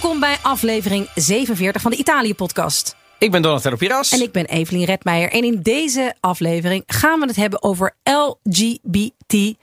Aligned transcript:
Welkom 0.00 0.20
bij 0.20 0.36
aflevering 0.42 1.08
47 1.14 1.82
van 1.82 1.90
de 1.90 1.96
Italië-podcast. 1.96 2.96
Ik 3.18 3.30
ben 3.30 3.42
Donatello 3.42 3.76
Piras. 3.76 4.12
En 4.12 4.22
ik 4.22 4.32
ben 4.32 4.44
Evelien 4.44 4.84
Redmeijer. 4.84 5.32
En 5.32 5.44
in 5.44 5.62
deze 5.62 6.14
aflevering 6.20 6.82
gaan 6.86 7.20
we 7.20 7.26
het 7.26 7.36
hebben 7.36 7.62
over 7.62 7.96
LGBTQIA 8.02 9.54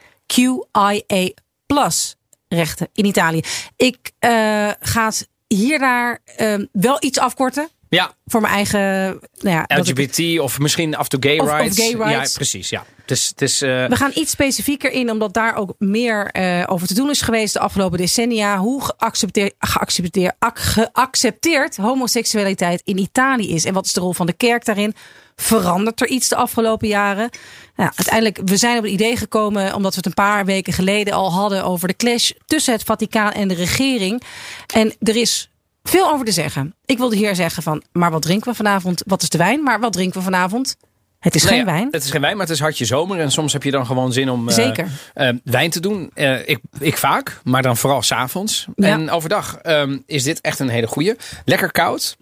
rechten 2.47 2.89
in 2.93 3.05
Italië. 3.05 3.41
Ik 3.75 4.11
uh, 4.19 4.29
ga 4.79 5.05
het 5.05 5.29
hiernaar 5.47 6.19
uh, 6.37 6.55
wel 6.71 6.97
iets 6.99 7.19
afkorten. 7.19 7.69
Ja. 7.93 8.11
Voor 8.25 8.41
mijn 8.41 8.53
eigen. 8.53 8.79
Nou 9.39 9.65
ja, 9.67 9.77
LGBT 9.77 10.17
ik, 10.17 10.41
of 10.41 10.59
misschien 10.59 10.95
af 10.95 11.07
to 11.07 11.17
gay, 11.19 11.37
of, 11.37 11.49
rights. 11.49 11.79
Of 11.79 11.85
gay 11.85 12.07
rights. 12.07 12.31
Ja, 12.31 12.35
precies. 12.37 12.69
Ja. 12.69 12.85
Dus, 13.05 13.61
uh... 13.61 13.85
We 13.85 13.95
gaan 13.95 14.11
iets 14.13 14.31
specifieker 14.31 14.91
in, 14.91 15.11
omdat 15.11 15.33
daar 15.33 15.55
ook 15.55 15.73
meer 15.77 16.35
uh, 16.37 16.63
over 16.67 16.87
te 16.87 16.93
doen 16.93 17.09
is 17.09 17.21
geweest 17.21 17.53
de 17.53 17.59
afgelopen 17.59 17.97
decennia. 17.97 18.57
Hoe 18.57 18.83
geaccepteerd, 18.83 19.53
geaccepteerd, 19.59 20.33
geaccepteerd 20.53 21.77
homoseksualiteit 21.77 22.81
in 22.83 22.97
Italië 22.97 23.53
is. 23.53 23.65
En 23.65 23.73
wat 23.73 23.85
is 23.85 23.93
de 23.93 23.99
rol 23.99 24.13
van 24.13 24.25
de 24.25 24.33
kerk 24.33 24.65
daarin? 24.65 24.95
Verandert 25.35 26.01
er 26.01 26.07
iets 26.07 26.27
de 26.27 26.35
afgelopen 26.35 26.87
jaren? 26.87 27.29
Nou, 27.75 27.91
uiteindelijk, 27.95 28.39
we 28.45 28.57
zijn 28.57 28.77
op 28.77 28.83
het 28.83 28.91
idee 28.91 29.17
gekomen, 29.17 29.75
omdat 29.75 29.91
we 29.91 29.97
het 29.97 30.05
een 30.05 30.13
paar 30.13 30.45
weken 30.45 30.73
geleden 30.73 31.13
al 31.13 31.31
hadden 31.31 31.63
over 31.63 31.87
de 31.87 31.95
clash 31.95 32.31
tussen 32.45 32.73
het 32.73 32.83
Vaticaan 32.83 33.31
en 33.31 33.47
de 33.47 33.53
regering. 33.53 34.21
En 34.73 34.93
er 34.99 35.15
is 35.15 35.49
veel 35.83 36.11
over 36.11 36.25
te 36.25 36.31
zeggen. 36.31 36.75
Ik 36.85 36.97
wilde 36.97 37.15
hier 37.15 37.35
zeggen 37.35 37.63
van, 37.63 37.83
maar 37.91 38.11
wat 38.11 38.21
drinken 38.21 38.49
we 38.49 38.55
vanavond? 38.55 39.03
Wat 39.05 39.21
is 39.21 39.29
de 39.29 39.37
wijn? 39.37 39.63
Maar 39.63 39.79
wat 39.79 39.93
drinken 39.93 40.17
we 40.17 40.23
vanavond? 40.23 40.75
Het 41.23 41.35
is 41.35 41.43
nou 41.43 41.55
geen 41.55 41.65
ja, 41.65 41.71
wijn. 41.71 41.87
Het 41.91 42.03
is 42.03 42.11
geen 42.11 42.21
wijn, 42.21 42.37
maar 42.37 42.45
het 42.45 42.55
is 42.55 42.61
hartje 42.61 42.85
zomer. 42.85 43.19
En 43.19 43.31
soms 43.31 43.53
heb 43.53 43.63
je 43.63 43.71
dan 43.71 43.85
gewoon 43.85 44.13
zin 44.13 44.29
om 44.29 44.47
uh, 44.47 44.53
Zeker. 44.53 44.87
Uh, 45.15 45.29
wijn 45.43 45.69
te 45.69 45.79
doen. 45.79 46.11
Uh, 46.15 46.47
ik, 46.47 46.59
ik 46.79 46.97
vaak, 46.97 47.39
maar 47.43 47.61
dan 47.61 47.77
vooral 47.77 48.01
s'avonds. 48.01 48.67
Ja. 48.75 48.87
En 48.87 49.09
overdag 49.09 49.59
um, 49.63 50.03
is 50.05 50.23
dit 50.23 50.41
echt 50.41 50.59
een 50.59 50.69
hele 50.69 50.87
goeie. 50.87 51.15
Lekker 51.45 51.71
koud. 51.71 52.17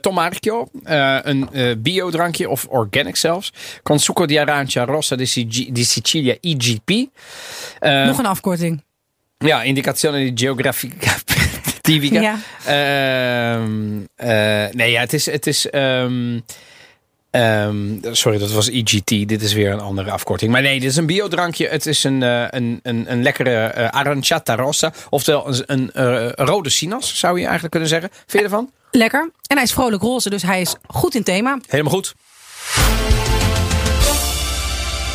Tom 0.00 0.14
Marchio. 0.14 0.68
een 0.82 1.48
biodrankje 1.78 2.48
of 2.48 2.66
organic 2.68 3.16
zelfs. 3.16 3.52
Con 3.82 3.98
succo 3.98 4.26
di 4.26 4.38
arancia 4.38 4.84
rossa 4.84 5.16
di, 5.16 5.70
di 5.72 5.84
Sicilia 5.84 6.36
IGP. 6.40 6.90
Nog 7.80 8.18
een 8.18 8.26
afkorting. 8.26 8.82
Ja, 9.38 9.62
indicazione 9.62 10.18
di 10.18 10.32
geografica 10.34 11.16
tipica. 11.84 12.20
Ja. 12.20 12.38
Um, 13.56 14.08
nee, 14.72 14.90
ja, 14.90 15.00
het 15.00 15.12
is... 15.12 15.26
Het 15.26 15.46
is 15.46 15.66
um, 15.72 16.44
Um, 17.36 18.00
sorry, 18.10 18.38
dat 18.38 18.52
was 18.52 18.68
EGT. 18.68 19.08
Dit 19.08 19.42
is 19.42 19.52
weer 19.52 19.72
een 19.72 19.80
andere 19.80 20.10
afkorting. 20.10 20.52
Maar 20.52 20.62
nee, 20.62 20.80
dit 20.80 20.90
is 20.90 20.96
een 20.96 21.06
biodrankje. 21.06 21.68
Het 21.68 21.86
is 21.86 22.04
een, 22.04 22.20
uh, 22.20 22.44
een, 22.50 22.80
een, 22.82 23.04
een 23.12 23.22
lekkere 23.22 23.74
uh, 23.76 23.88
aranciata 23.88 24.54
rossa. 24.54 24.92
Oftewel 25.10 25.46
een, 25.46 25.62
een 25.66 25.90
uh, 25.94 26.30
rode 26.34 26.70
sinas, 26.70 27.18
zou 27.18 27.34
je 27.34 27.42
eigenlijk 27.42 27.70
kunnen 27.70 27.88
zeggen. 27.88 28.10
Vind 28.12 28.32
je 28.32 28.42
ervan? 28.42 28.70
Lekker. 28.90 29.30
En 29.46 29.56
hij 29.56 29.64
is 29.64 29.72
vrolijk 29.72 30.02
roze, 30.02 30.30
dus 30.30 30.42
hij 30.42 30.60
is 30.60 30.74
goed 30.86 31.14
in 31.14 31.22
thema. 31.22 31.58
Helemaal 31.68 31.92
goed. 31.92 32.14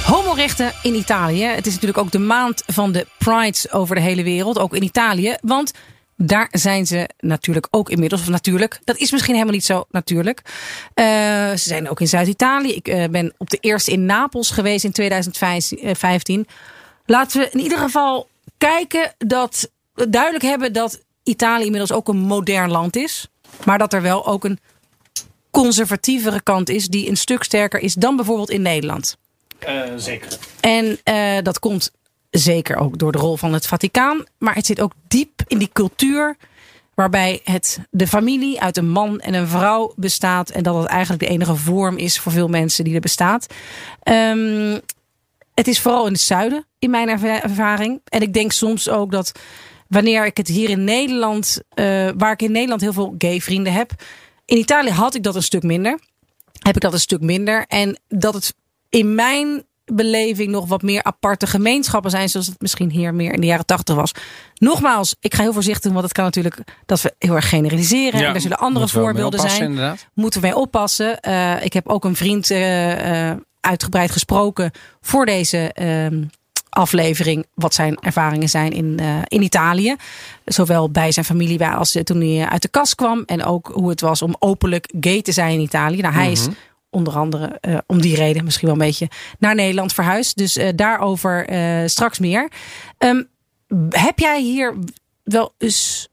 Homorechten 0.06 0.72
in 0.84 0.95
Italië. 0.95 1.44
Het 1.44 1.67
is 1.67 1.73
natuurlijk 1.73 2.00
ook 2.00 2.12
de 2.12 2.20
maand 2.20 2.64
van 2.67 2.92
de 2.92 3.08
prides 3.17 3.72
over 3.72 3.95
de 3.95 4.02
hele 4.02 4.23
wereld. 4.23 4.59
Ook 4.59 4.75
in 4.75 4.84
Italië. 4.84 5.36
Want 5.42 5.73
daar 6.22 6.48
zijn 6.52 6.88
ze 6.88 7.09
natuurlijk 7.20 7.67
ook 7.72 7.89
inmiddels. 7.89 8.22
Of 8.22 8.30
natuurlijk, 8.30 8.80
dat 8.84 8.98
is 8.98 9.12
misschien 9.12 9.34
helemaal 9.34 9.53
niet 9.56 9.66
zo 9.66 9.86
natuurlijk. 9.89 10.42
Uh, 10.45 11.06
ze 11.50 11.58
zijn 11.58 11.89
ook 11.89 12.00
in 12.00 12.08
Zuid-Italië. 12.08 12.73
Ik 12.73 12.88
uh, 12.88 13.03
ben 13.12 13.34
op 13.38 13.50
de 13.50 13.58
eerste 13.62 13.92
in 13.92 14.06
Napels 14.06 14.52
geweest 14.52 14.84
in 14.84 14.92
2015. 14.92 16.47
Laten 17.06 17.42
we 17.42 17.50
in 17.52 17.59
ieder 17.59 17.78
geval 17.78 18.28
kijken 18.57 19.13
dat 19.18 19.72
we 19.94 20.09
duidelijk 20.09 20.44
hebben 20.44 20.74
dat 20.74 21.03
Italië 21.24 21.66
inmiddels 21.66 21.91
ook 21.91 22.07
een 22.07 22.18
modern 22.18 22.72
land 22.72 22.96
is. 22.96 23.28
Maar 23.66 23.78
dat 23.78 23.94
er 23.94 24.01
wel 24.01 24.28
ook 24.28 24.44
een 24.44 24.59
conservatievere 25.51 26.41
kant 26.41 26.69
is 26.69 26.88
die 26.88 27.09
een 27.09 27.18
stuk 27.18 27.44
sterker 27.44 27.80
is 27.80 27.94
dan 27.94 28.16
bijvoorbeeld 28.16 28.50
in 28.50 28.62
Nederland. 28.62 29.18
Uh, 29.68 29.84
zeker. 29.96 30.38
En 30.59 31.00
dat 31.44 31.59
komt 31.59 31.91
Zeker 32.29 32.78
ook 32.78 32.97
door 32.97 33.12
de 33.12 33.17
rol 33.17 33.38
van 33.38 33.53
het 33.53 33.67
Vaticaan. 33.67 34.23
Maar 34.38 34.56
het 34.56 34.66
zit 34.66 34.81
ook 34.81 34.94
diep 35.07 35.41
in 35.47 35.57
die 35.57 35.69
cultuur. 35.73 36.38
Waarbij 36.94 37.41
het 37.44 37.79
de 37.91 38.07
familie 38.07 38.62
uit 38.62 38.78
een 38.78 38.90
man 38.90 39.19
en 39.19 39.34
een 39.34 39.47
vrouw 39.47 39.94
bestaat. 39.95 40.50
En 40.50 40.63
dat 40.63 40.75
het 40.75 40.85
eigenlijk 40.85 41.22
de 41.22 41.29
enige 41.29 41.56
vorm 41.56 41.97
is 41.97 42.19
voor 42.19 42.31
veel 42.31 42.47
mensen 42.47 42.84
die 42.84 42.94
er 42.94 43.00
bestaat. 43.00 43.53
Um, 44.03 44.79
het 45.53 45.68
is 45.68 45.79
vooral 45.79 46.06
in 46.06 46.12
het 46.12 46.22
zuiden, 46.22 46.66
in 46.79 46.89
mijn 46.89 47.09
ervaring. 47.23 48.01
En 48.03 48.22
ik 48.22 48.34
denk 48.34 48.51
soms 48.51 48.89
ook 48.89 49.12
dat 49.12 49.31
wanneer 49.88 50.25
ik 50.25 50.38
het 50.38 50.47
hier 50.47 50.69
in 50.69 50.84
Nederland. 50.84 51.62
Uh, 51.75 52.09
waar 52.18 52.31
ik 52.31 52.41
in 52.41 52.51
Nederland 52.51 52.81
heel 52.81 52.94
veel 52.94 53.16
gay 53.18 53.41
vrienden 53.41 53.73
heb. 53.73 53.91
In 54.45 54.57
Italië 54.57 54.91
had 54.91 55.16
ik 55.16 55.23
dat 55.23 55.35
een 55.35 55.44
stuk 55.44 55.63
minder. 55.63 56.00
Heb 56.59 56.75
ik 56.75 56.81
dat 56.81 56.94
een 56.94 57.00
stuk 57.00 57.22
minder. 57.22 57.66
En 57.68 58.00
dat 58.07 58.34
het 58.34 58.56
in 58.89 59.16
mijn 59.16 59.63
beleving 59.94 60.51
nog 60.51 60.67
wat 60.67 60.81
meer 60.81 61.03
aparte 61.03 61.47
gemeenschappen 61.47 62.11
zijn, 62.11 62.29
zoals 62.29 62.47
het 62.47 62.61
misschien 62.61 62.89
hier 62.89 63.13
meer 63.13 63.33
in 63.33 63.41
de 63.41 63.47
jaren 63.47 63.66
tachtig 63.66 63.95
was. 63.95 64.11
Nogmaals, 64.55 65.16
ik 65.19 65.33
ga 65.33 65.41
heel 65.41 65.53
voorzichtig 65.53 65.83
doen, 65.83 65.94
want 65.94 66.03
het 66.03 66.13
kan 66.13 66.23
natuurlijk 66.23 66.59
dat 66.85 67.01
we 67.01 67.13
heel 67.17 67.35
erg 67.35 67.50
generaliseren. 67.50 68.19
Ja, 68.19 68.27
en 68.27 68.33
er 68.33 68.41
zullen 68.41 68.59
andere 68.59 68.88
voorbeelden 68.88 69.39
zijn. 69.39 69.61
Inderdaad. 69.61 70.07
Moeten 70.13 70.41
we 70.41 70.47
mee 70.47 70.55
oppassen. 70.55 71.17
Uh, 71.27 71.66
ik 71.66 71.73
heb 71.73 71.88
ook 71.88 72.05
een 72.05 72.16
vriend 72.16 72.50
uh, 72.50 73.29
uh, 73.29 73.35
uitgebreid 73.59 74.11
gesproken 74.11 74.72
voor 75.01 75.25
deze 75.25 75.73
ehm, 75.73 76.23
aflevering. 76.69 77.45
Wat 77.53 77.73
zijn 77.73 77.97
ervaringen 78.00 78.50
zijn 78.50 78.71
in, 78.71 79.00
in 79.27 79.41
Italië. 79.41 79.95
Zowel 80.45 80.89
bij 80.89 81.11
zijn 81.11 81.25
familie 81.25 81.66
als 81.66 81.97
toen 82.03 82.21
hij 82.21 82.47
uit 82.47 82.61
de 82.61 82.67
kast 82.67 82.95
kwam. 82.95 83.23
En 83.25 83.44
ook 83.44 83.71
hoe 83.73 83.89
het 83.89 84.01
was 84.01 84.21
om 84.21 84.35
openlijk 84.39 84.94
gay 85.00 85.21
te 85.21 85.31
zijn 85.31 85.53
in 85.53 85.59
Italië. 85.59 86.01
Nou, 86.01 86.13
hij 86.13 86.29
mm 86.29 86.35
-hmm. 86.35 86.50
is 86.50 86.56
onder 86.89 87.13
andere 87.13 87.57
uh, 87.61 87.77
om 87.88 88.01
die 88.01 88.16
reden 88.16 88.44
misschien 88.44 88.67
wel 88.67 88.77
een 88.77 88.85
beetje 88.85 89.07
naar 89.39 89.55
Nederland 89.55 89.94
verhuisd. 89.94 90.38
Dus 90.38 90.57
uh, 90.57 90.69
daarover 90.75 91.51
uh, 91.51 91.88
straks 91.88 92.19
meer. 92.19 92.51
Um, 92.97 93.27
heb 93.89 94.19
jij 94.19 94.41
hier 94.41 94.75
wel 95.23 95.53
eens 95.57 96.09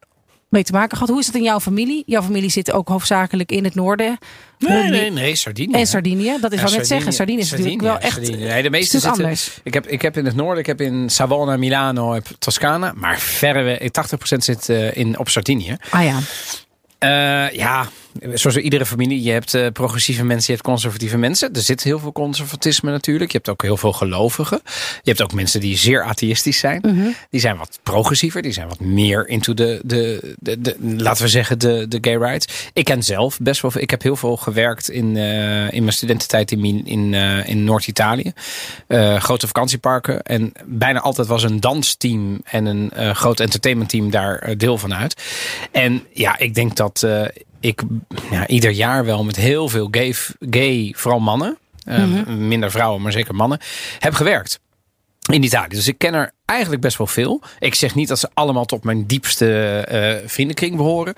mee 0.48 0.62
te 0.62 0.72
maken 0.72 0.92
gehad? 0.92 1.08
Hoe 1.08 1.20
is 1.20 1.26
het 1.26 1.34
in 1.34 1.42
jouw 1.42 1.60
familie? 1.60 2.02
Jouw 2.06 2.22
familie 2.22 2.50
zit 2.50 2.72
ook 2.72 2.88
hoofdzakelijk 2.88 3.52
in 3.52 3.64
het 3.64 3.74
noorden. 3.74 4.18
Nee, 4.58 4.88
nee, 4.88 5.10
nee, 5.10 5.36
Sardinië. 5.36 5.72
En 5.72 5.86
Sardinië, 5.86 6.36
dat 6.40 6.52
is 6.52 6.60
wat 6.60 6.70
ik 6.70 6.76
net 6.76 6.86
zeggen. 6.86 7.12
Sardinië 7.12 7.40
is 7.40 7.50
natuurlijk 7.50 7.80
wel 7.80 7.98
echt. 7.98 8.30
Nee, 8.30 8.62
de 8.62 8.70
meeste 8.70 8.98
zitten, 8.98 9.10
anders. 9.10 9.60
Ik 9.62 9.74
heb, 9.74 9.86
ik 9.86 10.02
heb 10.02 10.16
in 10.16 10.24
het 10.24 10.34
noorden, 10.34 10.58
ik 10.58 10.66
heb 10.66 10.80
in 10.80 11.10
Savona, 11.10 11.56
Milano, 11.56 12.12
heb 12.12 12.26
Toscana. 12.38 12.92
Maar 12.96 13.18
verreweg, 13.18 13.78
80% 13.78 14.36
zit 14.36 14.68
in, 14.92 15.18
op 15.18 15.28
Sardinië. 15.28 15.76
Ah 15.90 16.04
ja. 16.04 16.18
Ja, 17.52 17.88
zoals 18.34 18.56
iedere 18.56 18.86
familie. 18.86 19.22
Je 19.22 19.30
hebt 19.30 19.54
uh, 19.54 19.66
progressieve 19.72 20.24
mensen, 20.24 20.44
je 20.46 20.52
hebt 20.52 20.62
conservatieve 20.62 21.18
mensen. 21.18 21.52
Er 21.52 21.60
zit 21.60 21.82
heel 21.82 21.98
veel 21.98 22.12
conservatisme 22.12 22.90
natuurlijk. 22.90 23.30
Je 23.30 23.36
hebt 23.36 23.48
ook 23.48 23.62
heel 23.62 23.76
veel 23.76 23.92
gelovigen. 23.92 24.60
Je 25.02 25.10
hebt 25.10 25.22
ook 25.22 25.32
mensen 25.32 25.60
die 25.60 25.76
zeer 25.76 26.02
atheïstisch 26.02 26.58
zijn. 26.58 26.80
Mhm. 26.80 26.94
Mm 26.94 27.02
-hmm. 27.02 27.14
Die 27.30 27.40
zijn 27.40 27.56
wat 27.56 27.78
progressiever. 27.82 28.42
Die 28.42 28.52
zijn 28.52 28.68
wat 28.68 28.80
meer 28.80 29.28
into 29.28 29.54
de, 29.54 29.80
de, 29.84 30.34
de, 30.38 30.60
de, 30.60 30.76
laten 30.80 31.22
we 31.22 31.28
zeggen, 31.28 31.58
de, 31.58 31.88
de 31.88 31.98
gay 32.00 32.16
rights. 32.16 32.70
Ik 32.72 32.84
ken 32.84 33.02
zelf 33.02 33.38
best 33.40 33.60
wel 33.62 33.70
veel. 33.70 33.82
Ik 33.82 33.90
heb 33.90 34.02
heel 34.02 34.16
veel 34.16 34.36
gewerkt 34.36 34.90
in, 34.90 35.16
uh, 35.16 35.72
in 35.72 35.82
mijn 35.82 35.92
studententijd 35.92 36.52
in, 36.52 36.86
in, 36.86 37.12
uh, 37.12 37.48
in 37.48 37.64
Noord-Italië. 37.64 38.32
grote 39.18 39.46
vakantieparken. 39.46 40.22
En 40.22 40.52
bijna 40.64 41.00
altijd 41.00 41.26
was 41.26 41.42
een 41.42 41.60
dansteam 41.60 42.40
en 42.44 42.66
een 42.66 43.14
groot 43.14 43.40
entertainmentteam 43.40 44.10
daar 44.10 44.56
deel 44.56 44.78
van 44.78 44.94
uit. 44.94 45.22
En 45.70 46.02
ja, 46.12 46.38
ik 46.38 46.54
denk 46.54 46.76
dat 46.76 47.06
ik 47.66 47.82
ja, 48.30 48.46
ieder 48.46 48.70
jaar 48.70 49.04
wel 49.04 49.24
met 49.24 49.36
heel 49.36 49.68
veel 49.68 49.88
gay, 49.90 50.14
gay 50.50 50.94
vooral 50.96 51.20
mannen, 51.20 51.58
mm 51.84 51.94
-hmm. 51.94 52.48
minder 52.48 52.70
vrouwen, 52.70 53.02
maar 53.02 53.12
zeker 53.12 53.34
mannen, 53.34 53.58
heb 53.98 54.14
gewerkt. 54.14 54.60
In 55.32 55.42
Italië. 55.42 55.68
Dus 55.68 55.88
ik 55.88 55.98
ken 55.98 56.14
er 56.14 56.32
eigenlijk 56.46 56.82
best 56.82 56.98
wel 56.98 57.06
veel. 57.06 57.42
Ik 57.58 57.74
zeg 57.74 57.94
niet 57.94 58.08
dat 58.08 58.18
ze 58.18 58.28
allemaal 58.34 58.64
tot 58.64 58.84
mijn 58.84 59.06
diepste 59.06 59.88
uh, 60.22 60.28
vriendenkring 60.28 60.76
behoren. 60.76 61.14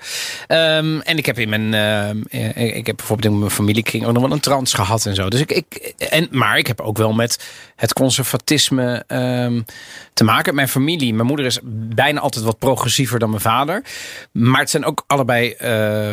Um, 0.47 1.01
en 1.01 1.17
ik 1.17 1.25
heb 1.25 1.39
in 1.39 1.49
mijn, 1.49 1.73
uh, 2.31 2.75
ik 2.77 2.85
heb 2.85 2.97
bijvoorbeeld 2.97 3.33
in 3.33 3.39
mijn 3.39 3.51
familiekring 3.51 4.05
ook 4.05 4.13
nog 4.13 4.21
wel 4.21 4.31
een 4.31 4.39
trans 4.39 4.73
gehad 4.73 5.05
en 5.05 5.15
zo. 5.15 5.29
Dus 5.29 5.39
ik, 5.39 5.51
ik 5.51 5.93
en, 5.97 6.27
maar 6.31 6.57
ik 6.57 6.67
heb 6.67 6.81
ook 6.81 6.97
wel 6.97 7.13
met 7.13 7.49
het 7.75 7.93
conservatisme 7.93 9.03
um, 9.07 9.65
te 10.13 10.23
maken. 10.23 10.55
Mijn 10.55 10.69
familie, 10.69 11.13
mijn 11.13 11.27
moeder 11.27 11.45
is 11.45 11.59
bijna 11.95 12.19
altijd 12.19 12.45
wat 12.45 12.59
progressiever 12.59 13.19
dan 13.19 13.29
mijn 13.29 13.41
vader. 13.41 13.83
Maar 14.31 14.59
het 14.59 14.69
zijn 14.69 14.85
ook 14.85 15.03
allebei 15.07 15.55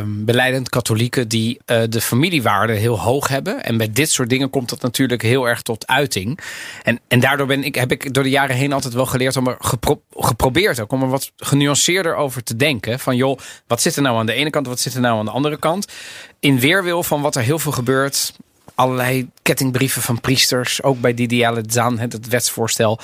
beleidend 0.07 0.69
katholieken 0.69 1.29
die 1.29 1.59
uh, 1.67 1.83
de 1.89 2.01
familiewaarden 2.01 2.77
heel 2.77 3.01
hoog 3.01 3.29
hebben. 3.29 3.65
En 3.65 3.77
bij 3.77 3.93
dit 3.93 4.11
soort 4.11 4.29
dingen 4.29 4.51
komt 4.51 4.69
dat 4.69 4.83
natuurlijk 4.83 5.23
heel 5.23 5.49
erg 5.49 5.63
tot 5.63 5.87
uiting. 5.87 6.39
En, 6.83 7.01
en 7.09 7.21
daardoor 7.21 7.47
ben 7.47 7.65
ik, 7.65 7.75
heb 7.75 7.93
ik 7.93 8.15
door 8.15 8.23
de 8.23 8.31
jaren 8.31 8.57
heen 8.57 8.73
altijd 8.73 8.95
wel 8.95 9.06
geleerd 9.07 9.37
om 9.37 9.47
er 9.47 9.57
gepro 9.59 10.01
geprobeerd 10.11 10.81
ook 10.81 10.93
om 10.93 11.03
er 11.03 11.09
wat 11.09 11.33
genuanceerder 11.37 12.15
over 12.15 12.43
te 12.43 12.57
denken. 12.57 12.99
Van 12.99 13.17
joh, 13.17 13.39
wat 13.67 13.83
zit 13.83 13.97
er 13.97 14.03
nou 14.03 14.19
aan 14.19 14.27
de 14.27 14.33
ene 14.33 14.51
kant, 14.51 14.67
wat 14.67 14.81
zit 14.81 14.95
er 14.95 15.01
nou 15.01 15.19
aan 15.19 15.25
de 15.25 15.31
andere 15.31 15.59
kant? 15.59 15.93
In 16.41 16.59
weerwil 16.59 17.03
van 17.03 17.21
wat 17.21 17.37
er 17.37 17.43
heel 17.43 17.59
veel 17.59 17.73
gebeurt. 17.73 18.33
Allerlei 18.75 19.29
kettingbrieven 19.43 20.03
van 20.03 20.21
priesters, 20.21 20.83
ook 20.83 21.01
bij 21.01 21.15
Didiale 21.15 21.65
Zan, 21.67 21.99
het 21.99 22.29
wetsvoorstel. 22.29 23.01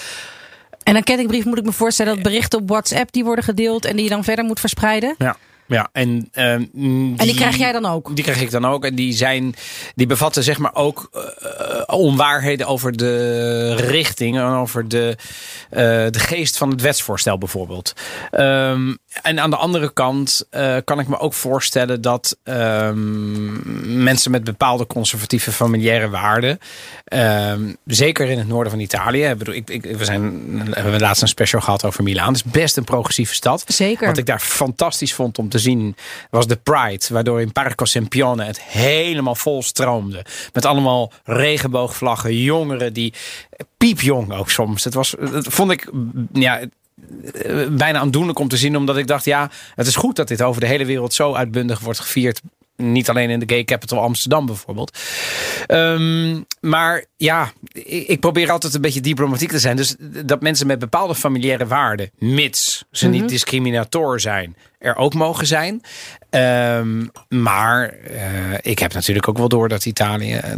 En 0.83 0.97
een 0.97 1.05
kettingbrief 1.05 1.45
moet 1.45 1.59
ik 1.59 1.65
me 1.65 1.73
voorstellen 1.73 2.15
dat 2.15 2.23
berichten 2.23 2.59
op 2.59 2.69
WhatsApp 2.69 3.13
die 3.13 3.25
worden 3.25 3.45
gedeeld 3.45 3.85
en 3.85 3.95
die 3.97 4.05
je 4.05 4.11
dan 4.11 4.25
verder 4.25 4.45
moet 4.45 4.61
verspreiden. 4.61 5.15
Ja. 5.19 5.37
Ja, 5.67 5.89
en, 5.93 6.29
ehm, 6.33 6.65
die, 6.73 7.15
En 7.17 7.27
die 7.27 7.35
krijg 7.35 7.57
jij 7.57 7.73
dan 7.73 7.87
ook? 7.87 8.17
Die 8.17 8.25
krijg 8.25 8.41
ik 8.41 8.51
dan 8.51 8.67
ook. 8.67 8.85
En 8.85 8.95
die, 8.95 9.13
zijn, 9.13 9.55
die 9.95 10.07
bevatten 10.07 10.43
zeg 10.43 10.59
maar 10.59 10.75
ook 10.75 11.09
eh, 11.13 11.83
onwaarheden 11.87 12.67
over 12.67 12.97
de 12.97 13.75
richting 13.75 14.37
en 14.37 14.45
over 14.45 14.89
de, 14.89 15.17
eh, 15.71 15.81
de 16.11 16.19
geest 16.19 16.57
van 16.57 16.71
het 16.71 16.81
wetsvoorstel 16.81 17.39
bijvoorbeeld. 17.39 17.93
Ehm, 18.31 18.95
en 19.23 19.41
aan 19.41 19.51
de 19.51 19.57
andere 19.57 19.93
kant 19.93 20.47
eh, 20.51 20.77
kan 20.85 20.99
ik 20.99 21.09
me 21.09 21.19
ook 21.19 21.35
voorstellen 21.35 22.01
dat 22.01 22.37
ehm, 22.43 24.03
mensen 24.03 24.31
met 24.31 24.45
bepaalde 24.45 24.87
conservatieve 24.87 25.53
familiaire 25.53 26.11
waarden, 26.11 26.59
ehm, 27.05 27.73
zeker 27.85 28.31
in 28.31 28.39
het 28.39 28.49
noorden 28.49 28.73
van 28.73 28.81
Italië, 28.81 29.25
ik 29.25 29.39
bedoel, 29.39 29.55
ik, 29.55 29.71
ik, 29.71 29.85
we, 29.85 30.05
zijn, 30.05 30.55
we 30.65 30.81
hebben 30.81 31.01
laatst 31.01 31.23
een 31.23 31.29
special 31.29 31.61
gehad 31.61 31.85
over 31.85 32.03
Milaan. 32.03 32.33
Het 32.33 32.45
is 32.45 32.53
best 32.53 32.77
een 32.77 32.85
progressieve 32.85 33.35
stad. 33.35 33.65
Zeker. 33.67 34.07
Wat 34.07 34.19
ik 34.19 34.27
daar 34.27 34.41
fantastisch 34.41 35.15
vond 35.15 35.39
om 35.39 35.49
te 35.49 35.59
zien 35.59 35.97
was 36.31 36.47
de 36.47 36.57
Pride, 36.57 37.05
waardoor 37.09 37.41
in 37.41 37.53
Parco 37.53 37.85
Sempione 37.85 38.45
het 38.45 38.61
helemaal 38.61 39.35
vol 39.35 39.63
stroomde. 39.63 40.25
Met 40.53 40.65
allemaal 40.65 41.13
regenboogvlaggen, 41.25 42.37
jongeren 42.37 42.93
die 42.93 43.13
piepjong 43.77 44.33
ook 44.33 44.51
soms. 44.51 44.85
Het 44.85 44.95
was, 44.95 45.15
dat 45.33 45.47
vond 45.49 45.71
ik, 45.71 45.91
ja, 46.33 46.61
bijna 47.71 47.99
aandoenlijk 47.99 48.39
om 48.39 48.49
te 48.49 48.57
zien. 48.57 48.77
Omdat 48.77 48.97
ik 48.97 49.07
dacht, 49.07 49.25
ja, 49.25 49.51
het 49.75 49.87
is 49.87 49.97
goed 49.97 50.17
dat 50.17 50.29
dit 50.29 50.43
over 50.43 50.61
de 50.61 50.67
hele 50.67 50.85
wereld 50.85 51.15
zo 51.15 51.35
uitbundig 51.35 51.81
wordt 51.81 52.01
gevierd. 52.01 52.41
Niet 52.83 53.09
alleen 53.09 53.31
in 53.31 53.39
de 53.39 53.55
gay 53.55 53.65
capital 53.65 54.01
Amsterdam 54.01 54.47
bijvoorbeeld. 54.47 54.99
Ehm, 55.67 56.41
maar 56.61 57.05
ja, 57.17 57.53
ik, 57.83 58.21
probeer 58.21 58.51
altijd 58.51 58.75
een 58.75 58.81
beetje 58.81 59.01
diplomatiek 59.01 59.51
te 59.51 59.59
zijn. 59.59 59.77
Dus 59.77 59.95
dat 60.25 60.43
mensen 60.43 60.67
met 60.67 60.79
bepaalde 60.79 61.15
familiaire 61.15 61.67
waarden, 61.67 62.11
mits 62.19 62.85
ze 62.91 63.09
niet 63.09 63.29
discriminator 63.29 64.21
zijn, 64.21 64.57
er 64.79 64.97
ook 64.97 65.15
mogen 65.15 65.47
zijn. 65.47 65.83
Ehm, 66.31 67.07
maar 67.29 67.89
eh, 67.89 68.23
ik 68.61 68.79
heb 68.79 68.93
natuurlijk 68.93 69.29
ook 69.29 69.39
wel 69.39 69.49
door 69.49 69.69
dat 69.69 69.87
Italië 69.87 70.35
eh, 70.35 70.53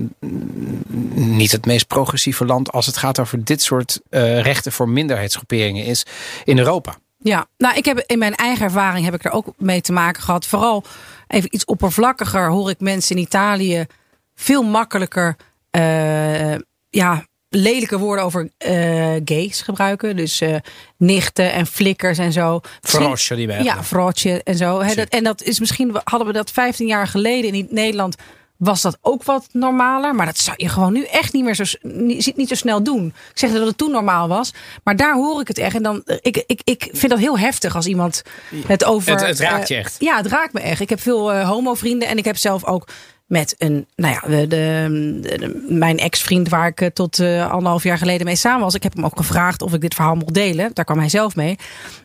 niet 1.14 1.52
het 1.52 1.66
meest 1.66 1.86
progressieve 1.86 2.44
land 2.44 2.72
als 2.72 2.86
het 2.86 2.96
gaat 2.96 3.18
over 3.18 3.44
dit 3.44 3.62
soort 3.62 4.00
eh, 4.10 4.40
rechten 4.40 4.72
voor 4.72 4.88
minderheidsgroeperingen 4.88 5.84
is 5.84 6.06
in 6.44 6.58
Europa. 6.58 6.94
Ja, 7.18 7.46
nou, 7.56 7.76
ik 7.76 7.84
heb 7.84 7.98
in 8.06 8.18
mijn 8.18 8.34
eigen 8.34 8.64
ervaring 8.64 9.04
heb 9.04 9.14
ik 9.14 9.24
er 9.24 9.30
ook 9.30 9.52
mee 9.58 9.80
te 9.80 9.92
maken 9.92 10.22
gehad. 10.22 10.46
Vooral 10.46 10.84
even 11.26 11.54
iets 11.54 11.64
oppervlakkiger 11.64 12.50
hoor 12.50 12.70
ik 12.70 12.80
mensen 12.80 13.16
in 13.16 13.22
Italië 13.22 13.86
veel 14.34 14.62
makkelijker, 14.62 15.36
uh, 15.76 16.54
ja, 16.90 17.26
lelijke 17.48 17.98
woorden 17.98 18.24
over 18.24 18.42
uh, 18.42 19.20
gays 19.24 19.62
gebruiken. 19.62 20.16
Dus 20.16 20.42
uh, 20.42 20.56
nichten 20.96 21.52
en 21.52 21.66
flikkers 21.66 22.18
en 22.18 22.32
zo. 22.32 22.60
Frosje 22.80 23.34
die 23.34 23.46
bij. 23.46 23.62
Ja, 23.62 23.84
frosje 23.84 24.42
en 24.42 24.56
zo. 24.56 24.80
He, 24.80 24.94
dat, 24.94 25.08
en 25.08 25.24
dat 25.24 25.42
is 25.42 25.60
misschien, 25.60 25.96
hadden 26.04 26.26
we 26.26 26.32
dat 26.32 26.50
15 26.50 26.86
jaar 26.86 27.06
geleden 27.06 27.54
in 27.54 27.66
Nederland 27.70 28.16
was 28.64 28.82
dat 28.82 28.98
ook 29.00 29.22
wat 29.22 29.46
normaler. 29.52 30.14
Maar 30.14 30.26
dat 30.26 30.38
zou 30.38 30.56
je 30.60 30.68
gewoon 30.68 30.92
nu 30.92 31.04
echt 31.04 31.32
niet 31.32 31.44
meer 31.44 31.54
zo, 31.54 31.64
niet, 31.82 32.36
niet 32.36 32.48
zo 32.48 32.54
snel 32.54 32.82
doen. 32.82 33.06
Ik 33.06 33.38
zeg 33.38 33.52
dat 33.52 33.66
het 33.66 33.78
toen 33.78 33.90
normaal 33.90 34.28
was. 34.28 34.52
Maar 34.84 34.96
daar 34.96 35.14
hoor 35.14 35.40
ik 35.40 35.48
het 35.48 35.58
echt. 35.58 35.74
En 35.74 35.82
dan, 35.82 36.02
ik, 36.20 36.44
ik, 36.46 36.60
ik 36.64 36.88
vind 36.92 37.08
dat 37.08 37.18
heel 37.18 37.38
heftig 37.38 37.76
als 37.76 37.86
iemand 37.86 38.22
het 38.66 38.84
over... 38.84 39.12
Het, 39.12 39.26
het 39.26 39.38
raakt 39.38 39.68
je 39.68 39.74
echt. 39.74 40.02
Uh, 40.02 40.08
ja, 40.08 40.16
het 40.16 40.26
raakt 40.26 40.52
me 40.52 40.60
echt. 40.60 40.80
Ik 40.80 40.88
heb 40.88 41.00
veel 41.00 41.34
uh, 41.34 41.48
homo-vrienden. 41.48 42.08
En 42.08 42.18
ik 42.18 42.24
heb 42.24 42.36
zelf 42.36 42.64
ook 42.64 42.88
met 43.26 43.54
een, 43.58 43.86
nou 43.94 44.14
ja, 44.14 44.28
de, 44.28 44.46
de, 44.46 45.18
de 45.38 45.66
mijn 45.68 45.98
ex-vriend 45.98 46.48
waar 46.48 46.72
ik 46.76 46.94
tot 46.94 47.18
uh, 47.18 47.50
anderhalf 47.50 47.82
jaar 47.82 47.98
geleden 47.98 48.26
mee 48.26 48.36
samen 48.36 48.60
was. 48.60 48.74
Ik 48.74 48.82
heb 48.82 48.94
hem 48.94 49.04
ook 49.04 49.16
gevraagd 49.16 49.62
of 49.62 49.72
ik 49.72 49.80
dit 49.80 49.94
verhaal 49.94 50.14
mocht 50.14 50.34
delen. 50.34 50.70
Daar 50.74 50.84
kwam 50.84 50.98
hij 50.98 51.08
zelf 51.08 51.36
mee. 51.36 51.58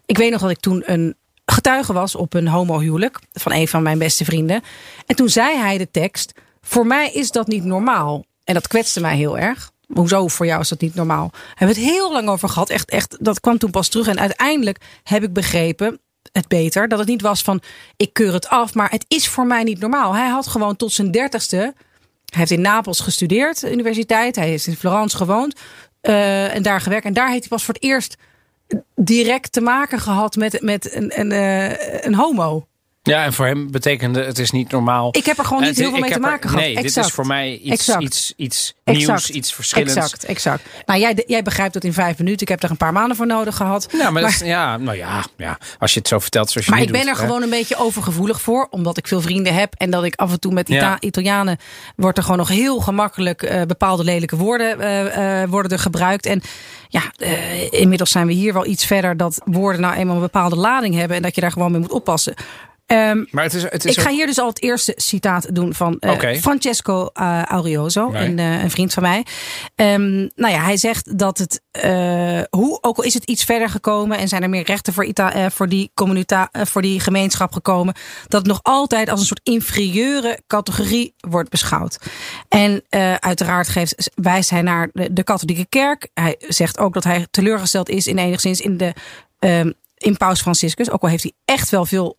Ik 0.06 0.17
weet 0.17 0.31
nog 0.31 0.41
dat 0.41 0.50
ik 0.50 0.59
toen 0.59 0.83
een 0.85 1.15
getuige 1.45 1.94
was 1.94 2.15
op 2.15 2.33
een 2.33 2.47
homohuwelijk 2.47 3.19
van 3.33 3.53
een 3.53 3.67
van 3.67 3.83
mijn 3.83 3.97
beste 3.97 4.25
vrienden. 4.25 4.61
En 5.06 5.15
toen 5.15 5.29
zei 5.29 5.57
hij 5.57 5.77
de 5.77 5.91
tekst: 5.91 6.33
Voor 6.69 6.88
mij 6.88 7.12
is 7.12 7.31
dat 7.31 7.48
niet 7.48 7.63
normaal. 7.63 8.25
En 8.44 8.54
dat 8.54 8.68
kwetste 8.68 9.01
mij 9.01 9.16
heel 9.16 9.38
erg. 9.38 9.71
Hoezo 9.94 10.27
voor 10.27 10.45
jou 10.45 10.62
is 10.62 10.69
dat 10.69 10.81
niet 10.81 10.95
normaal? 10.95 11.31
Hebben 11.56 11.75
het 11.75 11.86
heel 11.86 12.12
lang 12.12 12.30
over 12.30 12.50
gehad. 12.50 12.69
Echt, 12.69 12.89
echt, 12.89 13.18
dat 13.19 13.39
kwam 13.39 13.57
toen 13.57 13.71
pas 13.71 13.88
terug. 13.88 14.07
En 14.07 14.19
uiteindelijk 14.19 14.77
heb 15.04 15.24
ik 15.24 15.33
begrepen 15.33 16.00
het 16.31 16.48
beter. 16.48 16.88
Dat 16.88 17.00
het 17.00 17.07
niet 17.07 17.21
was 17.21 17.42
van 17.42 17.62
ik 17.98 18.13
keur 18.13 18.33
het 18.33 18.48
af, 18.48 18.74
maar 18.74 18.92
het 18.92 19.06
is 19.07 19.27
voor 19.27 19.45
mij 19.45 19.63
niet 19.63 19.80
normaal. 19.80 20.16
Hij 20.16 20.27
had 20.27 20.48
gewoon 20.48 20.75
tot 20.75 20.92
zijn 20.92 21.12
dertigste. 21.12 21.57
Hij 21.57 21.74
heeft 22.25 22.51
in 22.51 22.62
Napels 22.62 23.00
gestudeerd, 23.00 23.63
universiteit. 23.63 24.36
Hij 24.36 24.48
heeft 24.48 24.68
in 24.68 24.75
Florence 24.75 25.18
gewoond 25.18 25.60
uh, 26.01 26.56
en 26.56 26.63
daar 26.63 26.81
gewerkt. 26.81 27.06
En 27.06 27.13
daar 27.13 27.30
heeft 27.30 27.39
hij 27.39 27.50
pas 27.50 27.63
voor 27.63 27.74
het 27.74 27.83
eerst 27.83 28.18
direct 28.95 29.51
te 29.51 29.62
maken 29.62 30.00
gehad 30.00 30.36
met, 30.36 30.62
met 30.62 30.95
een, 30.95 31.19
een, 31.19 31.31
uh, 31.31 32.04
een 32.04 32.16
homo. 32.16 32.68
Ja, 33.09 33.23
en 33.23 33.33
voor 33.33 33.45
hem 33.45 33.71
betekende 33.71 34.23
het 34.23 34.39
is 34.39 34.51
niet 34.51 34.71
normaal. 34.71 35.09
Ik 35.11 35.25
heb 35.25 35.38
er 35.38 35.45
gewoon 35.45 35.63
niet 35.63 35.77
heel 35.77 35.89
veel 35.89 36.00
mee 36.00 36.11
te 36.11 36.19
maken 36.19 36.50
gehad. 36.50 36.65
Nee, 36.65 36.75
exact. 36.75 36.95
dit 36.95 37.06
is 37.06 37.11
voor 37.11 37.27
mij 37.27 37.57
iets, 37.57 37.69
exact. 37.69 38.03
iets, 38.03 38.33
iets 38.38 38.73
exact. 38.83 39.07
nieuws, 39.07 39.29
iets 39.29 39.53
verschillends. 39.53 39.95
Exact, 39.95 40.23
exact. 40.23 40.63
Nou, 40.85 41.00
jij, 41.00 41.23
jij 41.27 41.44
begrijpt 41.44 41.73
dat 41.73 41.83
in 41.83 41.94
vijf 41.94 42.17
minuten. 42.17 42.41
Ik 42.41 42.47
heb 42.47 42.63
er 42.63 42.69
een 42.69 42.77
paar 42.77 42.94
maanden 42.94 43.17
voor 43.17 43.27
nodig 43.27 43.56
gehad. 43.56 43.88
Nou, 43.91 44.03
maar, 44.03 44.13
maar 44.13 44.21
dat 44.21 44.31
is, 44.31 44.39
ja, 44.39 44.77
nou 44.77 44.97
ja, 44.97 45.25
ja, 45.38 45.57
als 45.79 45.94
je 45.94 46.00
het 46.00 46.07
zo 46.07 46.19
vertelt 46.19 46.50
zoals 46.50 46.67
je 46.67 46.73
Maar 46.73 46.81
ik 46.81 46.91
ben 46.91 47.01
doet, 47.01 47.09
er 47.09 47.17
hè. 47.17 47.25
gewoon 47.25 47.41
een 47.41 47.50
beetje 47.50 47.77
overgevoelig 47.77 48.41
voor. 48.41 48.67
Omdat 48.69 48.97
ik 48.97 49.07
veel 49.07 49.21
vrienden 49.21 49.53
heb. 49.53 49.73
En 49.77 49.89
dat 49.89 50.03
ik 50.03 50.15
af 50.15 50.31
en 50.31 50.39
toe 50.39 50.53
met 50.53 50.69
Ita 50.69 50.79
Ja. 50.79 50.97
Italianen... 51.00 51.57
wordt 51.95 52.17
er 52.17 52.23
gewoon 52.23 52.38
nog 52.38 52.50
heel 52.50 52.79
gemakkelijk 52.79 53.44
uh, 53.44 53.61
bepaalde 53.61 54.03
lelijke 54.03 54.35
woorden 54.35 54.79
uh, 54.79 55.41
uh, 55.41 55.50
worden 55.50 55.71
er 55.71 55.79
gebruikt. 55.79 56.25
En 56.25 56.41
ja, 56.88 57.01
inmiddels 57.69 58.11
zijn 58.11 58.27
we 58.27 58.33
hier 58.33 58.53
wel 58.53 58.65
iets 58.65 58.85
verder. 58.85 59.17
Dat 59.17 59.41
woorden 59.45 59.81
nou 59.81 59.95
eenmaal 59.95 60.15
een 60.15 60.21
bepaalde 60.21 60.56
lading 60.56 60.95
hebben. 60.95 61.17
En 61.17 61.23
dat 61.23 61.35
je 61.35 61.41
daar 61.41 61.51
gewoon 61.51 61.71
mee 61.71 61.81
moet 61.81 61.91
oppassen. 61.91 62.33
Um, 62.91 63.27
maar 63.31 63.44
het 63.44 63.53
is, 63.53 63.63
het 63.63 63.86
is 63.86 63.95
ik 63.95 64.03
ga 64.03 64.09
hier 64.09 64.25
dus 64.25 64.39
al 64.39 64.47
het 64.47 64.62
eerste 64.62 64.94
citaat 64.95 65.56
doen 65.56 65.74
van 65.74 65.97
uh, 66.00 66.12
okay. 66.12 66.39
Francesco 66.39 67.09
uh, 67.13 67.44
Aurioso, 67.44 68.09
Nee. 68.09 68.27
een, 68.27 68.38
uh, 68.38 68.63
een, 68.63 68.71
vriend 68.71 68.94
van 68.94 69.03
mij. 69.03 69.25
Um, 69.75 70.30
nou 70.36 70.53
ja, 70.53 70.63
hij 70.63 70.77
zegt 70.77 71.18
dat 71.18 71.38
het, 71.38 71.62
hoe, 72.50 72.77
ook 72.81 72.97
al 72.97 73.03
is 73.03 73.13
het 73.13 73.24
iets 73.24 73.44
verder 73.44 73.69
gekomen 73.69 74.18
en 74.18 74.27
zijn 74.27 74.44
er 74.44 74.50
meer 74.50 74.63
rechten 74.63 74.94
voor, 74.94 75.06
Ita 75.06 75.50
voor, 75.50 75.69
die, 75.69 75.91
voor 76.51 76.81
die 76.81 77.00
gemeenschap 77.00 77.53
gekomen, 77.53 77.94
dat 78.27 78.41
het 78.41 78.50
nog 78.50 78.59
altijd 78.62 79.09
als 79.09 79.19
een 79.19 79.25
soort 79.25 79.42
inferieure 79.44 80.39
categorie 80.47 81.13
wordt 81.18 81.50
beschouwd. 81.50 82.00
En 82.47 82.83
uiteraard 83.19 83.68
geeft, 83.68 84.11
wijst 84.16 84.49
hij 84.49 84.61
naar 84.61 84.90
de, 84.94 85.13
de 85.13 85.23
katholieke 85.23 85.66
kerk. 85.69 86.09
Hij 86.13 86.35
zegt 86.47 86.78
ook 86.78 86.94
dat 86.94 87.04
hij 87.04 87.28
teleurgesteld 87.31 87.90
is 87.90 88.07
in 88.07 88.18
enigszins 88.18 88.61
in 88.61 88.78
de. 88.78 88.94
Um, 89.40 89.73
in 89.99 90.18
Paus 90.18 90.42
Franciscus, 90.42 90.92
ook 90.92 91.02
al 91.02 91.09
heeft 91.09 91.23
hij 91.23 91.33
echt 91.45 91.69
wel 91.69 91.85
veel 91.85 92.19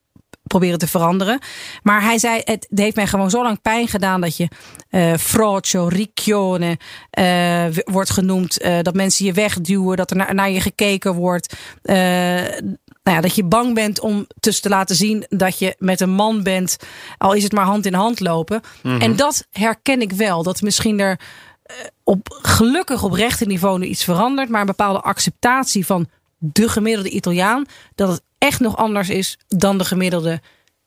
proberen 0.51 0.79
te 0.79 0.89
veranderen. 0.89 1.39
Maar 1.83 2.03
hij 2.03 2.19
zei, 2.19 2.41
het 2.45 2.67
heeft 2.75 2.97
mij 2.97 3.07
gewoon 3.07 3.31
zo 3.31 3.43
lang 3.43 3.63
pijn 3.63 3.89
gedaan 3.89 4.21
dat 4.21 4.37
je 4.37 4.49
uh, 4.91 5.15
frocio, 5.15 5.87
riccione 5.87 6.79
uh, 7.19 7.65
wordt 7.85 8.11
genoemd. 8.11 8.65
Uh, 8.65 8.79
dat 8.83 8.95
mensen 8.95 9.25
je 9.25 9.33
wegduwen, 9.33 9.97
dat 9.97 10.11
er 10.11 10.17
naar, 10.17 10.35
naar 10.35 10.51
je 10.51 10.61
gekeken 10.61 11.15
wordt. 11.15 11.57
Uh, 11.83 11.95
nou 13.03 13.17
ja, 13.17 13.21
dat 13.21 13.35
je 13.35 13.45
bang 13.45 13.75
bent 13.75 14.01
om 14.01 14.27
dus 14.41 14.61
te 14.61 14.69
laten 14.69 14.97
zien 14.97 15.25
dat 15.29 15.59
je 15.59 15.75
met 15.79 16.01
een 16.01 16.11
man 16.11 16.43
bent. 16.43 16.77
Al 17.19 17.33
is 17.33 17.43
het 17.43 17.53
maar 17.53 17.65
hand 17.65 17.87
in 17.87 17.95
hand 17.95 18.21
lopen. 18.21 18.61
Mm 18.83 18.91
-hmm. 18.91 19.01
En 19.01 19.17
dat 19.17 19.47
herken 19.51 20.01
ik 20.01 20.13
wel. 20.13 20.43
Dat 20.43 20.63
misschien 20.63 21.01
er 21.01 21.21
op 22.05 22.39
gelukkig 22.43 23.03
op 23.03 23.13
rechtenniveau 23.13 23.79
nu 23.79 23.87
iets 23.87 24.05
verandert. 24.05 24.49
Maar 24.49 24.61
een 24.61 24.67
bepaalde 24.67 25.01
acceptatie 25.01 25.87
van 25.87 26.09
de 26.39 26.69
gemiddelde 26.69 27.11
Italiaan. 27.11 27.67
Dat 27.95 28.09
het 28.09 28.23
echt 28.41 28.61
nog 28.61 28.77
anders 28.77 29.09
is 29.09 29.39
dan 29.49 29.79
de 29.79 29.85
gemiddelde 29.85 30.41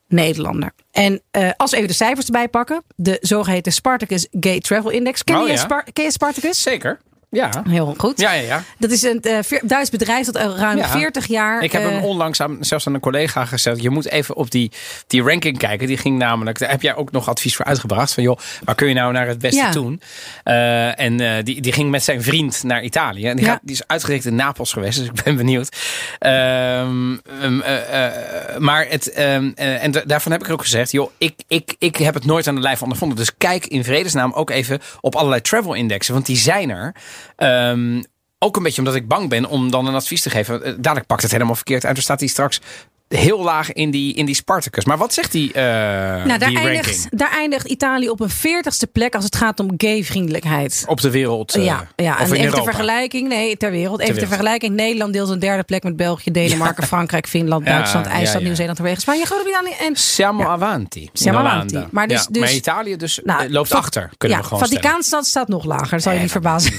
Nederlander. 0.08 0.72
En 0.90 1.22
uh, 1.32 1.50
als 1.56 1.70
we 1.70 1.76
even 1.76 1.88
de 1.88 1.94
cijfers 1.94 2.26
erbij 2.26 2.48
pakken. 2.48 2.82
De 2.96 3.18
zogeheten 3.20 3.72
Spartacus 3.72 4.26
Gay 4.30 4.60
Travel 4.60 4.90
Index. 4.90 5.24
Ken, 5.24 5.36
oh, 5.36 5.46
je, 5.46 5.52
ja. 5.52 5.58
Spar 5.58 5.84
ken 5.92 6.04
je 6.04 6.10
Spartacus? 6.10 6.62
Zeker. 6.62 7.00
Ja. 7.34 7.62
Heel 7.68 7.94
goed. 7.96 8.20
Ja, 8.20 8.32
ja, 8.32 8.42
ja. 8.42 8.62
Dat 8.78 8.90
is 8.90 9.02
een 9.02 9.22
uh, 9.26 9.38
Duits 9.62 9.90
bedrijf 9.90 10.26
dat 10.26 10.36
al 10.36 10.56
ruim 10.56 10.76
Ja. 10.76 10.88
40 10.88 11.26
jaar. 11.26 11.62
Ik 11.62 11.72
heb 11.72 11.82
hem 11.82 11.98
eh, 11.98 12.04
onlangs 12.04 12.40
aan, 12.40 12.56
zelfs 12.60 12.86
aan 12.86 12.94
een 12.94 13.00
collega 13.00 13.44
gezegd. 13.44 13.82
Je 13.82 13.90
moet 13.90 14.08
even 14.08 14.36
op 14.36 14.50
die, 14.50 14.70
die 15.06 15.22
ranking 15.22 15.58
kijken. 15.58 15.86
Die 15.86 15.96
ging 15.96 16.18
namelijk. 16.18 16.58
Daar 16.58 16.70
heb 16.70 16.82
jij 16.82 16.94
ook 16.94 17.10
nog 17.12 17.28
advies 17.28 17.56
voor 17.56 17.64
uitgebracht. 17.64 18.12
Van 18.14 18.22
joh, 18.22 18.38
waar 18.64 18.74
kun 18.74 18.88
je 18.88 18.94
nou 18.94 19.12
naar 19.12 19.26
het 19.26 19.38
beste 19.38 19.60
Ja. 19.60 19.70
doen? 19.70 20.00
Eh, 20.44 21.00
en 21.00 21.20
eh, 21.20 21.44
die, 21.44 21.60
die 21.60 21.72
ging 21.72 21.90
met 21.90 22.02
zijn 22.04 22.22
vriend 22.22 22.62
naar 22.62 22.82
Italië. 22.82 23.26
En 23.26 23.36
die, 23.36 23.44
gaat, 23.44 23.60
die 23.62 23.74
is 23.74 23.82
uitgerekend 23.86 24.26
in 24.26 24.34
Napels 24.34 24.72
geweest. 24.72 24.98
Dus 24.98 25.06
ik 25.06 25.22
ben 25.24 25.36
benieuwd. 25.36 25.76
Ehm, 26.18 27.16
ehm, 27.40 27.60
eh, 27.60 28.06
eh, 28.06 28.58
maar 28.58 28.86
het, 28.88 29.10
ehm, 29.12 29.50
eh, 29.54 29.82
en 29.84 29.90
da- 29.90 30.02
daarvan 30.06 30.32
heb 30.32 30.44
ik 30.44 30.50
ook 30.50 30.62
gezegd. 30.62 30.90
Joh, 30.92 31.10
ik, 31.18 31.34
ik, 31.48 31.74
ik 31.78 31.96
heb 31.96 32.14
het 32.14 32.24
nooit 32.24 32.46
aan 32.46 32.54
de 32.54 32.60
lijf 32.60 32.82
ondervonden. 32.82 33.16
Dus 33.18 33.36
kijk 33.38 33.66
in 33.66 33.84
vredesnaam 33.84 34.32
ook 34.32 34.50
even 34.50 34.80
op 35.00 35.14
allerlei 35.14 35.40
travel 35.40 35.74
indexen. 35.74 36.14
Want 36.14 36.26
die 36.26 36.36
zijn 36.36 36.70
er. 36.70 36.94
Ehm, 37.36 38.02
ook 38.38 38.56
een 38.56 38.62
beetje 38.62 38.78
omdat 38.78 38.94
ik 38.94 39.08
bang 39.08 39.28
ben 39.28 39.44
om 39.48 39.70
dan 39.70 39.86
een 39.86 39.94
advies 39.94 40.22
te 40.22 40.30
geven. 40.30 40.64
Eh, 40.64 40.72
Dadelijk 40.76 41.06
pakt 41.06 41.22
het 41.22 41.30
helemaal 41.30 41.54
verkeerd 41.54 41.84
uit. 41.84 41.96
Er 41.96 42.02
staat 42.02 42.20
hier 42.20 42.28
straks 42.28 42.60
heel 43.08 43.42
laag 43.42 43.72
in 43.72 43.90
die, 43.90 44.14
in 44.14 44.26
die 44.26 44.34
Spartacus. 44.34 44.84
Maar 44.84 44.98
wat 44.98 45.14
zegt 45.14 45.32
die, 45.32 45.48
uh, 45.48 45.54
nou, 45.54 46.38
daar, 46.38 46.48
die 46.48 46.58
eindigt, 46.58 46.86
ranking? 46.86 47.18
daar 47.18 47.30
eindigt 47.30 47.66
Italië 47.66 48.08
op 48.08 48.20
een 48.20 48.30
veertigste 48.30 48.86
plek 48.86 49.14
als 49.14 49.24
het 49.24 49.36
gaat 49.36 49.60
om 49.60 49.74
gay-vriendelijkheid. 49.76 50.84
Op 50.86 51.00
de 51.00 51.10
wereld? 51.10 51.56
Uh, 51.56 51.64
ja, 51.64 51.88
ja. 51.96 52.12
Of 52.12 52.18
en 52.18 52.26
in 52.26 52.32
even 52.32 52.44
Europa? 52.44 52.62
ter 52.62 52.72
vergelijking, 52.72 53.28
nee, 53.28 53.56
ter 53.56 53.70
wereld. 53.70 54.00
Even 54.00 54.18
ter 54.18 54.26
vergelijking, 54.26 54.74
Nederland 54.74 55.12
deelt 55.12 55.28
een 55.28 55.38
derde 55.38 55.62
plek 55.62 55.82
met 55.82 55.96
België, 55.96 56.30
Denemarken, 56.30 56.86
Frankrijk, 56.86 57.26
Finland, 57.28 57.66
Duitsland, 57.66 58.06
ja, 58.06 58.12
IJsland, 58.12 58.38
ja. 58.38 58.44
Nieuw-Zeeland, 58.44 58.78
Noorwegen, 58.78 59.02
Spanje, 59.02 59.26
Groot-Brittannië 59.26 59.74
en 59.80 59.96
Siamo 59.96 60.44
avanti. 60.44 61.08
Siamo 61.12 61.38
avanti. 61.38 61.74
Maar 61.90 62.08
dus- 62.08 62.28
maar 62.28 62.40
dus- 62.40 62.54
Italië 62.54 62.96
dus 62.96 63.20
Nou, 63.24 63.44
eh, 63.44 63.50
loopt 63.50 63.72
achter, 63.72 64.10
kunnen 64.16 64.38
we 64.38 64.44
gewoon. 64.44 64.58
Vaticaanstad 64.58 65.26
staat 65.26 65.48
nog 65.48 65.64
lager, 65.64 65.90
dat 65.90 66.02
zal 66.02 66.12
je 66.12 66.20
niet 66.20 66.30
verbazen. 66.30 66.72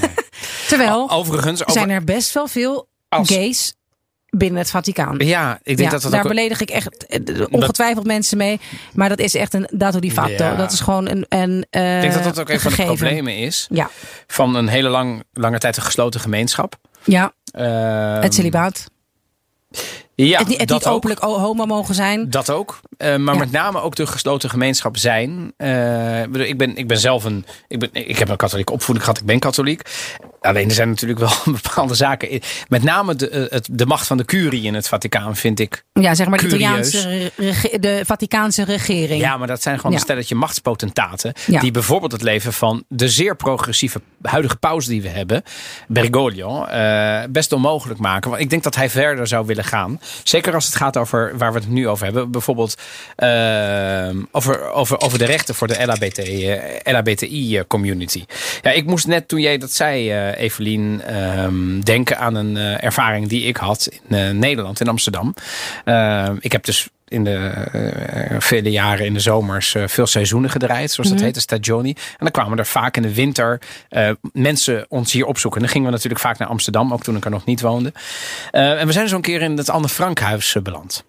Terwijl 0.67 1.09
Overigens, 1.11 1.61
over, 1.61 1.73
zijn 1.73 1.89
er 1.89 2.03
best 2.03 2.33
wel 2.33 2.47
veel 2.47 2.87
Als- 3.09 3.29
gays 3.31 3.73
binnen 4.29 4.59
het 4.59 4.69
Vaticaan. 4.69 5.15
ja, 5.17 5.53
ik 5.63 5.77
denk 5.77 5.79
Ja, 5.79 5.89
dat 5.89 6.01
dat 6.01 6.11
daar 6.11 6.21
ook... 6.21 6.27
beledig 6.27 6.61
ik 6.61 6.69
echt 6.69 7.05
eh, 7.05 7.45
ongetwijfeld 7.49 8.05
mensen 8.05 8.37
mee. 8.37 8.59
Maar 8.93 9.09
dat 9.09 9.19
is 9.19 9.35
echt 9.35 9.53
een 9.53 9.67
dato 9.71 9.99
di 9.99 10.11
fatto. 10.11 10.43
Ja. 10.43 10.55
Dat 10.55 10.71
is 10.71 10.79
gewoon 10.79 11.09
een, 11.09 11.25
een 11.29 11.65
eh, 11.69 11.95
Ik 11.95 12.01
denk 12.01 12.13
dat 12.13 12.23
dat 12.23 12.39
ook 12.39 12.49
een 12.49 12.59
van 12.59 12.71
de 12.71 12.83
problemen 12.83 13.37
is. 13.37 13.67
Ja, 13.71 13.89
Van 14.27 14.55
een 14.55 14.67
hele 14.67 14.89
lang, 14.89 15.23
lange 15.33 15.57
tijd 15.57 15.77
een 15.77 15.83
gesloten 15.83 16.19
gemeenschap. 16.19 16.75
ja 17.03 17.33
Ehm, 17.51 18.21
het 18.21 18.33
celibaat. 18.33 18.85
Ja, 20.15 20.37
het, 20.39 20.47
niet- 20.47 20.59
het 20.59 20.67
dat 20.67 20.79
niet 20.83 20.87
openlijk 20.93 21.21
homo 21.21 21.65
mogen 21.65 21.95
zijn. 21.95 22.29
Dat 22.29 22.49
ook. 22.49 22.79
Eh, 22.97 23.15
maar 23.15 23.33
Ja. 23.33 23.39
met 23.39 23.51
name 23.51 23.81
ook 23.81 23.95
de 23.95 24.07
gesloten 24.07 24.49
gemeenschap 24.49 24.97
zijn. 24.97 25.53
Eh, 25.57 26.21
ik 26.23 26.57
ben, 26.57 26.75
ik 26.77 26.87
ben 26.87 26.97
zelf 26.99 27.23
een. 27.23 27.45
Ik, 27.67 27.79
ben, 27.79 27.89
ik 27.93 28.17
heb 28.19 28.29
een 28.29 28.35
katholieke 28.37 28.71
opvoeding 28.73 29.05
gehad. 29.05 29.19
Ik 29.21 29.25
ben 29.27 29.39
katholiek. 29.39 29.81
Alleen 30.41 30.67
er 30.67 30.73
zijn 30.75 30.89
natuurlijk 30.89 31.19
wel 31.19 31.31
bepaalde 31.61 31.95
zaken. 31.95 32.39
Met 32.67 32.83
name 32.83 33.15
de, 33.15 33.29
eh, 33.29 33.45
het, 33.49 33.67
de 33.71 33.85
macht 33.85 34.07
van 34.07 34.17
de 34.17 34.25
curie 34.25 34.63
in 34.63 34.73
het 34.73 34.87
Vaticaan 34.87 35.35
vind 35.35 35.59
ik. 35.59 35.83
Ja, 35.93 36.15
zeg 36.15 36.27
maar 36.27 36.39
de. 36.39 36.45
Italiaanse, 36.45 37.31
de 37.79 38.01
Vaticaanse 38.05 38.63
regering. 38.63 39.21
Ja, 39.21 39.37
maar 39.37 39.47
dat 39.47 39.61
zijn 39.61 39.75
gewoon 39.75 39.91
Ja. 39.91 39.97
een 39.97 40.03
stelletje 40.03 40.35
machtspotentaten. 40.35 41.33
Ja. 41.47 41.59
Die 41.59 41.71
bijvoorbeeld 41.71 42.11
het 42.11 42.21
leven 42.21 42.53
van 42.53 42.83
de 42.87 43.09
zeer 43.09 43.35
progressieve 43.35 44.01
huidige 44.21 44.55
paus 44.55 44.85
die 44.85 45.01
we 45.01 45.07
hebben. 45.09 45.43
Bergoglio. 45.87 46.63
eh, 46.65 47.23
best 47.29 47.51
onmogelijk 47.51 47.99
maken. 47.99 48.29
Want 48.29 48.41
ik 48.41 48.49
denk 48.49 48.63
dat 48.63 48.75
hij 48.75 48.89
verder 48.89 49.27
zou 49.27 49.45
willen 49.45 49.63
gaan. 49.63 49.99
Zeker 50.23 50.53
als 50.53 50.65
het 50.65 50.75
gaat 50.75 50.97
over 50.97 51.37
waar 51.37 51.53
we 51.53 51.59
het 51.59 51.69
nu 51.69 51.87
over 51.87 52.05
hebben. 52.05 52.31
Bijvoorbeeld 52.31 52.75
eh, 53.15 54.09
over, 54.31 54.71
over, 54.71 54.99
over 54.99 55.17
de 55.17 55.25
rechten 55.25 55.55
voor 55.55 55.67
de 55.67 55.85
LHBT, 55.85 56.17
eh, 56.17 56.93
LHBTI 56.93 57.63
community. 57.67 58.25
Ja, 58.61 58.71
ik 58.71 58.85
moest 58.85 59.07
net 59.07 59.27
toen 59.27 59.39
jij 59.39 59.57
dat 59.57 59.71
zei, 59.71 60.11
eh 60.11 60.37
Evelien, 60.37 61.01
ehm, 61.01 61.79
denken 61.79 62.17
aan 62.17 62.35
een 62.35 62.57
eh, 62.57 62.83
ervaring 62.83 63.27
die 63.27 63.43
ik 63.43 63.57
had 63.57 63.89
in 64.07 64.17
eh, 64.17 64.29
Nederland, 64.29 64.79
in 64.79 64.87
Amsterdam. 64.87 65.33
Eh, 65.85 66.29
ik 66.39 66.51
heb 66.51 66.63
dus 66.65 66.87
in 67.07 67.23
de 67.23 67.35
eh, 67.35 68.35
vele 68.39 68.71
jaren 68.71 69.05
in 69.05 69.13
de 69.13 69.19
zomers 69.19 69.75
eh, 69.75 69.87
veel 69.87 70.07
seizoenen 70.07 70.49
gedraaid, 70.49 70.91
zoals 70.91 71.09
dat 71.09 71.19
heet, 71.19 71.33
de 71.33 71.39
stagioni. 71.39 71.89
En 71.89 72.17
dan 72.17 72.31
kwamen 72.31 72.57
er 72.57 72.65
vaak 72.65 72.95
in 72.97 73.01
de 73.01 73.13
winter 73.13 73.61
eh, 73.89 74.09
mensen 74.33 74.85
ons 74.89 75.11
hier 75.11 75.25
opzoeken. 75.25 75.59
En 75.59 75.65
dan 75.65 75.75
gingen 75.75 75.89
we 75.89 75.95
natuurlijk 75.95 76.23
vaak 76.23 76.37
naar 76.37 76.47
Amsterdam, 76.47 76.93
ook 76.93 77.03
toen 77.03 77.15
ik 77.15 77.25
er 77.25 77.31
nog 77.31 77.45
niet 77.45 77.61
woonde. 77.61 77.93
En 78.51 78.87
we 78.87 78.93
zijn 78.93 79.07
zo'n 79.07 79.21
keer 79.21 79.41
in 79.41 79.57
het 79.57 79.69
Anne 79.69 79.89
Frankhuis 79.89 80.55
beland. 80.63 81.03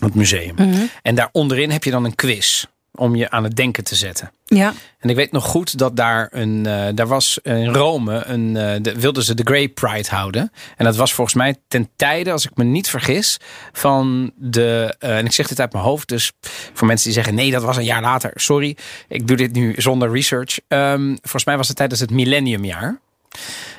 Het 0.00 0.14
museum. 0.14 0.54
En 1.02 1.14
daar 1.14 1.28
onderin 1.32 1.70
heb 1.70 1.84
je 1.84 1.90
dan 1.90 2.04
een 2.04 2.14
quiz 2.14 2.64
om 2.94 3.16
je 3.16 3.30
aan 3.30 3.44
het 3.44 3.56
denken 3.56 3.84
te 3.84 3.94
zetten. 3.94 4.30
Ja. 4.44 4.72
En 4.98 5.10
ik 5.10 5.16
weet 5.16 5.32
nog 5.32 5.44
goed 5.44 5.78
dat 5.78 5.96
daar 5.96 6.28
een, 6.30 6.66
eh, 6.66 6.86
daar 6.94 7.06
was 7.06 7.38
in 7.42 7.74
Rome 7.74 8.24
een, 8.24 8.56
eh, 8.56 8.82
de, 8.82 9.00
wilden 9.00 9.22
ze 9.22 9.34
de 9.34 9.42
Grey 9.44 9.68
Pride 9.68 10.08
houden. 10.08 10.52
En 10.76 10.84
dat 10.84 10.96
was 10.96 11.12
volgens 11.12 11.36
mij 11.36 11.56
ten 11.68 11.88
tijde, 11.96 12.32
als 12.32 12.44
ik 12.44 12.56
me 12.56 12.64
niet 12.64 12.88
vergis, 12.88 13.40
van 13.72 14.32
de, 14.36 14.94
eh, 14.98 15.16
en 15.16 15.24
ik 15.24 15.32
zeg 15.32 15.48
dit 15.48 15.60
uit 15.60 15.72
mijn 15.72 15.84
hoofd, 15.84 16.08
dus 16.08 16.32
voor 16.72 16.86
mensen 16.86 17.04
die 17.04 17.14
zeggen 17.14 17.34
nee, 17.34 17.50
dat 17.50 17.62
was 17.62 17.76
een 17.76 17.84
jaar 17.84 18.02
later, 18.02 18.30
sorry, 18.34 18.76
ik 19.08 19.26
doe 19.26 19.36
dit 19.36 19.52
nu 19.52 19.74
zonder 19.76 20.12
research. 20.12 20.58
Ehm, 20.68 21.06
volgens 21.06 21.44
mij 21.44 21.56
was 21.56 21.68
het 21.68 21.76
tijdens 21.76 22.00
het 22.00 22.10
millenniumjaar. 22.10 23.00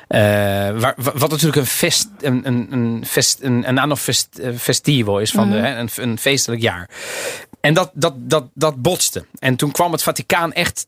Waar, 0.08 0.94
wat 0.96 1.30
natuurlijk 1.30 1.56
een 1.56 1.66
fest, 1.66 2.08
een, 2.20 2.46
een, 2.46 2.66
een, 2.70 3.04
fest, 3.06 3.38
een, 3.42 3.68
een 3.68 3.78
anno 3.78 3.96
fest, 3.96 4.40
festivo 4.56 5.18
is 5.18 5.30
van 5.30 5.50
de, 5.50 5.56
hè, 5.56 5.78
een, 5.78 5.88
een 5.96 6.18
feestelijk 6.18 6.62
jaar. 6.62 6.90
En 7.66 7.74
dat, 7.74 7.90
dat, 7.94 8.14
dat, 8.16 8.44
dat 8.54 8.82
botste. 8.82 9.26
En 9.38 9.56
toen 9.56 9.70
kwam 9.70 9.92
het 9.92 10.02
Vaticaan 10.02 10.52
echt 10.52 10.86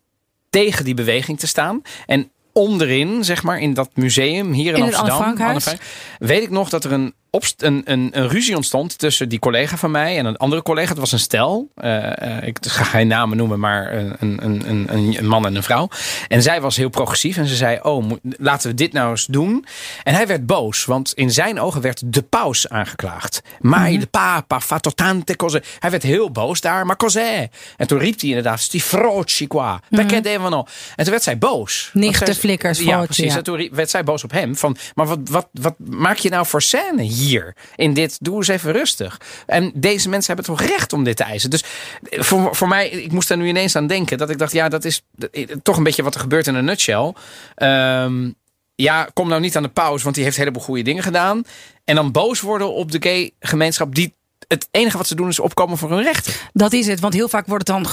tegen 0.51 0.85
die 0.85 0.95
beweging 0.95 1.39
te 1.39 1.47
staan. 1.47 1.83
En 2.07 2.31
onderin, 2.53 3.25
zeg 3.25 3.43
maar, 3.43 3.61
in 3.61 3.75
dat 3.75 3.91
museum 3.95 4.53
hier 4.53 4.75
in, 4.75 4.83
Amsterdam? 4.83 5.37
Anne 5.41 5.79
weet 6.19 6.43
ik 6.43 6.51
nog 6.51 6.69
dat 6.69 6.85
er 6.85 6.93
een, 6.93 7.15
een, 7.57 7.83
een, 7.85 8.11
een 8.13 8.29
ruzie 8.29 8.57
ontstond 8.57 8.99
tussen 8.99 9.29
die 9.29 9.39
collega 9.39 9.77
van 9.77 9.91
mij 9.91 10.19
en 10.19 10.27
een 10.27 10.37
andere 10.37 10.63
collega. 10.63 10.89
Het 10.89 10.99
was 10.99 11.13
een 11.13 11.19
stel. 11.19 11.69
Eh, 11.75 12.37
eh, 12.37 12.47
ik 12.47 12.59
ga 12.61 12.85
geen 12.85 13.07
namen 13.09 13.37
noemen, 13.37 13.61
maar 13.61 13.93
een, 13.95 14.17
een, 14.45 14.87
een, 15.19 15.27
man 15.27 15.47
en 15.47 15.55
een 15.57 15.63
vrouw. 15.63 15.89
En 16.29 16.43
zij 16.43 16.61
was 16.61 16.77
heel 16.77 16.89
progressief 16.89 17.37
en 17.37 17.47
ze 17.47 17.57
zei: 17.57 17.79
Oh, 17.83 18.05
moet- 18.05 18.21
laten 18.23 18.69
we 18.71 18.75
dit 18.75 18.93
nou 18.93 19.11
eens 19.11 19.27
doen. 19.27 19.65
En 20.03 20.15
hij 20.15 20.27
werd 20.27 20.47
boos, 20.47 20.85
want 20.85 21.13
in 21.15 21.31
zijn 21.31 21.61
ogen 21.61 21.81
werd 21.81 22.03
de 22.13 22.23
paus 22.23 22.69
aangeklaagd. 22.69 23.41
Maar 23.61 23.91
de 23.91 24.07
papa 24.07 24.61
fatto 24.61 24.91
tante 24.91 25.37
cose. 25.37 25.63
Hij 25.79 25.91
werd 25.91 26.03
heel 26.03 26.31
boos 26.31 26.61
daar, 26.61 26.87
maar 26.87 26.97
cos'è? 26.97 27.49
En 27.77 27.87
toen 27.87 27.99
riep 27.99 28.21
hij 28.21 28.29
inderdaad: 28.29 28.61
Sti 28.61 28.81
froci 28.83 29.47
qua. 29.47 29.81
Perché 29.91 30.21
devono? 30.21 30.59
En 30.97 31.03
toen 31.05 31.11
werd 31.13 31.23
zij 31.23 31.39
boos. 31.39 31.91
Nicht 31.93 32.05
Want 32.05 32.17
zij- 32.17 32.27
de 32.27 32.35
flikkers, 32.41 32.79
Ja, 32.81 33.05
precies. 33.05 33.33
ja. 33.33 33.37
En 33.39 33.43
toen 33.45 33.69
werd 33.73 33.91
zij 33.91 34.05
boos 34.05 34.25
op 34.25 34.31
hem. 34.31 34.57
Van, 34.57 34.77
maar 34.95 35.07
wat, 35.07 35.19
wat, 35.31 35.49
wat 35.53 35.75
maak 35.79 36.17
je 36.17 36.29
nou 36.31 36.47
voor 36.47 36.63
scène 36.63 37.03
hier? 37.19 37.57
In 37.77 37.95
dit, 37.95 38.17
doe 38.21 38.37
eens 38.37 38.49
even 38.49 38.73
rustig. 38.73 39.21
En 39.47 39.73
deze 39.75 40.09
mensen 40.09 40.35
hebben 40.35 40.57
toch 40.57 40.69
recht 40.69 40.93
om 40.93 41.05
dit 41.05 41.17
te 41.17 41.25
eisen. 41.25 41.51
Dus 41.51 41.65
voor, 42.11 42.57
voor 42.57 42.69
mij, 42.69 42.89
ik 42.89 43.13
moest 43.13 43.29
daar 43.29 43.39
nu 43.39 43.49
ineens 43.49 43.77
aan 43.77 43.87
denken. 43.87 44.19
Dat 44.19 44.31
ik 44.31 44.39
dacht, 44.39 44.53
ja, 44.53 44.69
dat 44.69 44.85
is 44.85 45.03
eh, 45.31 45.47
toch 45.63 45.77
een 45.77 45.83
beetje 45.83 46.03
wat 46.03 46.15
er 46.15 46.21
gebeurt 46.21 46.47
in 46.47 46.55
een 46.55 46.65
nutshell. 46.65 47.13
Ehm, 47.55 48.31
ja, 48.75 49.09
kom 49.13 49.29
nou 49.29 49.41
niet 49.41 49.57
aan 49.57 49.63
de 49.63 49.69
paus, 49.69 50.03
want 50.03 50.15
die 50.15 50.25
heeft 50.25 50.37
een 50.37 50.43
heleboel 50.43 50.65
goede 50.65 50.83
dingen 50.83 51.03
gedaan. 51.03 51.43
En 51.85 51.95
dan 51.95 52.13
boos 52.13 52.41
worden 52.41 52.73
op 52.73 52.93
de 52.93 53.03
gay 53.03 53.31
gemeenschap 53.41 53.95
die 53.95 54.15
het 54.49 54.69
enige 54.71 54.97
wat 54.97 55.07
ze 55.07 55.15
doen 55.15 55.29
is 55.29 55.39
opkomen 55.39 55.79
voor 55.79 55.91
hun 55.91 56.03
rechten. 56.03 56.33
Dat 56.53 56.73
is 56.73 56.87
het, 56.87 57.01
want 57.01 57.15
heel 57.15 57.29
vaak 57.29 57.47
wordt 57.47 57.69
het 57.69 57.77
dan, 57.77 57.87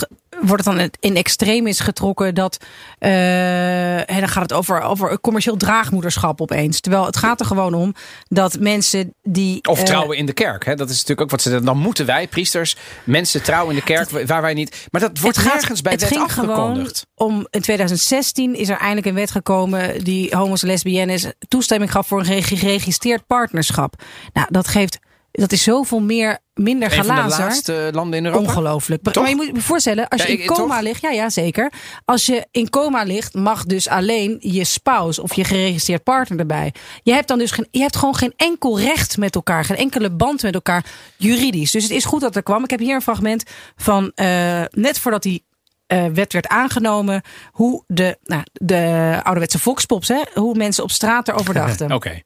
wordt 0.47 0.65
het 0.65 0.75
dan 0.77 0.89
in 0.99 1.15
extremis 1.15 1.79
getrokken 1.79 2.35
dat. 2.35 2.57
eh, 2.99 4.09
en 4.09 4.19
dan 4.19 4.27
gaat 4.29 4.41
het 4.41 4.53
over, 4.53 4.81
over 4.81 5.19
commercieel 5.19 5.55
draagmoederschap 5.57 6.41
opeens. 6.41 6.79
Terwijl 6.79 7.05
het 7.05 7.17
gaat 7.17 7.39
er 7.39 7.45
gewoon 7.45 7.73
om 7.73 7.93
dat 8.27 8.59
mensen 8.59 9.13
die. 9.23 9.63
Of 9.69 9.79
eh, 9.79 9.85
trouwen 9.85 10.17
in 10.17 10.25
de 10.25 10.33
kerk. 10.33 10.65
Hè? 10.65 10.75
Dat 10.75 10.89
is 10.89 10.93
natuurlijk 10.95 11.21
ook 11.21 11.29
wat 11.29 11.41
ze 11.41 11.59
dan 11.61 11.77
moeten 11.77 12.05
wij, 12.05 12.27
priesters, 12.27 12.75
mensen 13.03 13.43
trouwen 13.43 13.69
in 13.73 13.79
de 13.79 13.85
kerk 13.85 14.27
waar 14.27 14.41
wij 14.41 14.53
niet. 14.53 14.87
Maar 14.91 15.01
dat 15.01 15.19
wordt 15.19 15.35
het 15.37 15.45
gaat- 15.45 15.55
nergens 15.55 15.81
bij 15.81 15.91
het 15.91 16.01
wet 16.01 16.09
ging 16.09 16.31
gewoon 16.31 16.49
afgekondigd. 16.49 17.05
om 17.15 17.47
in 17.49 17.61
2016 17.61 18.55
is 18.55 18.69
er 18.69 18.77
eindelijk 18.77 19.07
een 19.07 19.13
wet 19.13 19.31
gekomen 19.31 20.03
die 20.03 20.35
homo's 20.35 20.61
en 20.61 20.67
lesbiennes 20.67 21.25
toestemming 21.47 21.91
gaf 21.91 22.07
voor 22.07 22.19
een 22.19 22.25
gere- 22.25 22.41
geregistreerd 22.57 23.27
partnerschap. 23.27 24.01
Nou, 24.33 24.47
dat 24.51 24.67
geeft 24.67 24.99
dat 25.35 25.51
is 25.51 25.63
zoveel 25.63 25.99
meer 26.01 26.39
minder 26.53 26.87
Een 26.89 26.95
van 27.05 27.05
de 27.15 27.21
galazerd. 27.21 27.39
laatste 27.47 27.89
landen 27.93 28.19
in 28.19 28.25
Europa. 28.25 28.43
Ongelooflijk. 28.43 29.03
Toch? 29.03 29.15
Maar 29.15 29.29
je 29.29 29.35
moet 29.35 29.45
je 29.53 29.61
voorstellen, 29.61 30.07
als 30.07 30.23
je 30.23 30.37
Ja, 30.37 30.43
in 30.43 30.47
coma 30.47 30.73
toch? 30.73 30.83
ligt, 30.83 31.01
ja, 31.01 31.09
ja, 31.11 31.29
zeker. 31.29 31.71
Als 32.05 32.25
je 32.25 32.45
in 32.51 32.69
coma 32.69 33.03
ligt, 33.03 33.33
mag 33.33 33.65
dus 33.65 33.87
alleen 33.87 34.37
je 34.39 34.63
spouse 34.63 35.21
of 35.21 35.33
je 35.33 35.43
geregistreerd 35.43 36.03
partner 36.03 36.39
erbij. 36.39 36.73
Je 37.03 37.13
hebt 37.13 37.27
dan 37.27 37.37
dus 37.37 37.51
geen, 37.51 37.67
je 37.71 37.79
hebt 37.79 37.95
gewoon 37.95 38.15
geen 38.15 38.33
enkel 38.35 38.79
recht 38.79 39.17
met 39.17 39.35
elkaar, 39.35 39.65
geen 39.65 39.77
enkele 39.77 40.09
band 40.11 40.41
met 40.43 40.53
elkaar 40.53 40.85
juridisch. 41.17 41.71
Dus 41.71 41.83
het 41.83 41.91
is 41.91 42.05
goed 42.05 42.21
dat 42.21 42.35
er 42.35 42.43
kwam. 42.43 42.63
Ik 42.63 42.69
heb 42.69 42.79
hier 42.79 42.95
een 42.95 43.01
fragment 43.01 43.43
van 43.75 44.11
eh, 44.15 44.61
net 44.69 44.99
voordat 44.99 45.23
die 45.23 45.45
eh, 45.87 46.05
wet 46.05 46.33
werd 46.33 46.47
aangenomen, 46.47 47.21
hoe 47.51 47.83
de, 47.87 48.17
nou, 48.23 48.43
de 48.51 49.19
ouderwetse 49.23 49.59
volkspops, 49.59 50.07
hè, 50.07 50.21
hoe 50.33 50.55
mensen 50.55 50.83
op 50.83 50.91
straat 50.91 51.27
erover 51.27 51.53
dachten. 51.63 51.91
Oké. 51.91 52.21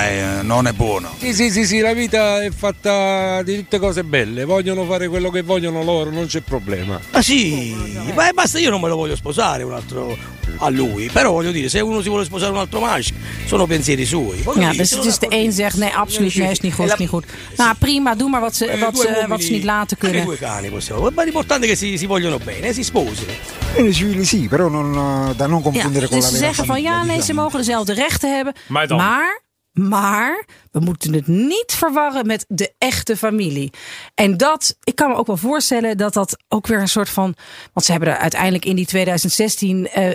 Eh, 0.00 0.42
non 0.42 0.68
è 0.68 0.72
buono. 0.72 1.12
Sì, 1.18 1.34
sì, 1.34 1.50
sì, 1.50 1.66
sì, 1.66 1.80
la 1.80 1.92
vita 1.92 2.40
è 2.44 2.50
fatta 2.52 3.42
di 3.42 3.56
tutte 3.56 3.80
cose 3.80 4.04
belle, 4.04 4.44
vogliono 4.44 4.84
fare 4.84 5.08
quello 5.08 5.30
che 5.30 5.42
vogliono 5.42 5.82
loro, 5.82 6.10
non 6.10 6.26
c'è 6.26 6.42
problema. 6.42 7.00
Ma 7.10 7.20
sì, 7.20 7.74
ma 8.14 8.30
basta 8.32 8.60
io 8.60 8.70
non 8.70 8.80
me 8.80 8.86
lo 8.88 8.94
voglio 8.94 9.16
sposare 9.16 9.64
un 9.64 9.72
altro 9.72 10.16
a 10.58 10.68
lui, 10.68 11.10
però 11.10 11.32
voglio 11.32 11.50
dire, 11.50 11.68
se 11.68 11.80
uno 11.80 12.02
si 12.02 12.08
vuole 12.08 12.24
sposare 12.24 12.52
un 12.52 12.58
altro 12.58 12.78
maschio, 12.78 13.16
sono 13.46 13.66
pensieri 13.66 14.04
suoi. 14.06 14.42
Voglio 14.42 14.60
Ja, 14.60 14.70
dire, 14.70 14.82
dus 14.82 14.90
se 14.90 14.96
het 14.96 15.06
is 15.06 15.18
de 15.18 15.26
een 15.28 15.52
zegt 15.52 15.76
nee, 15.76 15.90
absoluut, 15.92 16.34
nee, 16.36 16.50
is 16.50 16.60
niet 16.60 16.74
goed, 16.74 16.86
is 16.86 16.96
niet 16.96 17.08
goed. 17.08 17.24
Nou, 17.56 17.74
prima, 17.78 18.14
doe 18.14 18.28
maar 18.28 18.40
wat 18.40 18.54
ze, 18.54 18.66
Eh, 18.70 18.80
wat 18.80 18.96
ze, 18.98 19.06
uomini, 19.08 19.26
wat 19.26 19.42
ze 19.42 19.50
niet 19.52 19.64
laten 19.64 19.96
kunnen. 19.98 20.24
due 20.24 20.36
cani 20.38 20.70
possiamo, 20.70 21.10
ma 21.10 21.22
l'importante 21.24 21.66
è 21.66 21.68
che 21.68 21.76
si, 21.76 21.98
si 21.98 22.06
vogliono 22.06 22.38
bene, 22.38 22.68
eh, 22.68 22.72
si 22.72 22.84
sposino. 22.84 23.32
Bene 23.74 23.92
civili 23.92 24.24
sì, 24.24 24.46
però 24.48 24.68
non, 24.68 25.28
eh, 25.30 25.34
da 25.34 25.46
non 25.46 25.58
Ja, 25.58 25.64
confondere 25.64 26.06
con 26.06 26.18
dus 26.18 26.24
la 26.26 26.30
ze 26.30 26.38
vera 26.38 26.46
zeggen 26.46 26.66
van 26.66 26.80
ja, 26.82 27.02
nee, 27.02 27.10
ze 27.14 27.18
diciamo. 27.18 27.42
mogen 27.42 27.58
dezelfde 27.58 27.92
rechten 27.94 28.34
hebben. 28.34 28.54
Maar 28.68 28.86
dan? 28.86 28.96
maar, 28.96 29.40
maar 29.88 30.44
we 30.70 30.80
moeten 30.80 31.12
het 31.12 31.26
niet 31.26 31.72
verwarren 31.72 32.26
met 32.26 32.44
de 32.48 32.72
echte 32.78 33.16
familie. 33.16 33.70
En 34.14 34.36
dat, 34.36 34.76
ik 34.84 34.94
kan 34.94 35.10
me 35.10 35.16
ook 35.16 35.26
wel 35.26 35.36
voorstellen 35.36 35.96
dat 35.96 36.12
dat 36.12 36.36
ook 36.48 36.66
weer 36.66 36.80
een 36.80 36.88
soort 36.88 37.08
van. 37.10 37.34
Want 37.72 37.86
ze 37.86 37.92
hebben 37.92 38.08
er 38.10 38.18
uiteindelijk 38.18 38.64
in 38.64 38.76
die 38.76 38.86
2016 38.86 39.88
eh, 39.88 40.10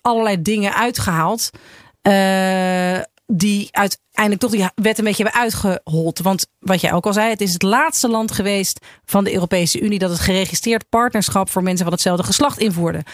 allerlei 0.00 0.42
dingen 0.42 0.74
uitgehaald. 0.74 1.50
eh, 2.02 3.00
die 3.32 3.68
uiteindelijk 3.70 4.40
toch 4.40 4.50
die 4.50 4.70
wet 4.74 4.98
een 4.98 5.04
beetje 5.04 5.22
hebben 5.22 5.40
uitgehold. 5.40 6.18
Want 6.18 6.46
wat 6.58 6.80
jij 6.80 6.92
ook 6.92 7.06
al 7.06 7.12
zei, 7.12 7.30
het 7.30 7.40
is 7.40 7.52
het 7.52 7.62
laatste 7.62 8.08
land 8.08 8.32
geweest 8.32 8.86
van 9.04 9.24
de 9.24 9.32
Europese 9.32 9.80
Unie 9.80 9.98
dat 9.98 10.10
het 10.10 10.20
geregistreerd 10.20 10.88
partnerschap 10.88 11.50
voor 11.50 11.62
mensen 11.62 11.84
van 11.84 11.92
hetzelfde 11.92 12.24
geslacht 12.24 12.58
invoerde. 12.58 13.04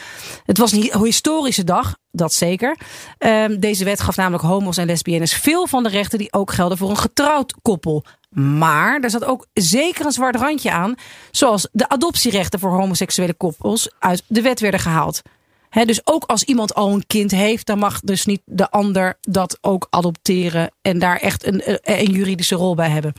Het 0.44 0.58
was 0.58 0.72
een 0.72 1.02
historische 1.02 1.64
dag, 1.64 1.96
dat 2.10 2.32
zeker. 2.32 2.76
Ehm, 3.18 3.58
deze 3.58 3.84
wet 3.84 4.00
gaf 4.00 4.16
namelijk 4.16 4.42
homo's 4.42 4.76
en 4.76 4.86
lesbiennes 4.86 5.34
veel 5.34 5.66
van 5.66 5.82
de 5.82 5.88
rechten 5.88 6.18
die 6.18 6.32
ook 6.32 6.52
gelden 6.52 6.78
voor 6.78 6.90
een 6.90 6.96
getrouwd 6.96 7.54
koppel. 7.62 8.04
Maar 8.30 9.00
er 9.00 9.10
zat 9.10 9.24
ook 9.24 9.46
zeker 9.52 10.06
een 10.06 10.12
zwart 10.12 10.36
randje 10.36 10.70
aan, 10.70 10.94
zoals 11.30 11.68
de 11.72 11.88
adoptierechten 11.88 12.60
voor 12.60 12.70
homoseksuele 12.70 13.34
koppels 13.34 13.90
uit 13.98 14.22
de 14.26 14.42
wet 14.42 14.60
werden 14.60 14.80
gehaald. 14.80 15.22
Dus 15.82 16.06
ook 16.06 16.24
als 16.24 16.42
iemand 16.42 16.74
al 16.74 16.92
een 16.92 17.06
kind 17.06 17.30
heeft, 17.30 17.66
dan 17.66 17.78
mag 17.78 18.00
dus 18.00 18.24
niet 18.24 18.40
de 18.44 18.70
ander 18.70 19.18
dat 19.20 19.58
ook 19.60 19.86
adopteren 19.90 20.70
en 20.82 20.98
daar 20.98 21.16
echt 21.16 21.46
een, 21.46 21.62
een 21.82 22.10
juridische 22.10 22.54
rol 22.54 22.74
bij 22.74 22.90
hebben 22.90 23.12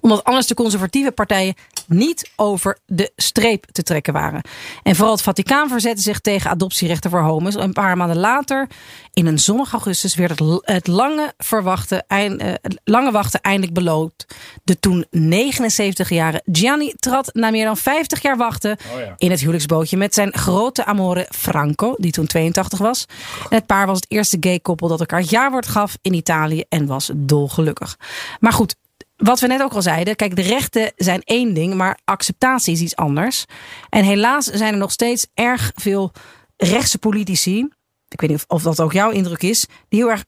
omdat 0.00 0.24
anders 0.24 0.46
de 0.46 0.54
conservatieve 0.54 1.10
partijen 1.10 1.54
niet 1.86 2.30
over 2.36 2.78
de 2.86 3.12
streep 3.16 3.66
te 3.72 3.82
trekken 3.82 4.12
waren. 4.12 4.40
En 4.82 4.94
vooral 4.94 5.12
het 5.12 5.22
Vaticaan 5.22 5.68
verzette 5.68 6.02
zich 6.02 6.20
tegen 6.20 6.50
adoptierechten 6.50 7.10
voor 7.10 7.20
homo's. 7.20 7.54
Een 7.54 7.72
paar 7.72 7.96
maanden 7.96 8.16
later, 8.16 8.66
in 9.12 9.26
een 9.26 9.38
zonnig 9.38 9.72
augustus, 9.72 10.14
werd 10.14 10.38
het, 10.38 10.60
het 10.64 10.86
lange, 10.86 11.32
verwachte, 11.38 12.04
eind, 12.06 12.42
uh, 12.42 12.52
lange 12.84 13.10
wachten 13.10 13.40
eindelijk 13.40 13.74
beloond. 13.74 14.26
De 14.64 14.80
toen 14.80 15.06
79-jarige 15.16 16.42
Gianni 16.52 16.92
trad 16.98 17.34
na 17.34 17.50
meer 17.50 17.64
dan 17.64 17.76
50 17.76 18.22
jaar 18.22 18.36
wachten 18.36 18.76
oh 18.92 19.00
ja. 19.00 19.14
in 19.16 19.30
het 19.30 19.40
huwelijksbootje 19.40 19.96
met 19.96 20.14
zijn 20.14 20.34
grote 20.34 20.84
amore 20.84 21.26
Franco, 21.30 21.94
die 21.96 22.12
toen 22.12 22.26
82 22.26 22.78
was. 22.78 23.06
En 23.48 23.56
het 23.56 23.66
paar 23.66 23.86
was 23.86 23.96
het 23.96 24.10
eerste 24.10 24.36
gay 24.40 24.60
koppel 24.60 24.88
dat 24.88 25.00
elkaar 25.00 25.20
jaarwoord 25.20 25.66
gaf 25.66 25.96
in 26.02 26.14
Italië 26.14 26.64
en 26.68 26.86
was 26.86 27.10
dolgelukkig. 27.14 27.96
Maar 28.40 28.52
goed, 28.52 28.76
wat 29.16 29.40
we 29.40 29.46
net 29.46 29.62
ook 29.62 29.72
al 29.72 29.82
zeiden, 29.82 30.16
kijk, 30.16 30.36
de 30.36 30.42
rechten 30.42 30.92
zijn 30.96 31.22
één 31.22 31.54
ding, 31.54 31.74
maar 31.74 31.98
acceptatie 32.04 32.72
is 32.72 32.80
iets 32.80 32.96
anders. 32.96 33.44
En 33.88 34.04
helaas 34.04 34.44
zijn 34.44 34.72
er 34.72 34.78
nog 34.78 34.92
steeds 34.92 35.26
erg 35.34 35.72
veel 35.74 36.12
rechtse 36.56 36.98
politici, 36.98 37.68
ik 38.08 38.20
weet 38.20 38.30
niet 38.30 38.38
of, 38.38 38.44
of 38.48 38.62
dat 38.62 38.80
ook 38.80 38.92
jouw 38.92 39.10
indruk 39.10 39.42
is, 39.42 39.66
die 39.88 40.00
heel 40.00 40.10
erg 40.10 40.24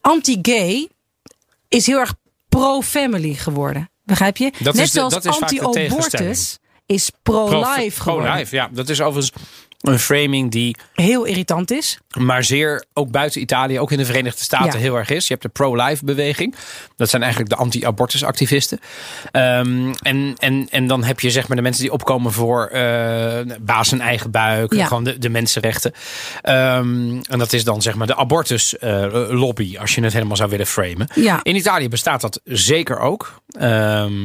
anti-gay 0.00 0.88
is 1.68 1.86
heel 1.86 1.98
erg 1.98 2.14
pro-family 2.48 3.34
geworden. 3.34 3.90
Begrijp 4.04 4.36
je? 4.36 4.52
Dat 4.58 4.74
net 4.74 4.84
is 4.84 4.90
de, 4.90 4.98
zoals 4.98 5.40
anti-abortus 5.40 6.58
is 6.86 7.10
pro-life 7.22 7.94
Pro- 7.94 8.04
geworden. 8.04 8.30
Pro-life, 8.30 8.56
ja. 8.56 8.68
Dat 8.72 8.88
is 8.88 9.00
overigens 9.00 9.32
een 9.82 9.98
framing 9.98 10.50
die 10.50 10.76
Heel 10.94 11.24
irritant 11.24 11.70
is. 11.70 11.98
maar 12.18 12.44
zeer 12.44 12.84
ook 12.94 13.10
buiten 13.10 13.40
Italië, 13.40 13.78
ook 13.80 13.90
in 13.92 13.98
de 13.98 14.04
Verenigde 14.04 14.42
Staten 14.42 14.72
Ja. 14.72 14.78
heel 14.78 14.96
erg 14.96 15.10
is. 15.10 15.26
Je 15.26 15.32
hebt 15.32 15.42
de 15.42 15.48
pro-life 15.48 16.04
beweging. 16.04 16.54
Dat 16.96 17.10
zijn 17.10 17.22
eigenlijk 17.22 17.52
de 17.52 17.58
anti-abortus 17.60 18.24
activisten. 18.24 18.78
Ehm, 19.30 19.92
en, 20.02 20.34
en, 20.38 20.66
en 20.70 20.86
dan 20.86 21.04
heb 21.04 21.20
je 21.20 21.30
zeg 21.30 21.48
maar 21.48 21.56
de 21.56 21.62
mensen 21.62 21.82
die 21.82 21.92
opkomen 21.92 22.32
voor 22.32 22.66
eh 22.66 23.40
baas 23.60 23.92
en 23.92 24.00
eigen 24.00 24.30
buik. 24.30 24.72
Ja. 24.74 24.86
Gewoon 24.86 25.04
de, 25.04 25.18
de 25.18 25.28
mensenrechten. 25.28 25.92
Ehm, 26.42 27.20
en 27.28 27.38
dat 27.38 27.52
is 27.52 27.64
dan 27.64 27.82
zeg 27.82 27.94
maar 27.94 28.06
de 28.06 28.16
abortus 28.16 28.78
eh, 28.78 29.06
lobby, 29.28 29.78
als 29.78 29.94
je 29.94 30.02
het 30.02 30.12
helemaal 30.12 30.36
zou 30.36 30.50
willen 30.50 30.66
framen. 30.66 31.08
Ja. 31.14 31.40
In 31.42 31.56
Italië 31.56 31.88
bestaat 31.88 32.20
dat 32.20 32.40
zeker 32.44 32.98
ook. 32.98 33.40
Ehm, 33.50 34.20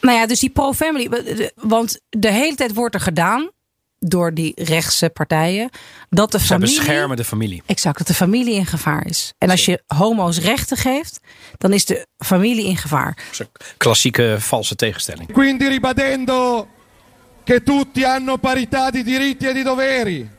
Nou 0.00 0.18
ja, 0.18 0.26
dus 0.26 0.40
die 0.40 0.50
pro-family. 0.50 1.08
Want 1.54 2.00
de 2.10 2.32
hele 2.32 2.54
tijd 2.54 2.74
wordt 2.74 2.94
er 2.94 3.00
gedaan 3.00 3.50
door 4.06 4.34
die 4.34 4.52
rechtse 4.54 5.10
partijen 5.10 5.70
dat 6.10 6.32
de 6.32 6.38
ze 6.38 6.44
familie. 6.44 6.76
beschermen 6.76 7.16
de 7.16 7.24
familie. 7.24 7.62
Exact, 7.66 7.98
dat 7.98 8.06
de 8.06 8.14
familie 8.14 8.54
in 8.54 8.66
gevaar 8.66 9.06
is. 9.06 9.32
En 9.38 9.50
als 9.50 9.64
je 9.64 9.82
homo's 9.86 10.38
rechten 10.38 10.76
geeft, 10.76 11.20
dan 11.58 11.72
is 11.72 11.84
de 11.84 12.06
familie 12.16 12.64
in 12.66 12.76
gevaar. 12.76 13.14
Dat 13.16 13.24
is 13.32 13.38
een 13.38 13.48
klassieke 13.76 14.36
valse 14.38 14.74
tegenstelling. 14.74 15.32
Quindi 15.32 15.68
ribadendo 15.68 16.68
che 17.44 17.62
tutti 17.62 18.04
hanno 18.04 18.38
parità 18.38 18.90
di 18.90 19.02
diritti 19.02 19.46
e 19.46 19.52
di 19.52 19.62
doveri, 19.62 20.30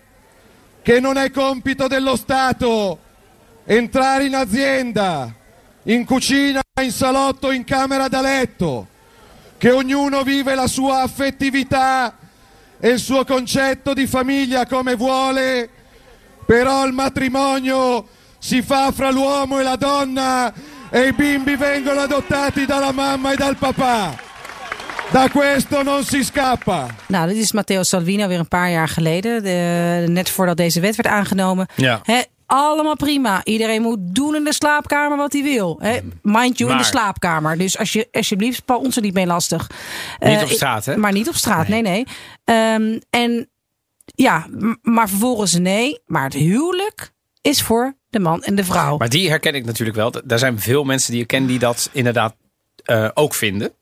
che 0.84 1.00
non 1.00 1.17
è 1.17 1.31
compito 1.31 1.88
dello 1.88 2.15
Stato 2.15 2.99
entrare 3.65 4.25
in 4.25 4.36
azienda, 4.36 5.34
in 5.84 6.06
cucina, 6.06 6.62
in 6.82 6.91
salotto, 6.91 7.51
in 7.51 7.63
camera 7.63 8.08
da 8.08 8.21
letto, 8.21 8.88
che 9.58 9.71
ognuno 9.71 10.23
vive 10.23 10.56
la 10.56 10.67
sua 10.67 11.01
affettività 11.01 12.13
e 12.79 12.89
il 12.89 12.99
suo 12.99 13.23
concetto 13.25 13.93
di 13.93 14.07
famiglia 14.07 14.65
come 14.65 14.95
vuole, 14.95 15.69
però 16.45 16.85
il 16.85 16.93
matrimonio 16.93 18.05
si 18.39 18.61
fa 18.61 18.91
fra 18.91 19.09
l'uomo 19.11 19.59
e 19.59 19.63
la 19.63 19.75
donna 19.75 20.53
e 20.89 21.07
i 21.07 21.13
bimbi 21.13 21.55
vengono 21.55 22.01
adottati 22.01 22.65
dalla 22.65 22.91
mamma 22.91 23.31
e 23.31 23.35
dal 23.35 23.55
papà. 23.57 24.15
Da 25.11 25.29
questo 25.29 25.83
non 25.83 26.03
si 26.03 26.23
scappa. 26.23 26.88
Nou, 27.07 27.27
dit 27.27 27.38
is 27.38 27.51
Matteo 27.51 27.83
Salvini 27.83 28.27
weer 28.27 28.39
een 28.39 28.47
paar 28.47 28.71
jaar 28.71 28.88
geleden. 28.88 29.43
De- 29.43 30.05
net 30.07 30.29
voordat 30.29 30.57
deze 30.57 30.79
wet 30.79 30.95
werd 30.95 31.09
aangenomen. 31.09 31.67
Ja. 31.75 31.99
Hè, 32.03 32.21
allemaal 32.45 32.95
prima. 32.95 33.43
Iedereen 33.43 33.81
moet 33.81 33.97
doen 33.99 34.36
in 34.36 34.43
de 34.43 34.53
slaapkamer 34.53 35.17
wat 35.17 35.34
hij 35.34 35.43
wil. 35.43 35.77
Hè, 35.79 35.99
mind 36.21 36.58
you, 36.58 36.71
in 36.71 36.77
de 36.77 36.84
slaapkamer. 36.84 37.58
Dus 37.58 37.77
als 37.77 37.93
je, 37.93 38.08
alsjeblieft, 38.12 38.62
val 38.65 38.79
ons 38.79 38.95
er 38.95 39.01
niet 39.01 39.13
mee 39.13 39.25
lastig. 39.25 39.69
Niet 40.19 40.38
Eh, 40.38 40.41
op 40.43 40.49
straat, 40.49 40.86
hè? 40.86 40.97
Maar 40.97 41.12
niet 41.12 41.27
op 41.27 41.36
straat, 41.36 41.67
nee, 41.67 41.81
nee. 41.81 42.05
Ehm, 42.43 42.99
en 43.10 43.49
ja, 44.05 44.47
maar 44.81 45.10
vervolgens 45.10 45.53
nee. 45.53 45.99
Maar 46.05 46.23
het 46.23 46.34
huwelijk 46.34 47.12
is 47.41 47.62
voor 47.62 47.95
de 48.10 48.19
man 48.19 48.43
en 48.43 48.55
de 48.55 48.63
vrouw. 48.63 48.97
Maar 48.97 49.10
die 49.10 49.29
herken 49.29 49.53
ik 49.55 49.65
natuurlijk 49.65 49.97
wel. 49.97 50.13
Daar 50.23 50.39
zijn 50.39 50.60
veel 50.60 50.84
mensen 50.84 51.12
die 51.12 51.21
ik 51.21 51.27
ken 51.27 51.45
die 51.45 51.60
dat 51.60 51.89
inderdaad 51.91 52.36
eh, 52.84 53.10
ook 53.13 53.34
vinden. 53.34 53.73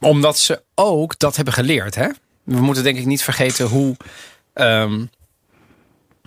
Omdat 0.00 0.38
ze 0.38 0.62
ook 0.74 1.18
dat 1.18 1.36
hebben 1.36 1.54
geleerd. 1.54 1.94
Hè? 1.94 2.08
We 2.44 2.60
moeten 2.60 2.82
denk 2.82 2.98
ik 2.98 3.06
niet 3.06 3.22
vergeten 3.22 3.66
hoe 3.66 3.96
ehm, 4.52 5.04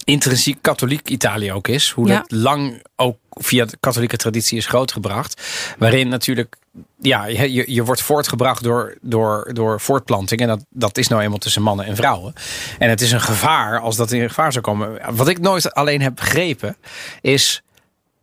intrinsiek 0.03 0.57
katholiek 0.61 1.09
Italië 1.09 1.51
ook 1.51 1.67
is. 1.67 1.89
Hoe 1.89 2.07
Ja. 2.07 2.17
dat 2.17 2.31
lang 2.31 2.83
ook 2.95 3.17
via 3.29 3.65
de 3.65 3.77
katholieke 3.79 4.17
traditie 4.17 4.57
is 4.57 4.65
grootgebracht. 4.65 5.41
Waarin 5.77 6.07
natuurlijk, 6.07 6.55
ja, 7.01 7.25
je, 7.25 7.53
je- 7.53 7.73
je 7.73 7.83
wordt 7.83 8.01
voortgebracht 8.01 8.63
door, 8.63 8.97
door, 9.01 9.49
door 9.53 9.81
voortplanting. 9.81 10.41
En 10.41 10.47
dat, 10.47 10.65
dat 10.69 10.97
is 10.97 11.07
nou 11.07 11.21
eenmaal 11.21 11.37
tussen 11.37 11.61
mannen 11.61 11.85
en 11.85 11.95
vrouwen. 11.95 12.33
En 12.79 12.89
het 12.89 13.01
is 13.01 13.11
een 13.11 13.21
gevaar 13.21 13.79
als 13.79 13.95
dat 13.95 14.11
in 14.11 14.27
gevaar 14.27 14.51
zou 14.51 14.63
komen. 14.63 15.15
Wat 15.15 15.27
ik 15.27 15.39
nooit 15.39 15.73
alleen 15.73 16.01
heb 16.01 16.15
begrepen, 16.15 16.77
is 17.21 17.61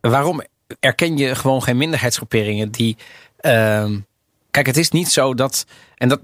waarom 0.01 0.41
erken 0.79 1.17
je 1.17 1.35
gewoon 1.35 1.63
geen 1.63 1.77
minderheidsgroeperingen 1.77 2.71
die. 2.71 2.97
ehm, 3.37 3.99
kijk, 4.51 4.65
het 4.65 4.77
is 4.77 4.89
niet 4.89 5.09
zo 5.09 5.33
dat. 5.33 5.65
En 5.97 6.09
dat 6.09 6.19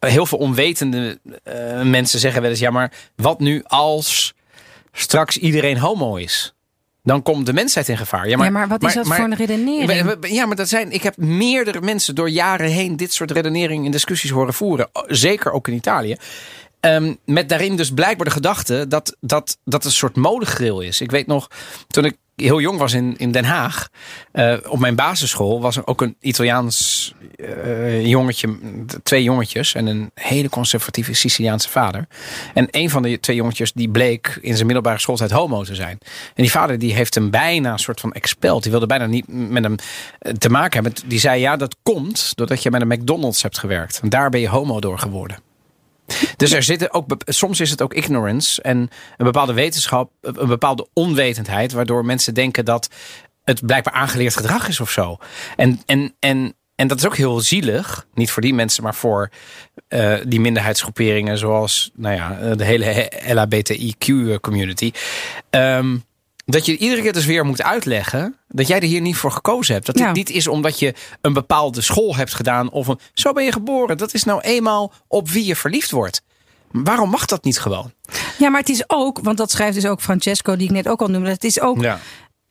heel 0.00 0.26
veel 0.26 0.38
onwetende 0.38 1.18
eh, 1.44 1.82
mensen 1.82 2.18
zeggen 2.18 2.40
wel 2.42 2.50
eens: 2.50 2.60
ja, 2.60 2.70
maar 2.70 2.92
wat 3.16 3.40
nu 3.40 3.62
als 3.66 4.34
straks 4.92 5.38
iedereen 5.38 5.78
homo 5.78 6.16
is? 6.16 6.54
Dan 7.04 7.22
komt 7.22 7.46
de 7.46 7.52
mensheid 7.52 7.88
in 7.88 7.96
gevaar. 7.96 8.28
Ja, 8.28 8.44
Ja, 8.44 8.50
maar 8.50 8.68
wat 8.68 8.82
is 8.84 8.94
dat 8.94 9.06
voor 9.06 9.24
een 9.24 9.34
redenering? 9.34 10.26
Ja, 10.28 10.46
maar 10.46 10.56
dat 10.56 10.68
zijn. 10.68 10.92
Ik 10.92 11.02
heb 11.02 11.16
meerdere 11.16 11.80
mensen 11.80 12.14
door 12.14 12.30
jaren 12.30 12.70
heen 12.70 12.96
dit 12.96 13.12
soort 13.12 13.30
redeneringen 13.30 13.84
en 13.84 13.90
discussies 13.90 14.30
horen 14.30 14.54
voeren. 14.54 14.90
Zeker 15.06 15.52
ook 15.52 15.68
in 15.68 15.74
Italië. 15.74 16.16
Ehm, 16.80 17.14
met 17.24 17.48
daarin 17.48 17.76
dus 17.76 17.90
blijkbaar 17.90 18.26
de 18.26 18.32
gedachte 18.32 18.86
dat 18.88 19.16
dat, 19.20 19.58
dat 19.64 19.84
een 19.84 19.90
soort 19.90 20.16
modegril 20.16 20.80
is. 20.80 21.00
Ik 21.00 21.10
weet 21.10 21.26
nog, 21.26 21.48
toen 21.88 22.04
ik 22.04 22.16
heel 22.36 22.60
jong 22.60 22.78
was 22.78 22.92
in, 22.92 23.14
in 23.16 23.32
Den 23.32 23.44
Haag, 23.44 23.88
eh, 24.32 24.56
op 24.68 24.78
mijn 24.78 24.94
basisschool 24.94 25.60
was 25.60 25.76
er 25.76 25.86
ook 25.86 26.00
een 26.00 26.16
Italiaans 26.20 27.14
eh, 27.36 28.06
jongetje, 28.06 28.58
twee 29.02 29.22
jongetjes 29.22 29.74
en 29.74 29.86
een 29.86 30.10
hele 30.14 30.48
conservatieve 30.48 31.14
Siciliaanse 31.14 31.68
vader. 31.68 32.06
En 32.54 32.68
een 32.70 32.90
van 32.90 33.02
de 33.02 33.20
twee 33.20 33.36
jongetjes 33.36 33.72
die 33.72 33.88
bleek 33.88 34.38
in 34.40 34.54
zijn 34.54 34.66
middelbare 34.66 34.98
schooltijd 34.98 35.30
homo 35.30 35.64
te 35.64 35.74
zijn. 35.74 35.98
En 36.34 36.42
die 36.42 36.50
vader 36.50 36.78
die 36.78 36.94
heeft 36.94 37.14
hem 37.14 37.30
bijna 37.30 37.72
een 37.72 37.78
soort 37.78 38.00
van 38.00 38.12
expelled. 38.12 38.62
Die 38.62 38.70
wilde 38.70 38.86
bijna 38.86 39.06
niet 39.06 39.24
met 39.28 39.62
hem 39.62 39.76
eh, 40.18 40.32
te 40.32 40.48
maken 40.48 40.82
hebben. 40.82 41.02
Die 41.08 41.18
zei 41.18 41.40
ja, 41.40 41.56
dat 41.56 41.76
komt 41.82 42.32
doordat 42.34 42.62
je 42.62 42.70
bij 42.70 42.80
de 42.80 42.86
McDonald's 42.86 43.42
hebt 43.42 43.58
gewerkt. 43.58 44.00
En 44.02 44.08
daar 44.08 44.30
ben 44.30 44.40
je 44.40 44.48
homo 44.48 44.80
door 44.80 44.98
geworden. 44.98 45.51
Dus 46.36 46.52
er 46.52 46.62
zitten 46.62 46.92
ook, 46.92 47.16
soms 47.24 47.60
is 47.60 47.70
het 47.70 47.82
ook 47.82 47.94
ignorance 47.94 48.62
en 48.62 48.76
een 49.16 49.24
bepaalde 49.24 49.52
wetenschap, 49.52 50.10
een 50.20 50.46
bepaalde 50.46 50.88
onwetendheid, 50.92 51.72
waardoor 51.72 52.04
mensen 52.04 52.34
denken 52.34 52.64
dat 52.64 52.88
het 53.44 53.66
blijkbaar 53.66 53.94
aangeleerd 53.94 54.36
gedrag 54.36 54.68
is 54.68 54.80
of 54.80 54.90
zo. 54.90 55.18
En, 55.56 55.80
en, 55.86 56.14
en, 56.18 56.54
en 56.74 56.86
dat 56.88 56.98
is 56.98 57.06
ook 57.06 57.16
heel 57.16 57.40
zielig, 57.40 58.06
niet 58.14 58.30
voor 58.30 58.42
die 58.42 58.54
mensen, 58.54 58.82
maar 58.82 58.94
voor 58.94 59.30
eh, 59.88 60.14
die 60.26 60.40
minderheidsgroeperingen, 60.40 61.38
zoals 61.38 61.90
nou 61.94 62.14
ja, 62.16 62.38
eh, 62.38 62.56
de 62.56 62.64
hele 62.64 63.12
LHBTIQ-community. 63.26 64.92
Ehm, 65.50 65.96
dat 66.44 66.66
je 66.66 66.76
iedere 66.78 67.02
keer 67.02 67.12
dus 67.12 67.24
weer 67.26 67.44
moet 67.46 67.62
uitleggen 67.62 68.36
dat 68.48 68.66
jij 68.66 68.76
er 68.80 68.86
hier 68.86 69.00
niet 69.00 69.16
voor 69.16 69.30
gekozen 69.32 69.74
hebt. 69.74 69.86
Dat 69.86 69.94
dit 69.94 70.04
Ja. 70.04 70.12
niet 70.12 70.30
is 70.30 70.46
omdat 70.48 70.78
je 70.78 70.94
een 71.20 71.32
bepaalde 71.32 71.80
school 71.80 72.16
hebt 72.16 72.34
gedaan 72.34 72.70
of 72.70 72.86
een, 72.86 72.98
zo 73.14 73.32
ben 73.32 73.44
je 73.44 73.52
geboren. 73.52 73.98
Dat 73.98 74.14
is 74.14 74.24
nou 74.24 74.40
eenmaal 74.40 74.92
op 75.08 75.28
wie 75.28 75.44
je 75.44 75.56
verliefd 75.56 75.90
wordt. 75.90 76.22
Waarom 76.70 77.10
mag 77.10 77.24
dat 77.24 77.44
niet 77.44 77.60
gewoon? 77.60 77.92
Ja, 78.38 78.48
maar 78.48 78.60
het 78.60 78.68
is 78.68 78.84
ook, 78.86 79.18
want 79.22 79.38
dat 79.38 79.50
schrijft 79.50 79.74
dus 79.74 79.86
ook 79.86 80.00
Francesco, 80.00 80.56
die 80.56 80.66
ik 80.66 80.72
net 80.72 80.88
ook 80.88 81.00
al 81.00 81.08
noemde. 81.08 81.30
Het 81.30 81.44
is 81.44 81.60
ook 81.60 81.80
Ja. 81.80 81.98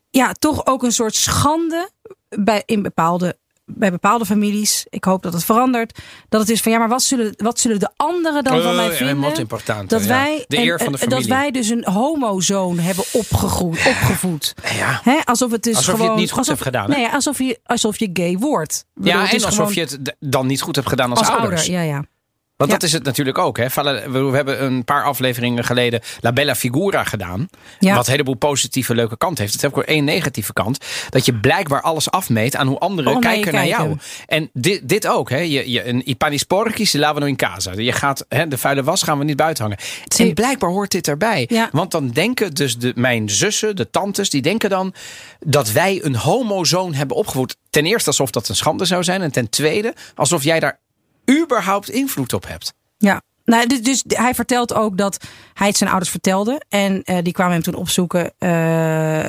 ja, 0.10 0.32
toch 0.40 0.66
ook 0.66 0.84
een 0.84 0.92
soort 0.92 1.16
schande 1.16 1.90
bij, 2.30 2.64
in 2.66 2.82
bepaalde, 2.82 3.38
bij 3.76 3.92
bepaalde 3.92 4.26
families. 4.26 4.86
Ik 4.90 5.04
hoop 5.04 5.24
dat 5.24 5.34
het 5.34 5.44
verandert. 5.46 6.00
Dat 6.30 6.42
het 6.42 6.50
is 6.50 6.62
van 6.62 6.72
ja, 6.72 6.78
maar 6.78 6.90
wat 6.90 7.04
zullen, 7.04 7.34
wat 7.38 7.60
zullen 7.60 7.80
de 7.80 7.90
anderen 7.96 8.44
dan 8.44 8.62
van 8.62 8.76
mij 8.76 8.90
Eh, 8.90 8.96
vinden? 8.96 9.88
dat 9.88 10.02
ja. 10.02 10.08
wij, 10.08 10.46
De 10.48 10.58
eer 10.58 10.78
van 10.80 10.92
de 10.92 10.98
dat 10.98 11.10
familie. 11.10 11.28
wij 11.30 11.52
dus 11.52 11.70
een 11.70 11.86
homozoon 11.86 12.80
hebben 12.80 13.04
opgegroeid, 13.12 13.86
opgevoed. 13.88 14.54
Ja. 14.76 15.22
Alsof 15.24 15.52
het 15.52 15.64
dus 15.64 15.76
Alsof 15.76 15.86
je 15.86 15.92
het 15.92 16.02
gewoon, 16.02 16.20
niet 16.20 16.30
goed 16.30 16.38
alsof, 16.38 16.54
hebt 16.54 16.66
gedaan, 16.76 16.92
hè? 16.92 16.98
Nee, 16.98 17.08
alsof 17.10 17.38
je, 17.38 17.60
alsof 17.66 18.00
je 18.00 18.10
gay 18.14 18.38
wordt. 18.38 18.86
Bedoel, 18.94 19.12
Ja, 19.14 19.30
en 19.30 19.36
is 19.36 19.46
alsof 19.46 19.58
gewoon 19.58 19.74
je 19.74 19.80
het 19.82 20.16
dan 20.20 20.48
niet 20.48 20.62
goed 20.62 20.76
hebt 20.76 20.88
gedaan 20.88 21.10
als, 21.10 21.20
als 21.20 21.30
ouders. 21.30 21.62
ouder. 21.62 21.76
Ja, 21.76 21.82
ja. 21.82 22.04
Want 22.62 22.74
Ja. 22.74 22.80
dat 22.80 22.90
is 22.90 22.94
het 22.96 23.04
natuurlijk 23.04 23.38
ook. 23.38 23.58
Hè. 23.58 23.66
We 24.12 24.36
hebben 24.36 24.64
een 24.64 24.84
paar 24.84 25.04
afleveringen 25.04 25.64
geleden 25.64 26.02
La 26.20 26.32
Bella 26.34 26.56
Figura 26.56 27.04
gedaan. 27.04 27.48
Ja. 27.80 27.96
Wat 27.96 28.06
een 28.06 28.12
heleboel 28.12 28.36
positieve 28.36 28.96
leuke 28.96 29.18
kant 29.18 29.38
heeft. 29.38 29.54
Het 29.54 29.62
heeft 29.62 29.74
ook 29.74 29.84
één 29.84 30.04
negatieve 30.04 30.54
kant. 30.54 30.86
Dat 31.10 31.26
je 31.26 31.34
blijkbaar 31.34 31.82
alles 31.82 32.12
afmeet 32.12 32.56
aan 32.56 32.68
hoe 32.68 32.80
anderen 32.80 33.12
naar 33.12 33.22
kijken 33.22 33.54
naar 33.54 33.68
jou. 33.68 33.98
En 34.28 34.50
dit, 34.54 34.90
dit 34.90 35.08
ook. 35.08 35.30
Hè. 35.30 35.38
Je, 35.38 35.72
je, 35.72 35.88
een 35.88 36.40
sporchi 36.40 36.86
si 36.86 37.00
lavano 37.00 37.26
in 37.26 37.36
casa. 37.36 37.72
Je 37.76 37.92
gaat, 37.92 38.26
hè, 38.30 38.48
de 38.48 38.58
vuile 38.58 38.84
was 38.84 39.04
gaan 39.04 39.18
we 39.18 39.24
niet 39.24 39.36
buiten 39.36 39.64
hangen. 39.64 39.80
En 40.18 40.34
blijkbaar 40.34 40.70
hoort 40.70 40.92
dit 40.92 41.08
erbij. 41.08 41.46
Ja. 41.50 41.70
Want 41.72 41.92
dan 41.92 42.10
denken 42.10 42.54
dus 42.54 42.78
de, 42.78 42.92
mijn 42.96 43.30
zussen, 43.30 43.76
de 43.76 43.90
tantes, 43.90 44.30
die 44.30 44.42
denken 44.42 44.70
dan 44.70 44.94
dat 45.40 45.72
wij 45.72 46.00
een 46.04 46.16
homozoon 46.16 46.94
hebben 46.94 47.18
opgevoed. 47.18 47.56
Ten 47.70 47.86
eerste 47.86 48.10
alsof 48.10 48.32
dat 48.32 48.50
een 48.50 48.56
schande 48.56 48.86
zou 48.86 49.04
zijn. 49.04 49.22
En 49.22 49.32
ten 49.32 49.50
tweede 49.50 49.94
alsof 50.16 50.44
jij 50.44 50.60
daar 50.60 50.80
überhaupt 51.40 51.90
invloed 51.90 52.34
op 52.34 52.48
hebt. 52.48 52.74
Ja. 52.98 53.22
Nou, 53.46 53.68
dus, 53.68 53.82
dus 53.82 54.04
hij 54.08 54.34
vertelt 54.34 54.74
ook 54.74 54.98
dat 54.98 55.18
hij 55.54 55.68
het 55.68 55.78
zijn 55.78 55.90
ouders 55.90 56.12
vertelde. 56.12 56.62
En 56.70 57.04
eh, 57.04 57.18
die 57.24 57.34
kwamen 57.34 57.54
hem 57.54 57.62
toen 57.62 57.76
opzoeken 57.76 58.34
eh, 58.38 58.50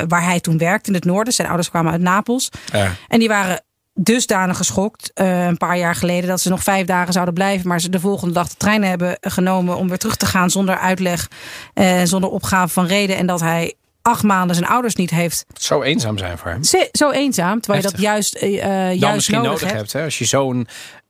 waar 0.09 0.25
hij 0.25 0.41
toen 0.41 0.59
werkte 0.59 0.89
in 0.89 0.95
het 0.95 1.05
noorden. 1.05 1.33
Zijn 1.33 1.49
ouders 1.49 1.71
kwamen 1.71 1.93
uit 1.93 2.01
Napels. 2.01 2.49
Ja. 2.73 2.93
En 3.09 3.19
die 3.19 3.29
waren 3.29 3.63
dusdanig 3.95 4.57
geschokt 4.57 5.11
eh, 5.15 5.47
een 5.47 5.57
paar 5.57 5.79
jaar 5.79 5.95
geleden 5.95 6.29
dat 6.29 6.41
ze 6.41 6.49
nog 6.49 6.63
vijf 6.63 6.87
dagen 6.87 7.13
zouden 7.13 7.35
blijven. 7.35 7.69
Maar 7.69 7.81
ze 7.81 7.89
de 7.89 8.01
volgende 8.01 8.35
dag 8.35 8.49
de 8.49 8.57
trein 8.57 8.85
hebben 8.85 9.17
genomen 9.21 9.77
om 9.77 9.89
weer 9.89 9.99
terug 9.99 10.17
te 10.17 10.27
gaan 10.27 10.51
zonder 10.51 10.79
uitleg. 10.79 11.29
en 11.75 12.09
zonder 12.09 12.31
opgave 12.31 12.73
van 12.73 12.87
reden. 12.87 13.17
En 13.17 13.27
dat 13.27 13.41
hij 13.41 13.75
acht 14.03 14.23
maanden 14.23 14.57
zijn 14.57 14.69
ouders 14.69 14.95
niet 14.95 15.11
heeft. 15.11 15.45
Zo 15.53 15.83
eenzaam 15.83 16.19
zijn 16.19 16.39
voor 16.39 16.51
hem. 16.51 16.63
Zo 16.93 17.11
eenzaam, 17.11 17.61
terwijl 17.61 17.85
je 17.85 17.91
dat 17.91 18.01
juist, 18.01 18.41
dan 18.41 18.51
juist 18.51 19.15
misschien 19.15 19.37
nodig, 19.37 19.51
nodig, 19.51 19.61
hebt. 19.61 19.77
hebt. 19.77 19.93
hè? 19.93 20.05
Als 20.05 20.19
je 20.19 20.25
zo'n 20.25 20.67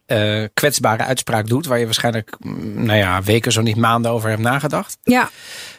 eh, 0.06 0.44
kwetsbare 0.54 1.02
uitspraak 1.04 1.46
doet, 1.46 1.66
waar 1.66 1.78
je 1.78 1.84
waarschijnlijk 1.84 2.36
mm, 2.38 2.84
nou 2.84 2.98
ja, 2.98 3.22
weken, 3.22 3.52
zo 3.52 3.60
niet 3.62 3.76
maanden 3.76 4.10
over 4.10 4.28
hebt 4.28 4.40
nagedacht. 4.42 4.98
Ja, 5.02 5.30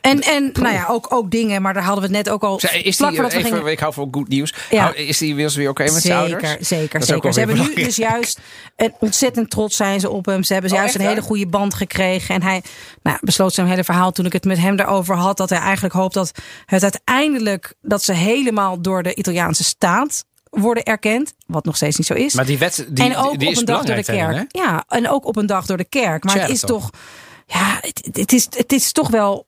en, 0.02 0.22
en 0.22 0.50
nou 0.54 0.74
ja, 0.74 0.86
ook, 0.90 1.14
ook 1.14 1.32
dingen, 1.32 1.62
maar 1.62 1.74
daar 1.74 1.84
hadden 1.84 2.10
we 2.10 2.16
het 2.16 2.26
net 2.26 2.34
ook 2.34 2.44
al. 2.44 2.60
Zij- 2.60 2.82
Is 2.82 2.98
die, 2.98 3.08
we 3.08 3.14
even, 3.26 3.44
gingen- 3.44 3.66
ik 3.66 3.80
hou 3.80 3.94
van 3.94 4.08
goed 4.12 4.28
nieuws. 4.28 4.54
Ja. 4.70 4.94
Is 4.94 5.18
die 5.18 5.28
inmiddels 5.28 5.56
weer 5.56 5.70
oké 5.70 5.84
met 5.84 6.02
zijn 6.02 6.18
ouders? 6.18 6.42
Zeker, 6.50 6.66
zeker, 6.66 7.00
Dat 7.00 7.08
zeker. 7.08 7.34
Ze 7.34 7.40
hebben 7.40 7.58
nu 7.60 7.74
dus 7.76 7.96
juist 7.96 8.40
een 8.76 8.94
ontzettend 9.00 9.50
trots 9.50 9.76
zijn 9.76 10.00
ze 10.00 10.10
op 10.10 10.26
hem. 10.26 10.44
Ze 10.44 10.54
hebben 10.54 10.72
Oh, 10.72 10.78
juist 10.78 10.96
echt 10.96 11.04
een 11.04 11.10
hele 11.10 11.22
goede 11.22 11.48
band 11.48 11.74
gekregen. 11.74 12.36
En 12.36 12.42
hij 12.44 12.64
nou, 13.04 13.18
besloot 13.22 13.54
zijn 13.54 13.68
hele 13.68 13.84
verhaal 13.84 14.12
toen 14.12 14.26
ik 14.26 14.34
het 14.34 14.46
met 14.46 14.58
hem 14.58 14.76
daarover 14.76 15.16
had. 15.16 15.38
Dat 15.38 15.50
hij 15.50 15.60
eigenlijk 15.60 15.94
hoopt 15.96 16.14
dat 16.14 16.32
het 16.66 16.84
uiteindelijk 16.84 17.74
dat 17.82 18.04
ze 18.04 18.14
helemaal 18.14 18.82
door 18.82 19.04
de 19.04 19.16
Italiaanse 19.16 19.64
staat 19.64 20.26
worden 20.54 20.84
erkend. 20.84 21.34
Wat 21.46 21.66
nog 21.66 21.76
steeds 21.76 21.98
niet 21.98 22.08
zo 22.08 22.14
is. 22.14 22.34
Maar 22.34 22.46
die 22.46 22.58
wet 22.58 22.86
die, 22.90 23.04
en 23.04 23.16
ook 23.16 23.40
die 23.40 23.50
op 23.50 23.58
een 23.58 23.66
dag 23.66 23.84
door 23.84 23.96
de 23.96 24.04
kerk. 24.04 24.36
hè? 24.36 24.44
ja, 24.48 24.84
en 24.88 25.10
ook 25.10 25.26
op 25.26 25.36
een 25.36 25.46
dag 25.46 25.66
door 25.66 25.78
de 25.78 25.84
kerk. 25.84 26.24
Maar 26.24 26.40
het 26.40 26.50
is 26.50 26.60
toch. 26.60 26.90
Ja, 27.48 27.78
het, 27.82 28.10
het, 28.14 28.34
is, 28.34 28.48
het 28.50 28.72
is 28.72 28.92
toch 28.92 29.10
wel. 29.10 29.46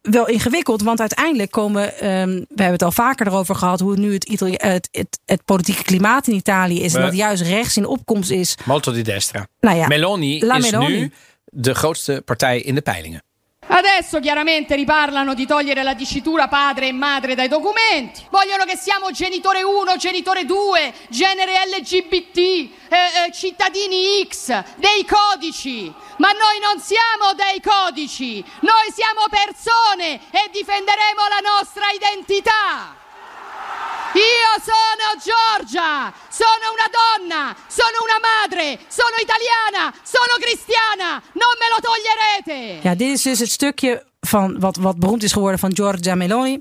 Wel 0.00 0.28
ingewikkeld, 0.28 0.82
want 0.82 1.00
uiteindelijk 1.00 1.50
komen. 1.50 1.98
ehm, 1.98 2.28
we 2.28 2.44
hebben 2.46 2.72
het 2.72 2.82
al 2.82 2.92
vaker 2.92 3.26
erover 3.26 3.54
gehad. 3.54 3.80
hoe 3.80 3.96
nu 3.96 4.12
het, 4.12 4.24
Itali 4.24 4.54
het, 4.56 4.88
het, 4.92 5.18
het 5.24 5.44
politieke 5.44 5.82
klimaat 5.82 6.26
in 6.26 6.34
Italië 6.34 6.82
is. 6.82 6.94
En 6.94 7.02
dat 7.02 7.16
juist 7.16 7.42
rechts 7.42 7.76
in 7.76 7.86
opkomst 7.86 8.30
is. 8.30 8.54
Molto 8.64 8.92
di 8.92 9.02
destra. 9.02 9.46
Nou 9.60 9.76
ja, 9.76 9.86
Meloni 9.86 10.44
La 10.44 10.56
is 10.56 10.70
Meloni. 10.70 10.98
nu 10.98 11.12
de 11.44 11.74
grootste 11.74 12.22
partij 12.24 12.60
in 12.60 12.74
de 12.74 12.80
peilingen. 12.80 13.22
Adesso 13.66 14.18
chiaramente 14.20 14.74
riparlano 14.74 15.32
di 15.32 15.46
togliere 15.46 15.82
la 15.82 15.94
dicitura 15.94 16.48
padre 16.48 16.88
e 16.88 16.92
madre 16.92 17.34
dai 17.34 17.46
documenti. 17.46 18.26
Vogliono 18.30 18.64
che 18.64 18.76
siamo 18.76 19.10
genitore 19.10 19.62
1, 19.62 19.96
genitore 19.96 20.44
2, 20.44 20.92
genere 21.08 21.52
LGBT, 21.66 22.36
eh, 22.36 22.68
eh, 22.88 23.32
cittadini 23.32 24.26
X, 24.26 24.48
dei 24.76 25.06
codici. 25.06 25.92
Ma 26.16 26.30
noi 26.32 26.58
non 26.60 26.80
siamo 26.80 27.32
dei 27.34 27.60
codici, 27.60 28.44
noi 28.60 28.92
siamo 28.92 29.22
persone 29.30 30.20
e 30.30 30.50
difenderemo 30.50 31.20
la 31.28 31.48
nostra 31.56 31.84
identità. 31.94 32.99
Io 34.14 34.52
sono 34.70 35.06
Giorgia, 35.22 36.12
sono 36.28 36.66
una 36.76 36.88
donna, 37.00 37.56
sono 37.68 37.98
una 38.02 38.18
madre, 38.18 38.78
sono 38.88 39.16
italiana, 39.22 39.94
sono 40.02 40.34
cristiana, 40.40 41.22
non 41.32 41.54
me 41.60 41.68
lo 41.70 41.78
toglierete! 41.80 42.88
Ja, 42.88 42.94
dit 42.94 43.10
is 43.10 43.22
dus 43.22 43.38
het 43.38 43.50
stukje 43.50 44.04
van 44.20 44.60
wat, 44.60 44.76
wat 44.76 44.98
beroemd 44.98 45.22
is 45.22 45.32
geworden 45.32 45.58
van 45.58 45.74
Giorgia 45.74 46.14
Meloni. 46.14 46.60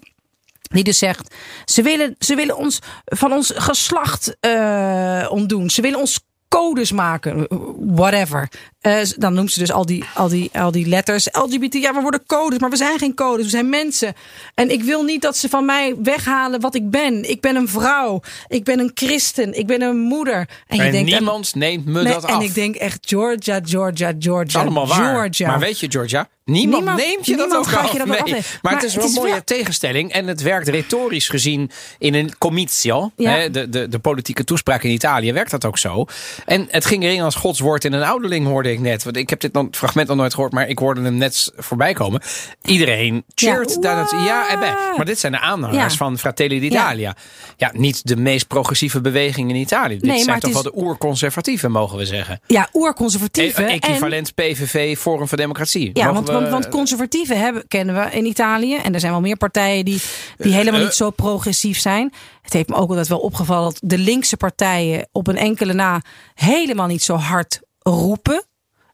Die 0.62 0.84
dus 0.84 0.98
zegt, 0.98 1.36
ze 1.66 1.82
willen, 1.82 2.16
ze 2.20 2.36
willen 2.36 2.58
ons 2.58 2.80
van 3.06 3.34
ons 3.34 3.52
geslacht 3.56 4.38
eh, 4.40 5.28
ontdoen. 5.30 5.70
Ze 5.70 5.82
willen 5.82 6.00
ons 6.00 6.20
codes 6.48 6.92
maken. 6.92 7.48
Whatever. 7.96 8.52
Eh, 8.80 9.00
dan 9.18 9.34
noemt 9.34 9.52
ze 9.52 9.60
dus 9.60 9.72
al 9.72 9.86
die, 9.86 10.04
al, 10.14 10.28
die, 10.28 10.50
al 10.54 10.72
die 10.72 10.88
letters. 10.88 11.28
LGBT, 11.32 11.74
ja, 11.74 11.94
we 11.94 12.02
worden 12.02 12.26
codes, 12.28 12.60
maar 12.60 12.70
we 12.70 12.76
zijn 12.76 13.00
geen 13.00 13.14
codes. 13.14 13.44
We 13.44 13.50
zijn 13.50 13.70
mensen. 13.70 14.14
En 14.56 14.70
ik 14.72 14.84
wil 14.84 15.04
niet 15.04 15.22
dat 15.22 15.38
ze 15.38 15.50
van 15.50 15.66
mij 15.66 15.96
weghalen 16.04 16.60
wat 16.62 16.76
ik 16.76 16.90
ben. 16.90 17.30
Ik 17.30 17.42
ben 17.42 17.56
een 17.56 17.68
vrouw. 17.68 18.22
Ik 18.48 18.64
ben 18.64 18.80
een 18.80 18.92
christen. 18.94 19.58
Ik 19.60 19.68
ben 19.68 19.82
een 19.82 19.98
moeder. 19.98 20.50
En, 20.68 20.78
je 20.78 20.84
En 20.84 20.92
denkt, 20.92 21.12
niemand 21.12 21.56
neemt 21.56 21.86
me 21.86 22.02
nee, 22.04 22.14
dat 22.14 22.26
en 22.26 22.34
af. 22.36 22.44
ik 22.44 22.54
denk 22.54 22.76
echt, 22.76 22.98
Georgia, 23.02 23.60
Georgia, 23.64 24.14
Georgia. 24.20 24.60
allemaal 24.62 24.88
waar. 24.88 25.14
Georgia. 25.14 25.48
Maar 25.48 25.60
weet 25.60 25.80
je, 25.80 25.88
Georgia, 25.92 26.28
niemand, 26.46 26.84
Niemand- 26.84 27.06
neemt 27.08 27.26
je 27.26 27.36
dat 27.36 27.56
ook 27.56 27.74
af. 27.74 27.92
je 27.92 27.98
dat 27.98 28.08
ook 28.20 28.26
Nee. 28.26 28.36
af. 28.36 28.52
Maar, 28.52 28.60
Maar 28.62 28.74
het 28.74 28.84
is 28.84 28.96
wel 28.96 29.06
een 29.06 29.12
mooie 29.12 29.32
wel- 29.32 29.44
tegenstelling. 29.44 30.12
En 30.12 30.28
het 30.28 30.42
werkt 30.42 30.68
retorisch 30.68 31.28
gezien 31.30 31.72
in 31.98 32.14
een 32.14 32.38
comizio. 32.38 33.12
Ja. 33.16 33.32
Hè, 33.32 33.50
de, 33.50 33.70
de, 33.70 33.88
de 33.88 34.00
politieke 34.00 34.44
toespraak 34.44 34.84
in 34.84 34.92
Italië 34.92 35.34
werkt 35.34 35.52
dat 35.52 35.66
ook 35.66 35.78
zo. 35.78 36.06
En 36.46 36.68
het 36.70 36.86
ging 36.86 37.04
erin 37.04 37.22
als 37.22 37.36
godswoord 37.36 37.86
in 37.86 37.94
een 37.94 38.04
ouderling, 38.04 38.48
hoorde 38.48 38.69
ik 38.72 38.80
net. 38.80 39.04
Want 39.04 39.18
ik 39.18 39.30
heb 39.30 39.40
dit 39.40 39.54
nog- 39.54 39.68
fragment 39.72 40.08
nog 40.08 40.18
nooit 40.18 40.34
gehoord, 40.34 40.52
maar 40.54 40.68
ik 40.68 40.80
hoorde 40.80 41.02
hem 41.02 41.16
net 41.18 41.52
voorbij 41.58 41.94
komen. 41.94 42.22
Iedereen 42.66 43.24
cheert 43.36 43.74
Ja. 43.74 43.82
daar 43.82 43.96
naartoe. 43.96 44.20
Ja, 44.20 44.60
bij. 44.60 44.72
Wow. 44.74 44.98
Maar 44.98 45.06
dit 45.06 45.20
zijn 45.20 45.32
de 45.32 45.40
aanhangers 45.40 45.92
Ja. 45.92 45.98
van 45.98 46.18
Fratelli 46.18 46.60
d'Italia. 46.60 47.16
Ja. 47.58 47.72
niet 47.74 48.08
de 48.08 48.16
meest 48.16 48.48
progressieve 48.48 49.02
beweging 49.02 49.50
in 49.50 49.56
Italië. 49.56 49.94
Dit 49.98 50.04
Nee, 50.10 50.24
zijn 50.24 50.40
toch 50.40 50.50
is- 50.50 50.56
wel 50.62 50.72
de 50.72 50.78
oerconservatieven, 50.78 51.72
mogen 51.72 51.98
we 51.98 52.06
zeggen. 52.06 52.40
Ja, 52.48 52.70
oerconservatieven. 52.74 53.64
E- 53.64 53.68
en- 53.68 53.74
equivalent 53.80 54.36
PVV, 54.36 54.98
Forum 54.98 55.28
voor 55.28 55.38
Democratie. 55.38 55.90
Ja, 55.94 56.14
want, 56.14 56.28
we- 56.28 56.34
want, 56.34 56.50
want 56.50 56.70
conservatieven 56.70 57.40
hebben, 57.40 57.68
kennen 57.68 57.96
we 57.96 58.12
in 58.12 58.26
Italië. 58.26 58.76
En 58.76 58.94
er 58.94 59.00
zijn 59.00 59.12
wel 59.12 59.22
meer 59.22 59.38
partijen 59.38 59.86
die, 59.86 60.02
die 60.38 60.54
helemaal 60.54 60.80
eh. 60.80 60.86
niet 60.86 60.96
zo 60.96 61.10
progressief 61.10 61.80
zijn. 61.80 62.14
Het 62.42 62.54
heeft 62.54 62.70
me 62.70 62.76
ook 62.76 62.90
altijd 62.90 63.08
wel 63.08 63.20
opgevallen 63.20 63.64
dat 63.74 63.80
de 63.84 63.98
linkse 63.98 64.38
partijen 64.38 65.08
op 65.12 65.28
een 65.28 65.38
enkele 65.38 65.74
na 65.74 66.02
helemaal 66.34 66.88
niet 66.88 67.04
zo 67.04 67.16
hard 67.16 67.60
roepen 67.80 68.44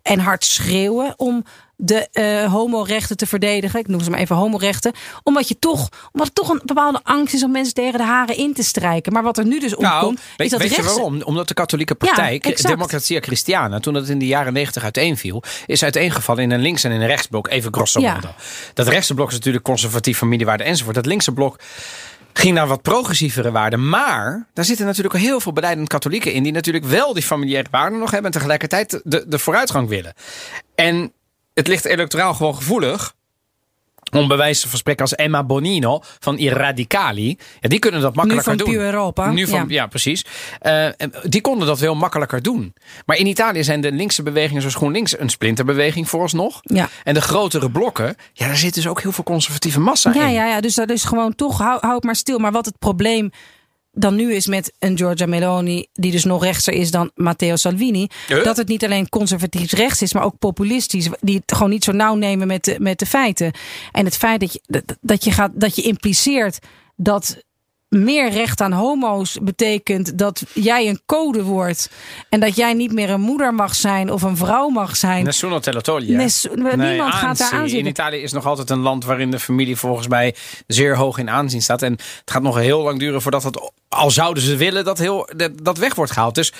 en 0.05 0.19
hard 0.19 0.45
schreeuwen 0.45 1.13
om 1.17 1.43
de 1.77 2.07
eh 2.11 2.51
homorechten 2.51 3.17
te 3.17 3.25
verdedigen. 3.25 3.79
Ik 3.79 3.87
noem 3.87 4.01
ze 4.01 4.09
maar 4.09 4.19
even 4.19 4.35
homorechten. 4.35 4.93
Omdat 5.23 5.47
je 5.47 5.59
toch, 5.59 5.89
omdat 6.11 6.27
er 6.27 6.33
toch 6.33 6.49
een 6.49 6.61
bepaalde 6.65 6.99
angst 7.03 7.33
is 7.33 7.43
om 7.43 7.51
mensen 7.51 7.73
tegen 7.73 7.99
de 7.99 8.05
haren 8.05 8.37
in 8.37 8.53
te 8.53 8.63
strijken. 8.63 9.13
Maar 9.13 9.23
wat 9.23 9.37
er 9.37 9.45
nu 9.45 9.59
dus 9.59 9.73
Nou, 9.75 9.95
opkomt, 9.95 10.19
weet, 10.37 10.45
is 10.45 10.49
dat 10.49 10.59
weet 10.61 10.75
je 10.75 10.83
waarom? 10.83 11.21
Omdat 11.21 11.47
de 11.47 11.53
katholieke 11.53 11.95
partij, 11.95 12.41
Ja. 12.43 12.67
Democratia 12.69 13.19
Christiana, 13.19 13.79
toen 13.79 13.93
dat 13.93 14.09
in 14.09 14.19
de 14.19 14.27
jaren 14.27 14.53
negentig 14.53 14.83
uiteenviel, 14.83 15.43
is 15.65 15.83
uiteengevallen 15.83 16.43
in 16.43 16.51
een 16.51 16.61
links- 16.61 16.83
en 16.83 16.91
in 16.91 17.01
een 17.01 17.07
rechtsblok. 17.07 17.47
Even 17.47 17.73
grosso 17.73 17.99
Ja. 17.99 18.13
modo. 18.13 18.29
Dat 18.73 18.87
rechtse 18.87 19.13
blok 19.13 19.27
is 19.27 19.33
natuurlijk 19.33 19.63
conservatief 19.63 20.17
familiewaarde 20.17 20.63
enzovoort. 20.63 20.95
Dat 20.95 21.05
linkse 21.05 21.31
blok 21.31 21.59
ging 22.39 22.53
naar 22.53 22.67
wat 22.67 22.81
progressievere 22.81 23.51
waarden. 23.51 23.89
Maar 23.89 24.47
daar 24.53 24.65
zitten 24.65 24.85
natuurlijk 24.85 25.15
heel 25.15 25.39
veel 25.39 25.53
beleidend 25.53 25.87
katholieken 25.87 26.33
in... 26.33 26.43
die 26.43 26.51
natuurlijk 26.51 26.85
wel 26.85 27.13
die 27.13 27.23
familiaire 27.23 27.69
waarden 27.71 27.99
nog 27.99 28.11
hebben... 28.11 28.31
en 28.31 28.37
tegelijkertijd 28.37 29.01
de, 29.03 29.25
de 29.27 29.39
vooruitgang 29.39 29.89
willen. 29.89 30.13
En 30.75 31.13
het 31.53 31.67
ligt 31.67 31.85
electoraal 31.85 32.33
gewoon 32.33 32.55
gevoelig... 32.55 33.14
Om 34.11 34.27
bij 34.27 34.37
wijze 34.37 34.69
van 34.69 34.77
spreken 34.77 35.01
als 35.01 35.15
Emma 35.15 35.43
Bonino 35.43 36.01
van 36.19 36.37
I 36.37 36.49
Radicali. 36.49 37.37
Ja, 37.59 37.69
die 37.69 37.79
kunnen 37.79 38.01
dat 38.01 38.15
makkelijker 38.15 38.57
van 38.57 38.65
doen. 38.65 38.73
Europa, 38.75 39.31
Nu 39.31 39.47
van, 39.47 39.59
ja. 39.59 39.65
ja. 39.67 39.87
precies. 39.87 40.25
Eh, 40.59 40.87
die 41.23 41.41
konden 41.41 41.67
dat 41.67 41.77
veel 41.77 41.95
makkelijker 41.95 42.41
doen. 42.41 42.73
Maar 43.05 43.17
in 43.17 43.25
Italië 43.27 43.63
zijn 43.63 43.81
de 43.81 43.91
linkse 43.91 44.23
bewegingen 44.23 44.61
zoals 44.61 44.75
GroenLinks 44.75 45.19
een 45.19 45.29
splinterbeweging 45.29 46.09
vooralsnog. 46.09 46.59
Ja. 46.61 46.89
En 47.03 47.13
de 47.13 47.21
grotere 47.21 47.71
blokken, 47.71 48.15
ja, 48.33 48.47
daar 48.47 48.57
zit 48.57 48.73
dus 48.73 48.87
ook 48.87 49.01
heel 49.01 49.11
veel 49.11 49.23
conservatieve 49.23 49.79
massa 49.79 50.11
Ja, 50.13 50.25
in. 50.25 50.33
ja, 50.33 50.45
ja, 50.47 50.61
dus 50.61 50.75
dat 50.75 50.89
is 50.89 51.03
gewoon 51.03 51.35
toch, 51.35 51.57
hou, 51.57 51.77
hou 51.81 51.95
het 51.95 52.03
maar 52.03 52.15
stil. 52.15 52.37
Maar 52.39 52.51
wat 52.51 52.65
het 52.65 52.79
probleem 52.79 53.31
dan 53.95 54.15
nu 54.15 54.33
is 54.33 54.47
met 54.47 54.73
een 54.79 54.97
Giorgia 54.97 55.25
Meloni, 55.25 55.85
die 55.93 56.11
dus 56.11 56.23
nog 56.23 56.43
rechtser 56.43 56.73
is 56.73 56.91
dan 56.91 57.11
Matteo 57.15 57.55
Salvini, 57.55 58.07
dat 58.43 58.57
het 58.57 58.67
niet 58.67 58.83
alleen 58.83 59.09
conservatief 59.09 59.71
rechts 59.71 60.01
is, 60.01 60.13
maar 60.13 60.23
ook 60.23 60.39
populistisch, 60.39 61.09
die 61.21 61.35
het 61.35 61.55
gewoon 61.55 61.69
niet 61.69 61.83
zo 61.83 61.91
nauw 61.91 62.15
nemen 62.15 62.47
met 62.47 62.63
de, 62.63 62.75
met 62.79 62.99
de 62.99 63.05
feiten. 63.05 63.51
En 63.91 64.05
het 64.05 64.17
feit 64.17 64.39
dat 64.39 64.53
je, 64.53 64.83
dat 65.01 65.23
je, 65.23 65.31
gaat, 65.31 65.51
dat 65.53 65.75
je 65.75 65.81
impliceert 65.81 66.59
dat 66.95 67.43
meer 67.89 68.29
recht 68.31 68.61
aan 68.61 68.71
homo's 68.71 69.37
betekent 69.41 70.17
dat 70.17 70.43
jij 70.53 70.87
een 70.87 71.01
code 71.05 71.43
wordt. 71.43 71.89
En 72.29 72.39
dat 72.39 72.55
jij 72.55 72.73
niet 72.73 72.91
meer 72.91 73.09
een 73.09 73.21
moeder 73.21 73.53
mag 73.53 73.75
zijn 73.75 74.11
of 74.11 74.21
een 74.21 74.37
vrouw 74.37 74.67
mag 74.69 74.95
zijn. 74.95 75.23
Nessuno 75.23 75.59
te 75.59 75.73
lo 75.73 75.79
toglie. 75.81 76.15
Nes- 76.15 76.47
niemand 76.75 77.13
gaat 77.13 77.37
daar 77.37 77.51
aanzien. 77.51 77.77
aan 77.79 77.83
In. 77.83 77.87
Italië 77.87 78.17
is 78.17 78.31
nog 78.31 78.45
altijd 78.45 78.69
een 78.69 78.79
land 78.79 79.05
waarin 79.05 79.31
de 79.31 79.39
familie 79.39 79.75
volgens 79.77 80.07
mij 80.07 80.35
zeer 80.67 80.97
hoog 80.97 81.17
in 81.17 81.29
aanzien 81.29 81.61
staat. 81.61 81.81
En 81.81 81.91
het 81.91 82.31
gaat 82.31 82.41
nog 82.41 82.55
heel 82.57 82.81
lang 82.81 82.99
duren 82.99 83.21
voordat 83.21 83.43
het, 83.43 83.71
al 83.89 84.11
zouden 84.11 84.43
ze 84.43 84.55
willen, 84.55 84.83
dat, 84.85 84.97
heel, 84.97 85.29
dat, 85.35 85.51
dat 85.63 85.77
weg 85.77 85.95
wordt 85.95 86.11
gehaald. 86.11 86.35
Dus 86.35 86.53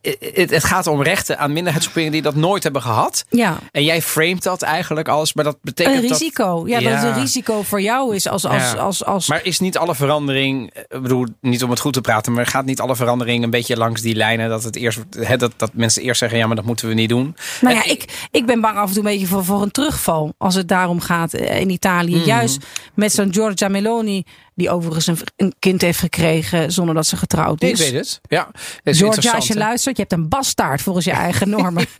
het, 0.00 0.50
het 0.50 0.64
gaat 0.64 0.86
om 0.86 1.02
rechten 1.02 1.38
aan 1.38 1.52
minderheidsgroeperingen 1.52 2.12
die 2.22 2.32
dat 2.32 2.34
nooit 2.40 2.62
hebben 2.62 2.82
gehad. 2.82 3.24
Ja. 3.30 3.58
En 3.72 3.84
jij 3.84 4.02
framet 4.02 4.42
dat 4.42 4.62
eigenlijk 4.62 5.08
als, 5.08 5.34
maar 5.34 5.44
dat 5.44 5.58
betekent 5.62 6.02
Een 6.02 6.08
dat- 6.08 6.18
risico. 6.18 6.62
Ja, 6.66 6.80
dat 6.80 6.92
het 6.92 7.02
een 7.02 7.20
risico 7.20 7.62
voor 7.62 7.80
jou 7.80 8.14
is 8.14 8.28
als. 8.28 8.44
als, 8.44 8.62
Ja. 8.72 8.76
als, 8.78 9.04
als 9.04 9.28
Maar 9.28 9.44
is 9.44 9.58
niet 9.58 9.78
alle 9.78 9.94
verandering, 9.94 10.67
ik 10.74 11.02
bedoel, 11.02 11.26
niet 11.40 11.62
om 11.62 11.70
het 11.70 11.80
goed 11.80 11.92
te 11.92 12.00
praten, 12.00 12.32
maar 12.32 12.46
gaat 12.46 12.64
niet 12.64 12.80
alle 12.80 12.96
verandering 12.96 13.44
een 13.44 13.50
beetje 13.50 13.76
langs 13.76 14.00
die 14.00 14.14
lijnen 14.14 14.48
dat 14.48 14.64
het 14.64 14.76
eerst, 14.76 15.00
dat, 15.38 15.52
dat 15.56 15.70
mensen 15.72 16.02
eerst 16.02 16.18
zeggen, 16.18 16.38
ja, 16.38 16.46
maar 16.46 16.56
dat 16.56 16.64
moeten 16.64 16.88
we 16.88 16.94
niet 16.94 17.08
doen. 17.08 17.36
Nou 17.60 17.74
ja, 17.74 17.84
En 17.84 17.90
ik, 17.90 18.28
ik 18.30 18.46
ben 18.46 18.60
bang 18.60 18.76
af 18.76 18.88
en 18.88 18.94
toe 18.94 19.04
een 19.04 19.10
beetje 19.10 19.26
voor, 19.26 19.44
voor 19.44 19.62
een 19.62 19.70
terugval. 19.70 20.34
Als 20.38 20.54
het 20.54 20.68
daarom 20.68 21.00
gaat 21.00 21.34
eh, 21.34 21.60
in 21.60 21.70
Italië. 21.70 22.16
Mhm. 22.16 22.26
Juist 22.26 22.66
met 22.94 23.12
zo'n 23.12 23.32
Giorgia 23.32 23.68
Meloni. 23.68 24.24
Die 24.58 24.70
overigens 24.70 25.06
een, 25.06 25.18
een 25.36 25.54
kind 25.58 25.80
heeft 25.80 25.98
gekregen 25.98 26.72
zonder 26.72 26.94
dat 26.94 27.06
ze 27.06 27.16
getrouwd 27.16 27.62
Ik 27.62 27.70
is. 27.70 27.78
weet 27.78 27.92
het. 27.92 28.20
Ja, 28.28 28.48
is 28.82 28.98
Georgia, 28.98 29.32
als 29.32 29.46
je 29.46 29.52
hè? 29.52 29.58
luistert, 29.58 29.96
je 29.96 30.02
hebt 30.02 30.14
een 30.14 30.28
bastaard 30.28 30.82
volgens 30.82 31.04
je 31.04 31.10
eigen 31.10 31.48
normen. 31.48 31.84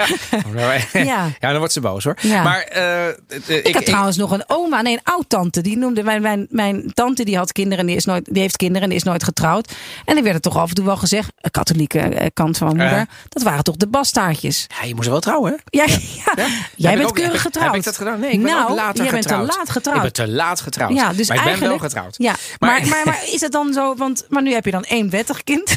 ja. 0.54 0.76
Ja. 1.40 1.50
dan 1.50 1.56
wordt 1.58 1.72
ze 1.72 1.80
boos 1.80 2.04
hoor. 2.04 2.16
Ja. 2.20 2.42
Maar 2.42 2.60
eh, 2.60 3.08
eh, 3.08 3.14
ik, 3.46 3.66
Ik 3.66 3.74
heb 3.74 3.84
trouwens 3.84 4.16
nog 4.16 4.30
een 4.30 4.44
oma, 4.46 4.82
nee, 4.82 4.92
een 4.92 5.00
oud-tante. 5.02 5.60
Die 5.60 5.76
noemde 5.76 6.02
mijn, 6.02 6.22
mijn, 6.22 6.46
mijn 6.50 6.90
tante, 6.94 7.24
die 7.24 7.36
had 7.36 7.52
kinderen 7.52 7.78
en 7.78 7.86
die, 7.86 7.96
is 7.96 8.04
nooit, 8.04 8.24
die 8.32 8.42
heeft 8.42 8.56
kinderen 8.56 8.82
en 8.82 8.88
die 8.88 8.98
is 8.98 9.04
nooit 9.04 9.24
getrouwd. 9.24 9.72
En 10.04 10.16
er 10.16 10.22
werd 10.22 10.34
er 10.34 10.40
toch 10.40 10.56
af 10.56 10.68
en 10.68 10.74
toe 10.74 10.84
wel 10.84 10.96
gezegd, 10.96 11.32
een 11.40 11.50
katholieke 11.50 11.98
eh, 11.98 12.26
kant 12.34 12.58
van 12.58 12.66
mijn 12.76 12.88
moeder, 12.88 13.06
dat 13.28 13.42
waren 13.42 13.64
toch 13.64 13.76
de 13.76 13.86
bastaardjes. 13.88 14.66
ja, 14.80 14.86
je 14.86 14.94
moest 14.94 15.08
wel 15.08 15.20
trouwen, 15.20 15.50
hè? 15.52 15.56
Ja, 15.78 15.84
jij 16.76 16.92
ik 16.92 16.98
bent 16.98 17.08
ook- 17.08 17.14
keurig 17.14 17.32
heb, 17.32 17.40
getrouwd. 17.40 17.66
Heb 17.70 17.76
ik 17.78 17.84
dat 17.84 17.96
gedaan? 17.96 18.20
Nee, 18.20 18.30
ik 18.30 18.42
ben 18.42 18.52
nou, 18.54 18.74
later 18.74 19.04
jij 19.04 19.12
getrouwd. 19.12 19.46
bent 19.46 19.50
te 19.52 19.56
laat 19.58 19.70
getrouwd. 19.70 19.96
Ik 19.96 20.02
ben 20.02 20.12
te 20.26 20.28
laat 20.28 20.60
getrouwd. 20.60 20.92
Ja, 20.94 21.12
dus 21.12 21.28
maar 21.28 21.36
ik 21.36 21.58
ben 21.58 21.68
wel 21.68 21.78
getrouwd. 21.78 22.14
Ja, 22.18 22.34
maar, 22.58 22.70
Maar- 22.80 22.88
maar, 22.88 23.02
maar, 23.04 23.22
is 23.32 23.40
het 23.40 23.52
dan 23.52 23.72
zo? 23.72 23.94
Want 23.94 24.26
maar 24.28 24.42
nu 24.42 24.52
heb 24.52 24.64
je 24.64 24.70
dan 24.70 24.84
één 24.84 25.10
wettig 25.10 25.44
kind. 25.44 25.76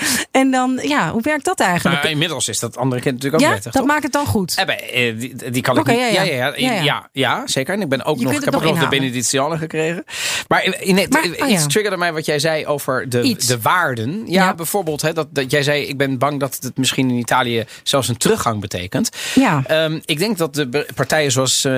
en 0.30 0.50
dan, 0.50 0.80
ja, 0.82 1.10
hoe 1.10 1.22
werkt 1.22 1.44
dat 1.44 1.60
eigenlijk? 1.60 2.04
Inmiddels 2.04 2.48
is 2.48 2.58
dat 2.58 2.76
andere 2.76 3.00
kind 3.02 3.14
natuurlijk 3.14 3.42
ook 3.42 3.48
ja, 3.48 3.54
wettig, 3.54 3.72
dat 3.72 3.82
toch? 3.82 3.90
maakt 3.90 4.02
het 4.02 4.12
dan 4.12 4.26
goed. 4.26 4.54
Eh, 4.56 4.64
bij, 4.64 4.90
eh, 4.92 5.18
die, 5.18 5.50
die 5.50 5.62
kan 5.62 5.78
ik 5.78 5.86
niet. 5.86 5.96
ja, 5.96 6.06
Ja, 6.22 6.22
ja. 6.56 6.82
ja, 6.82 7.08
ja, 7.12 7.46
zeker. 7.46 7.74
En 7.74 7.80
ik 7.80 7.88
ben 7.88 8.04
ook 8.04 8.18
Je 8.18 8.24
nog. 8.24 8.32
Ik 8.32 8.44
heb 8.44 8.52
nog 8.52 8.78
de. 8.78 8.88
Benedictiane 8.88 9.58
gekregen. 9.58 10.04
Maar, 10.48 10.60
eh, 10.62 11.08
Maar- 11.08 11.22
het 11.22 11.42
oh 11.42 11.48
ja. 11.48 11.66
triggerde 11.66 11.96
mij 11.96 12.12
wat 12.12 12.26
jij 12.26 12.38
zei 12.38 12.66
over 12.66 13.08
de, 13.08 13.22
Iets. 13.22 13.46
de 13.46 13.60
waarden. 13.60 14.22
Ja, 14.26 14.54
bijvoorbeeld 14.54 15.02
hè, 15.02 15.12
dat, 15.12 15.26
dat 15.30 15.50
jij 15.50 15.62
zei: 15.62 15.82
ik 15.82 15.96
ben 15.96 16.18
bang 16.18 16.40
dat 16.40 16.58
het 16.60 16.76
misschien 16.76 17.10
in 17.10 17.16
Italië 17.16 17.64
zelfs 17.82 18.08
een 18.08 18.16
teruggang 18.16 18.60
betekent. 18.60 19.10
Ja. 19.34 19.62
Ehm, 19.66 19.98
ik 20.04 20.18
denk 20.18 20.38
dat 20.38 20.54
de 20.54 20.86
partijen 20.94 21.32
zoals 21.32 21.64
eh, 21.64 21.72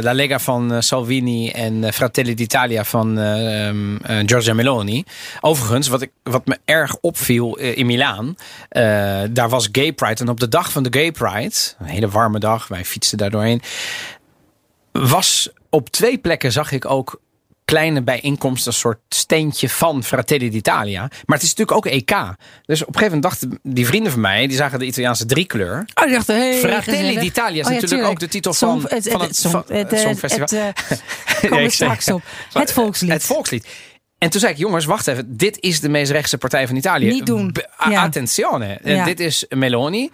La 0.00 0.12
Lega 0.12 0.38
van 0.38 0.72
eh, 0.72 0.80
Salvini 0.80 1.50
en 1.50 1.84
eh, 1.84 1.92
Fratelli 1.92 2.34
d'Italia 2.34 2.84
van 2.84 3.18
eh, 3.18 3.68
eh, 3.68 3.74
Giorgia 4.26 4.54
Meloni. 4.54 5.04
Overigens, 5.40 5.88
wat, 5.88 6.02
ik, 6.02 6.10
wat 6.22 6.46
me 6.46 6.58
erg 6.64 6.96
opviel 7.00 7.25
eh, 7.28 7.76
in 7.76 7.86
Milaan, 7.86 8.34
eh, 8.68 8.82
daar 9.30 9.48
was 9.48 9.68
Gay 9.72 9.92
Pride. 9.92 10.20
En 10.20 10.28
op 10.28 10.40
de 10.40 10.48
dag 10.48 10.72
van 10.72 10.82
de 10.82 10.98
Gay 10.98 11.12
Pride, 11.12 11.54
een 11.78 11.86
hele 11.86 12.08
warme 12.08 12.38
dag, 12.38 12.68
wij 12.68 12.84
fietsten 12.84 13.18
daar 13.18 13.30
doorheen, 13.30 13.62
was 14.92 15.48
op 15.70 15.90
twee 15.90 16.18
plekken 16.18 16.52
zag 16.52 16.72
ik 16.72 16.84
ook 16.90 17.20
kleine 17.64 18.02
bijeenkomsten, 18.02 18.72
een 18.72 18.78
soort 18.78 18.98
steentje 19.08 19.68
van 19.68 20.04
Fratelli 20.04 20.50
d'Italia. 20.50 21.00
Maar 21.00 21.36
het 21.38 21.42
is 21.42 21.54
natuurlijk 21.54 21.76
ook 21.76 21.86
EK. 21.86 22.10
Dus 22.66 22.82
op 22.82 22.88
een 22.88 22.94
gegeven 22.98 23.02
moment 23.04 23.22
dachten 23.22 23.58
die 23.62 23.86
vrienden 23.86 24.12
van 24.12 24.20
mij, 24.20 24.46
die 24.46 24.56
zagen 24.56 24.78
de 24.78 24.84
Italiaanse 24.84 25.26
driekleur. 25.26 25.86
Oh, 25.94 26.06
ik 26.06 26.12
dacht, 26.12 26.26
hey, 26.26 26.58
Fratelli 26.58 27.18
d'Italia 27.18 27.60
is 27.60 27.66
Oh 27.66 27.72
ja, 27.72 27.80
natuurlijk 27.80 27.88
tuurlijk. 27.88 28.08
ook 28.10 28.18
de 28.18 28.28
titel 28.28 28.52
Song- 28.52 28.80
van- 28.80 28.90
het, 28.90 29.08
van 29.10 29.20
het, 29.20 29.42
het- 29.42 29.52
het, 29.52 29.68
het 29.68 29.92
eh, 29.92 29.98
Songfestival. 30.06 30.48
Het, 31.58 31.72
straks 31.72 32.08
op. 32.08 32.22
Het 32.52 32.72
volkslied. 32.72 33.10
Het 33.12 33.24
volkslied. 33.24 33.66
En 34.18 34.30
toen 34.30 34.40
zei 34.40 34.52
ik, 34.52 34.58
jongens, 34.58 34.84
wacht 34.84 35.06
even. 35.06 35.36
Dit 35.36 35.60
is 35.60 35.80
de 35.80 35.88
meest 35.88 36.10
rechtse 36.10 36.38
partij 36.38 36.66
van 36.66 36.76
Italië. 36.76 37.08
Niet 37.08 37.26
doen. 37.26 37.52
B- 37.52 37.68
Ja. 37.90 38.02
Attenzione. 38.02 38.78
Ja. 38.84 39.04
Dit 39.04 39.20
is 39.20 39.44
Meloni. 39.48 40.10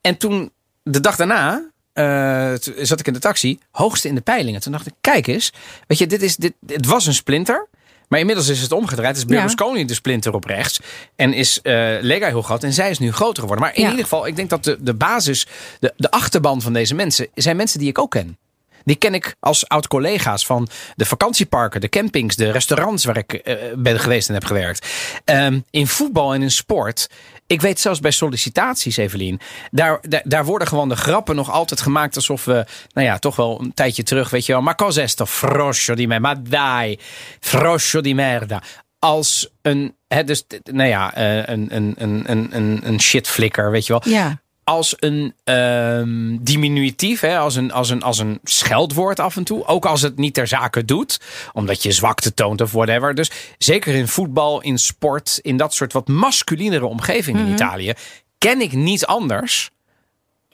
En 0.00 0.16
toen, 0.16 0.50
de 0.82 1.00
dag 1.00 1.16
daarna, 1.16 1.70
eh, 1.92 2.52
zat 2.84 3.00
ik 3.00 3.06
in 3.06 3.12
de 3.12 3.18
taxi. 3.18 3.58
Hoogste 3.70 4.08
in 4.08 4.14
de 4.14 4.20
peilingen. 4.20 4.60
Toen 4.60 4.72
dacht 4.72 4.86
ik, 4.86 4.92
kijk 5.00 5.26
eens. 5.26 5.52
Weet 5.86 5.98
je, 5.98 6.06
dit 6.06 6.22
is, 6.22 6.36
dit, 6.36 6.52
het 6.66 6.86
was 6.86 7.06
een 7.06 7.14
splinter. 7.14 7.68
Maar 8.08 8.18
inmiddels 8.20 8.48
is 8.48 8.60
het 8.60 8.72
omgedraaid. 8.72 9.16
Is 9.16 9.24
Berlusconi 9.24 9.84
de 9.84 9.94
splinter 9.94 10.34
op 10.34 10.44
rechts. 10.44 10.80
En 11.16 11.32
is 11.32 11.60
eh, 11.62 11.96
Lega 12.00 12.26
heel 12.26 12.42
groot. 12.42 12.64
En 12.64 12.72
zij 12.72 12.90
is 12.90 12.98
nu 12.98 13.12
groter 13.12 13.42
geworden. 13.42 13.64
Maar 13.64 13.74
in 13.76 13.82
Ja. 13.82 13.88
ieder 13.88 14.02
geval, 14.04 14.26
ik 14.26 14.36
denk 14.36 14.50
dat 14.50 14.64
de, 14.64 14.76
de 14.80 14.94
basis, 14.94 15.46
de, 15.80 15.92
de 15.96 16.10
achterban 16.10 16.60
van 16.62 16.72
deze 16.72 16.94
mensen, 16.94 17.26
zijn 17.34 17.56
mensen 17.56 17.78
die 17.78 17.88
ik 17.88 17.98
ook 17.98 18.10
ken. 18.10 18.38
Die 18.86 18.96
ken 18.96 19.14
ik 19.14 19.36
als 19.40 19.68
oud-collega's 19.68 20.46
van 20.46 20.68
de 20.94 21.04
vakantieparken, 21.04 21.80
de 21.80 21.88
campings, 21.88 22.36
de 22.36 22.50
restaurants 22.50 23.04
waar 23.04 23.16
ik 23.16 23.32
eh, 23.32 23.56
ben 23.76 24.00
geweest 24.00 24.28
en 24.28 24.34
heb 24.34 24.44
gewerkt. 24.44 24.86
Ehm, 25.24 25.60
in 25.70 25.86
voetbal 25.86 26.34
en 26.34 26.42
in 26.42 26.50
sport. 26.50 27.10
Ik 27.46 27.60
weet 27.60 27.80
zelfs 27.80 28.00
bij 28.00 28.10
sollicitaties, 28.10 28.96
Evelien. 28.96 29.40
Daar, 29.70 29.98
daar, 30.02 30.22
daar 30.24 30.44
worden 30.44 30.68
gewoon 30.68 30.88
de 30.88 30.96
grappen 30.96 31.36
nog 31.36 31.50
altijd 31.50 31.80
gemaakt 31.80 32.16
alsof 32.16 32.44
we, 32.44 32.66
nou 32.92 33.06
ja, 33.06 33.18
toch 33.18 33.36
wel 33.36 33.60
een 33.60 33.74
tijdje 33.74 34.02
terug, 34.02 34.30
weet 34.30 34.46
je 34.46 34.52
wel. 34.52 34.62
Ma 34.62 34.74
cosa 34.74 35.02
è 35.02 35.06
sto 35.06 35.24
froscio 35.24 35.94
di 35.94 36.06
me? 36.06 36.20
Ma 36.20 36.34
dai, 36.34 36.98
froscio 37.40 38.00
di 38.00 38.14
merda. 38.14 38.62
Als 38.98 39.50
een, 39.62 39.96
hè, 40.08 40.24
dus, 40.24 40.44
nou 40.62 40.88
ja, 40.88 41.14
eh, 41.14 41.36
een, 41.36 41.76
een, 41.76 41.94
een, 41.96 42.56
een, 42.56 42.80
een 42.82 43.00
shitflikker, 43.00 43.70
weet 43.70 43.86
je 43.86 43.92
wel 43.92 44.12
Ja. 44.12 44.44
Als 44.68 44.94
een 44.98 45.34
ehm, 45.44 46.36
diminutief, 46.40 47.20
hè, 47.20 47.38
als, 47.38 47.54
een, 47.54 47.72
als, 47.72 47.90
een, 47.90 48.02
als 48.02 48.18
een 48.18 48.40
scheldwoord 48.44 49.20
af 49.20 49.36
en 49.36 49.44
toe. 49.44 49.66
Ook 49.66 49.86
als 49.86 50.02
het 50.02 50.16
niet 50.16 50.34
ter 50.34 50.46
zake 50.46 50.84
doet, 50.84 51.20
omdat 51.52 51.82
je 51.82 51.92
zwakte 51.92 52.34
toont 52.34 52.60
of 52.60 52.72
whatever. 52.72 53.14
Dus 53.14 53.30
zeker 53.58 53.94
in 53.94 54.08
voetbal, 54.08 54.62
in 54.62 54.78
sport, 54.78 55.38
in 55.42 55.56
dat 55.56 55.74
soort 55.74 55.92
wat 55.92 56.08
masculinere 56.08 56.86
omgeving 56.86 57.36
Mhm. 57.36 57.46
in 57.46 57.52
Italië, 57.52 57.92
ken 58.38 58.60
ik 58.60 58.72
niet 58.72 59.06
anders 59.06 59.70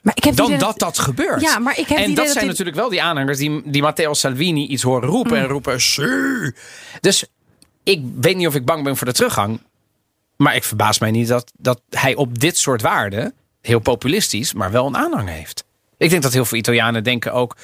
Maar 0.01 0.13
ik 0.15 0.23
heb 0.23 0.35
dan 0.35 0.57
dat 0.57 0.79
dat 0.79 0.99
gebeurt. 0.99 1.41
Ja, 1.41 1.59
maar 1.59 1.79
ik 1.79 1.87
heb 1.87 1.97
en 1.97 2.13
dat 2.13 2.29
zijn 2.29 2.47
natuurlijk 2.47 2.77
wel 2.77 2.89
die 2.89 3.01
aanhangers 3.03 3.37
die, 3.37 3.61
die 3.65 3.81
Matteo 3.81 4.13
Salvini 4.13 4.67
iets 4.67 4.83
horen 4.83 5.09
roepen 5.09 5.37
Mm. 5.37 5.43
en 5.43 5.49
roepen. 5.49 5.79
Dus 7.01 7.25
ik 7.83 8.01
weet 8.21 8.35
niet 8.37 8.47
of 8.47 8.55
ik 8.55 8.65
bang 8.65 8.83
ben 8.83 8.97
voor 8.97 9.07
de 9.07 9.13
teruggang. 9.13 9.61
Maar 10.37 10.55
ik 10.55 10.63
verbaas 10.63 10.99
mij 10.99 11.11
niet 11.11 11.27
dat, 11.27 11.51
dat 11.57 11.81
hij 11.89 12.15
op 12.15 12.39
dit 12.39 12.57
soort 12.57 12.81
waarden, 12.81 13.33
heel 13.63 13.79
populistisch, 13.79 14.53
maar 14.53 14.71
wel 14.71 14.87
een 14.87 14.97
aanhang 14.97 15.29
heeft. 15.29 15.63
Ik 15.97 16.09
denk 16.09 16.21
dat 16.21 16.33
heel 16.33 16.45
veel 16.45 16.57
Italianen 16.57 17.03
denken 17.03 17.33
ook. 17.33 17.55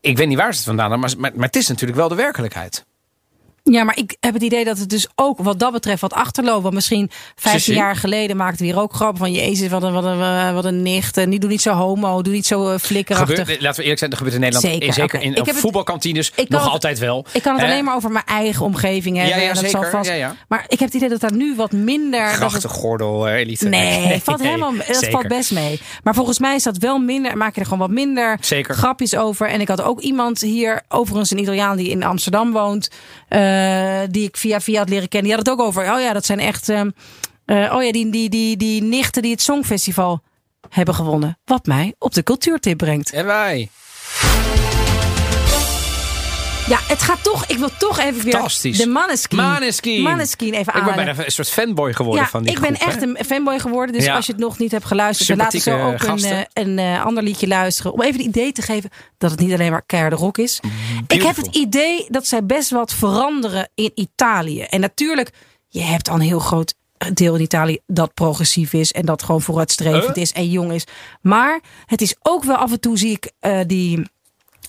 Ik, 0.00 0.16
weet 0.16 0.28
niet 0.28 0.38
waar 0.38 0.52
ze 0.52 0.58
het 0.58 0.66
vandaan 0.66 1.00
maar, 1.00 1.18
maar, 1.18 1.32
maar 1.34 1.46
het 1.46 1.56
is 1.56 1.68
natuurlijk 1.68 1.98
wel 1.98 2.08
de 2.08 2.14
werkelijkheid. 2.14 2.84
Ja, 3.64 3.84
maar 3.84 3.96
ik 3.96 4.16
heb 4.20 4.34
het 4.34 4.42
idee 4.42 4.64
dat 4.64 4.78
het 4.78 4.88
dus 4.90 5.08
ook 5.14 5.38
wat 5.38 5.58
dat 5.58 5.72
betreft 5.72 6.00
wat 6.00 6.12
achterloopt. 6.12 6.62
Want 6.62 6.74
misschien 6.74 7.10
15 7.34 7.50
Sissi? 7.60 7.74
jaar 7.80 7.96
geleden 7.96 8.36
maakten 8.36 8.58
we 8.58 8.72
hier 8.72 8.80
ook 8.80 8.92
grappen 8.94 9.18
van... 9.18 9.32
Jezus, 9.32 9.68
wat 9.68 9.82
een, 9.82 9.92
wat 9.92 10.04
een, 10.04 10.20
eh, 10.20 10.52
wat 10.54 10.64
een 10.64 10.82
nicht. 10.82 11.16
En 11.16 11.30
die 11.30 11.38
doe 11.38 11.50
niet 11.50 11.62
zo 11.62 11.72
homo, 11.72 12.22
doe 12.22 12.32
niet 12.32 12.46
zo 12.46 12.70
eh, 12.70 12.78
flikkerachtig. 12.78 13.38
Gebeurt, 13.38 13.60
laten 13.60 13.76
we 13.76 13.80
eerlijk 13.82 13.98
zijn, 13.98 14.10
dat 14.10 14.18
gebeurt 14.18 14.36
in 14.36 14.42
Nederland. 14.42 14.72
Zeker, 14.74 14.92
zeker 14.94 15.20
in 15.22 15.34
Ik 15.34 15.46
heb 15.46 15.54
voetbalkantines 15.56 16.32
nog 16.48 16.62
het- 16.62 16.70
altijd 16.72 16.98
wel. 16.98 17.26
Ik 17.32 17.42
kan 17.42 17.54
het 17.54 17.64
alleen 17.64 17.84
maar 17.84 17.94
over 17.94 18.10
mijn 18.10 18.24
eigen 18.26 18.64
omgeving 18.64 19.16
hebben. 19.16 19.34
Ja, 19.36 19.42
ja, 19.42 19.48
en 19.48 19.54
dat 19.54 19.64
zeker. 19.64 19.80
zal 19.80 19.90
vast. 19.90 20.10
Ja. 20.10 20.36
Maar 20.48 20.64
ik 20.68 20.78
heb 20.78 20.88
het 20.88 20.94
idee 20.96 21.08
dat 21.08 21.20
daar 21.20 21.32
nu 21.32 21.54
wat 21.56 21.72
minder... 21.72 22.20
dat 22.20 22.30
het- 22.30 22.38
Grachtengordel, 22.38 23.28
eh, 23.28 23.34
elite. 23.34 23.68
Nee, 23.80 24.20
valt 24.22 24.38
nee, 24.38 24.46
helemaal, 24.48 24.72
dat 24.76 24.86
zeker. 24.86 25.10
valt 25.10 25.28
best 25.28 25.52
mee. 25.52 25.80
Maar 26.02 26.14
volgens 26.14 26.38
mij 26.38 26.54
is 26.54 26.62
dat 26.62 26.76
wel 26.76 26.98
minder. 26.98 27.36
Maak 27.36 27.54
je 27.54 27.60
er 27.60 27.66
gewoon 27.66 27.86
wat 27.88 27.96
minder 27.96 28.36
Zeker. 28.40 28.74
grapjes 28.74 29.16
over. 29.16 29.48
En 29.48 29.60
ik 29.60 29.68
had 29.68 29.82
ook 29.82 30.00
iemand 30.00 30.40
hier, 30.40 30.82
overigens 30.88 31.30
een 31.30 31.38
Italiaan 31.38 31.76
die 31.76 31.88
in 31.90 32.02
Amsterdam 32.02 32.52
woont, 32.52 32.90
die 34.10 34.24
ik 34.26 34.36
via 34.36 34.60
via 34.60 34.78
had 34.78 34.88
leren 34.88 35.08
kennen. 35.08 35.28
Die 35.28 35.38
had 35.38 35.46
het 35.48 35.58
ook 35.58 35.66
over. 35.66 35.92
Oh 35.92 36.00
ja, 36.00 36.12
dat 36.12 36.26
zijn 36.26 36.38
echt. 36.38 36.68
ehm, 36.68 36.90
eh, 37.44 37.72
oh 37.74 37.82
ja, 37.82 37.92
die, 37.92 38.10
die, 38.10 38.28
die, 38.28 38.56
die 38.56 38.82
nichten 38.82 39.22
die 39.22 39.30
het 39.30 39.42
Songfestival 39.42 40.22
hebben 40.68 40.94
gewonnen. 40.94 41.38
Wat 41.44 41.66
mij 41.66 41.94
op 41.98 42.14
de 42.14 42.22
cultuurtip 42.22 42.78
brengt. 42.78 43.12
En 43.12 43.26
wij. 43.26 43.68
Ja, 46.70 46.78
het 46.82 47.02
gaat 47.02 47.22
toch. 47.22 47.44
Ik 47.46 47.56
wil 47.58 47.68
toch 47.78 47.98
even 47.98 48.22
weer. 48.24 48.32
Fantastisch. 48.32 48.78
De 48.78 48.86
Maneskin. 48.86 49.38
Maneskin. 49.38 50.02
Maneskin 50.02 50.54
even 50.54 50.74
Ik 50.76 50.84
ben 50.84 50.94
bijna 50.94 51.14
een 51.24 51.30
soort 51.32 51.48
fanboy 51.50 51.92
geworden 51.92 52.22
Ja, 52.22 52.28
van 52.28 52.42
die 52.42 52.52
ik 52.52 52.60
ben 52.60 52.76
hè? 52.76 52.84
echt 52.86 53.02
een 53.02 53.18
fanboy 53.26 53.58
geworden. 53.58 53.94
Dus 53.94 54.04
Ja. 54.04 54.14
als 54.14 54.26
je 54.26 54.32
het 54.32 54.40
nog 54.40 54.58
niet 54.58 54.70
hebt 54.70 54.84
geluisterd, 54.84 55.28
dan 55.28 55.36
laten 55.36 55.58
we 55.58 55.70
zo 55.70 55.86
ook 55.86 55.92
een, 55.92 56.00
gasten. 56.00 56.30
eh, 56.52 56.62
een 56.64 56.78
eh, 56.78 57.04
ander 57.04 57.22
liedje 57.22 57.46
luisteren. 57.46 57.92
Om 57.92 58.02
even 58.02 58.16
het 58.16 58.26
idee 58.28 58.52
te 58.52 58.62
geven 58.62 58.90
dat 59.18 59.30
het 59.30 59.40
niet 59.40 59.52
alleen 59.52 59.70
maar 59.70 59.82
keiharde 59.86 60.16
rock 60.16 60.38
is. 60.38 60.60
Ik 61.06 61.22
heb 61.22 61.36
het 61.36 61.56
idee 61.56 62.06
dat 62.08 62.26
zij 62.26 62.44
best 62.46 62.70
wat 62.70 62.92
veranderen 62.92 63.68
in 63.74 63.90
Italië. 63.94 64.60
En 64.60 64.80
natuurlijk, 64.80 65.30
je 65.68 65.80
hebt 65.82 66.08
al 66.08 66.14
een 66.14 66.20
heel 66.20 66.38
groot 66.38 66.74
deel 67.14 67.34
in 67.34 67.40
Italië 67.42 67.78
dat 67.86 68.14
progressief 68.14 68.72
is. 68.72 68.92
En 68.92 69.04
dat 69.06 69.22
gewoon 69.22 69.40
vooruitstrevend 69.42 70.14
Huh? 70.14 70.22
is 70.22 70.32
en 70.32 70.50
jong 70.50 70.72
is. 70.72 70.84
Maar 71.20 71.60
het 71.86 72.00
is 72.00 72.14
ook 72.22 72.44
wel 72.44 72.56
af 72.56 72.70
en 72.72 72.80
toe 72.80 72.98
zie 72.98 73.10
ik 73.10 73.30
eh, 73.40 73.58
die 73.66 74.10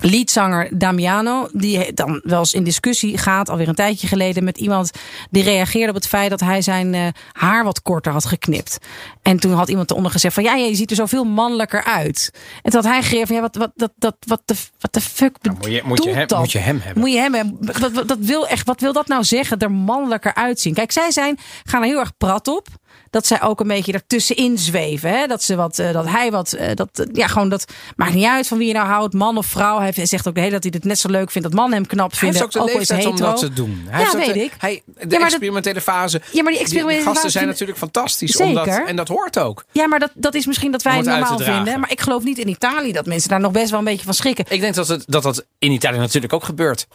Liedzanger 0.02 0.78
Damiano, 0.78 1.48
die 1.54 1.94
dan 1.94 2.22
wel 2.24 2.40
eens 2.40 2.54
in 2.54 2.64
discussie 2.64 3.18
gaat, 3.18 3.50
alweer 3.50 3.68
een 3.68 3.76
tijdje 3.76 4.08
geleden, 4.08 4.44
met 4.44 4.58
iemand 4.58 4.92
die 5.30 5.44
reageerde 5.44 5.90
op 5.90 5.96
het 5.96 6.08
feit 6.08 6.30
dat 6.30 6.40
hij 6.40 6.62
zijn 6.62 6.94
eh, 6.94 7.08
haar 7.32 7.64
wat 7.64 7.82
korter 7.82 8.12
had 8.12 8.26
geknipt. 8.26 8.78
En 9.22 9.40
toen 9.40 9.54
had 9.54 9.70
iemand 9.70 9.92
eronder 9.92 10.12
gezegd 10.12 10.34
van 10.34 10.44
ja, 10.44 10.56
je 10.56 10.76
ziet 10.76 10.90
er 10.90 10.96
zoveel 10.96 11.24
mannelijker 11.24 11.84
uit. 11.84 12.32
En 12.62 12.72
toen 12.72 12.86
had 12.86 12.92
hij 12.92 13.26
van 13.26 13.36
ja, 13.36 13.42
wat, 13.42 13.56
wat, 13.56 13.72
dat, 13.76 13.92
dat, 13.96 14.16
wat, 14.28 14.42
de, 14.46 14.56
wat 14.80 14.94
de 14.94 15.02
fuck 15.02 15.36
Nou, 15.42 15.58
moet, 15.58 15.72
je, 15.72 15.82
moet, 15.86 16.04
je 16.04 16.10
hem, 16.10 16.28
dat? 16.28 16.40
moet 16.40 16.52
je 16.52 16.60
hem 16.60 16.80
hebben. 16.80 17.02
Moet 17.02 17.12
je 17.12 17.20
hem 17.20 17.34
hebben. 17.34 17.58
Wat, 17.60 17.92
wat, 17.92 18.08
dat 18.08 18.20
wil 18.20 18.48
echt, 18.48 18.66
wat 18.66 18.82
wil 18.82 18.94
dat 18.94 19.08
nou 19.08 19.24
zeggen? 19.24 19.58
Er 19.58 19.72
mannelijker 19.72 20.34
uitzien. 20.34 20.74
Kijk, 20.74 20.92
zij 20.92 21.12
zijn, 21.12 21.38
gaan 21.64 21.82
er 21.82 21.88
heel 21.88 22.00
erg 22.00 22.18
prat 22.18 22.48
op. 22.48 22.68
Dat 23.12 23.28
zij 23.28 23.42
ook 23.42 23.60
een 23.60 23.68
beetje 23.68 23.94
ertussenin 23.94 24.58
zweven. 24.58 25.10
Hè? 25.10 25.28
Dat, 25.28 25.44
ze 25.44 25.56
wat, 25.56 25.80
eh, 25.80 25.94
dat 25.94 26.08
hij 26.08 26.32
wat. 26.32 26.54
eh, 26.54 26.76
Dat, 26.76 26.90
eh, 26.94 27.06
ja, 27.14 27.28
gewoon 27.28 27.50
dat. 27.50 27.66
Maakt 27.96 28.14
niet 28.14 28.26
uit 28.26 28.48
van 28.48 28.58
wie 28.58 28.68
je 28.68 28.74
nou 28.74 28.88
houdt. 28.88 29.14
Man 29.14 29.38
of 29.38 29.46
vrouw. 29.46 29.80
Hij 29.80 30.06
zegt 30.06 30.28
ook 30.28 30.34
de 30.36 30.40
hele 30.40 30.52
dat 30.54 30.64
hij 30.64 30.72
het 30.76 30.84
net 30.84 31.00
zo 31.00 31.08
leuk 31.10 31.32
vindt. 31.32 31.48
Dat 31.48 31.58
man 31.58 31.72
hem 31.74 31.86
knap 31.88 32.10
Hij 32.10 32.20
vinden. 32.20 32.42
heeft 32.42 32.58
ook 32.58 32.66
de 32.66 32.72
is 32.72 32.78
leeftijd 32.78 33.06
om 33.06 33.18
dat 33.18 33.38
te 33.38 33.54
doen. 33.54 33.86
Hij 33.90 34.02
Ja, 34.02 34.08
ook 34.08 34.14
weet 34.26 34.34
de, 34.34 34.44
ik. 34.44 34.54
Hij, 34.58 34.82
de 34.86 34.94
Ja, 35.00 35.08
dat- 35.08 35.22
experimentele 35.22 35.82
fase. 35.82 36.22
Ja, 36.32 36.44
maar 36.44 36.52
die 36.52 36.62
experimentele 36.62 37.04
gasten 37.04 37.22
fase 37.22 37.30
zijn 37.30 37.44
vind- 37.44 37.52
natuurlijk 37.60 37.78
fantastisch. 37.80 38.32
Zeker. 38.32 38.48
Omdat, 38.62 38.88
en 38.88 38.96
dat 38.96 39.08
hoort 39.08 39.40
ook. 39.40 39.64
Ja, 39.72 39.88
maar 39.88 40.00
dat, 40.00 40.12
dat 40.14 40.34
is 40.36 40.46
misschien 40.46 40.72
dat 40.72 40.82
wij 40.82 40.98
het 40.98 41.06
normaal 41.06 41.38
vinden. 41.40 41.80
Maar 41.80 41.92
ik 41.92 42.02
geloof 42.02 42.24
niet 42.24 42.38
in 42.38 42.48
Italië 42.48 42.92
dat 42.92 43.06
mensen 43.06 43.30
daar 43.30 43.40
nog 43.40 43.52
best 43.52 43.70
wel 43.70 43.80
een 43.80 43.86
beetje 43.86 44.06
van 44.06 44.14
schrikken. 44.14 44.46
Ik 44.50 44.62
denk 44.62 44.76
dat 44.76 44.88
het, 44.88 45.04
dat, 45.08 45.24
dat 45.24 45.46
in 45.60 45.72
Italië 45.72 45.98
natuurlijk 45.98 46.34
ook 46.34 46.44
gebeurt. 46.44 46.88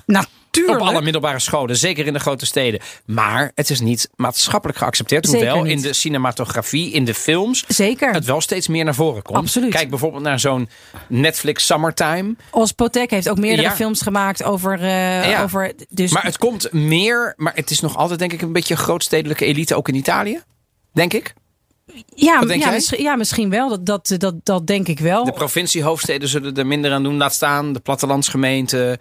Op 0.67 0.77
alle 0.81 1.03
middelbare 1.03 1.39
scholen, 1.41 1.77
zeker 1.77 2.07
in 2.07 2.13
de 2.13 2.19
grote 2.19 2.47
steden. 2.47 2.81
Maar 3.07 3.51
het 3.55 3.71
is 3.71 3.81
niet 3.81 4.09
maatschappelijk 4.17 4.79
geaccepteerd. 4.79 5.27
Zeker 5.29 5.51
Hoewel 5.51 5.65
in 5.71 5.81
de 5.81 5.93
cinematografie, 5.93 6.93
in 6.93 7.05
de 7.05 7.15
films, 7.15 7.65
Zeker. 7.69 8.13
het 8.13 8.25
wel 8.25 8.41
steeds 8.41 8.69
meer 8.69 8.85
naar 8.85 8.95
voren 8.95 9.23
komt. 9.23 9.39
Absoluut. 9.39 9.71
Kijk 9.71 9.91
bijvoorbeeld 9.91 10.23
naar 10.23 10.41
zo'n 10.41 10.69
Netflix 11.09 11.67
Summertime. 11.67 12.35
Os 12.51 12.73
Potek 12.73 13.11
heeft 13.11 13.29
ook 13.29 13.39
meerdere 13.39 13.69
Ja. 13.69 13.75
films 13.75 14.03
gemaakt 14.03 14.43
over. 14.43 14.81
eh, 14.81 15.31
Ja. 15.31 15.43
over 15.43 15.73
dus 15.89 16.13
Maar 16.13 16.25
het 16.25 16.39
komt 16.39 16.73
meer, 16.73 17.35
maar 17.37 17.53
het 17.55 17.71
is 17.71 17.81
nog 17.81 17.97
altijd 17.97 18.19
denk 18.19 18.33
ik 18.33 18.43
een 18.43 18.53
beetje 18.53 18.77
grootstedelijke 18.77 19.45
elite, 19.45 19.75
ook 19.75 19.89
in 19.89 19.95
Italië. 19.95 20.41
Denk 20.93 21.13
ik. 21.13 21.35
ja, 22.15 22.43
ja, 22.47 22.71
misschien, 22.71 23.03
ja, 23.03 23.17
misschien 23.17 23.51
wel. 23.51 23.69
Dat, 23.69 23.87
dat, 23.87 24.15
dat, 24.21 24.35
dat 24.43 24.67
denk 24.67 24.89
ik 24.89 24.99
wel. 24.99 25.25
De 25.25 25.33
provinciehoofdsteden 25.33 26.29
zullen 26.29 26.55
er 26.57 26.67
minder 26.67 26.93
aan 26.93 27.03
doen. 27.03 27.17
Laat 27.17 27.35
staan, 27.35 27.73
de 27.73 27.81
plattelandsgemeenten. 27.81 28.99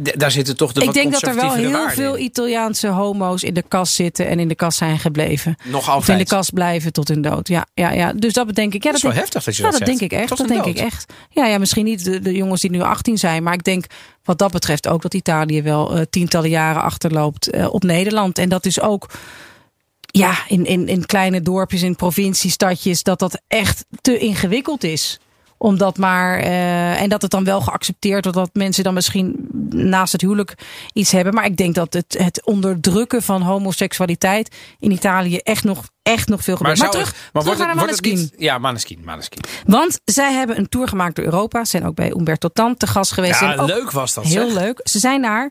Daar 0.00 0.30
zitten 0.30 0.56
toch 0.56 0.72
de 0.72 0.80
ik 0.82 0.92
denk 0.92 1.12
dat 1.12 1.22
er 1.22 1.34
wel 1.34 1.52
heel 1.54 1.70
waarden 1.70 1.94
veel. 1.94 2.18
Italiaanse 2.18 2.88
homo's 2.88 3.42
in 3.42 3.54
de 3.54 3.64
kast 3.68 3.94
zitten 3.94 4.26
en 4.28 4.38
in 4.38 4.48
de 4.48 4.54
kast 4.54 4.78
zijn 4.78 4.98
gebleven. 4.98 5.56
Nog 5.64 5.80
Of 5.80 5.86
in 5.86 5.92
altijd. 5.92 6.18
de 6.18 6.24
kast 6.24 6.52
blijven 6.52 6.92
tot 6.92 7.08
hun 7.08 7.22
dood. 7.22 7.48
Ja, 7.48 7.66
ja, 7.74 7.90
ja. 7.92 8.12
Dus 8.12 8.32
dat 8.32 8.54
denk 8.54 8.74
ik. 8.74 8.82
Ja, 8.82 8.88
Dat 8.88 8.96
is 8.96 9.02
wel 9.02 9.12
denk- 9.12 9.22
heftig 9.24 9.44
dat 9.44 9.56
je 9.56 9.62
ja, 9.62 9.70
dat 9.70 9.84
denk 9.84 10.00
ik 10.00 10.12
echt. 10.12 10.28
Tot 10.28 10.38
Dat 10.38 10.48
denk 10.48 10.64
ik 10.64 10.76
echt. 10.78 11.12
Ja, 11.30 11.46
ja, 11.46 11.58
misschien 11.58 11.84
niet 11.84 12.04
de, 12.04 12.20
de 12.20 12.32
jongens 12.32 12.60
die 12.60 12.70
nu 12.70 12.80
18 12.80 13.18
zijn, 13.18 13.42
maar 13.42 13.54
ik 13.54 13.64
denk 13.64 13.84
wat 14.24 14.38
dat 14.38 14.50
betreft 14.50 14.88
ook 14.88 15.02
dat 15.02 15.14
Italië 15.14 15.62
wel 15.62 15.94
eh, 15.96 16.02
tientallen 16.10 16.50
jaren 16.50 16.82
achterloopt 16.82 17.50
eh, 17.50 17.72
op 17.72 17.82
Nederland. 17.82 18.38
En 18.38 18.48
dat 18.48 18.66
is 18.66 18.80
ook 18.80 19.10
ja, 20.00 20.34
in, 20.48 20.66
in, 20.66 20.88
in 20.88 21.06
kleine 21.06 21.42
dorpjes, 21.42 21.82
in 21.82 21.96
provinciestadjes, 21.96 23.02
dat 23.02 23.18
dat 23.18 23.40
echt 23.46 23.84
te 24.00 24.18
ingewikkeld 24.18 24.84
is. 24.84 25.20
Omdat 25.58 25.96
maar, 25.98 26.38
eh, 26.38 27.00
en 27.02 27.08
dat 27.08 27.22
het 27.22 27.30
dan 27.30 27.44
wel 27.44 27.60
geaccepteerd 27.60 28.24
wordt 28.24 28.38
dat 28.38 28.50
mensen 28.52 28.84
dan 28.84 28.94
misschien 28.94 29.48
naast 29.70 30.12
het 30.12 30.20
huwelijk 30.20 30.54
iets 30.92 31.10
hebben. 31.12 31.34
Maar 31.34 31.44
ik 31.44 31.56
denk 31.56 31.74
dat 31.74 31.92
het, 31.92 32.16
het 32.18 32.44
onderdrukken 32.44 33.22
van 33.22 33.42
homoseksualiteit 33.42 34.56
in 34.78 34.90
Italië 34.90 35.36
echt 35.36 35.64
nog, 35.64 35.84
echt 36.02 36.28
nog 36.28 36.42
veel 36.44 36.56
gebeurt. 36.56 36.78
Maar, 36.78 36.90
terug, 36.90 37.06
het- 37.06 37.16
maar 37.32 37.42
terug 37.42 37.44
wordt 37.58 37.58
naar 37.74 37.84
het, 37.86 38.00
wordt 38.00 38.16
niet? 38.16 38.32
Ja, 38.36 38.58
Maneskin, 38.58 39.00
Maneskin. 39.04 39.40
Want 39.66 40.00
zij 40.04 40.32
hebben 40.32 40.58
een 40.58 40.68
tour 40.68 40.88
gemaakt 40.88 41.16
door 41.16 41.24
Europa. 41.24 41.64
Ze 41.64 41.70
zijn 41.70 41.86
ook 41.86 41.94
bij 41.94 42.10
Umberto 42.10 42.48
Tan 42.48 42.76
te 42.76 42.86
gast 42.86 43.12
geweest. 43.12 43.40
Ja, 43.40 43.56
En 43.56 43.64
leuk 43.64 43.90
was 43.90 44.14
dat. 44.14 44.24
Heel 44.24 44.50
zeg. 44.50 44.60
leuk. 44.62 44.80
Ze 44.84 44.98
zijn 44.98 45.20
naar 45.20 45.50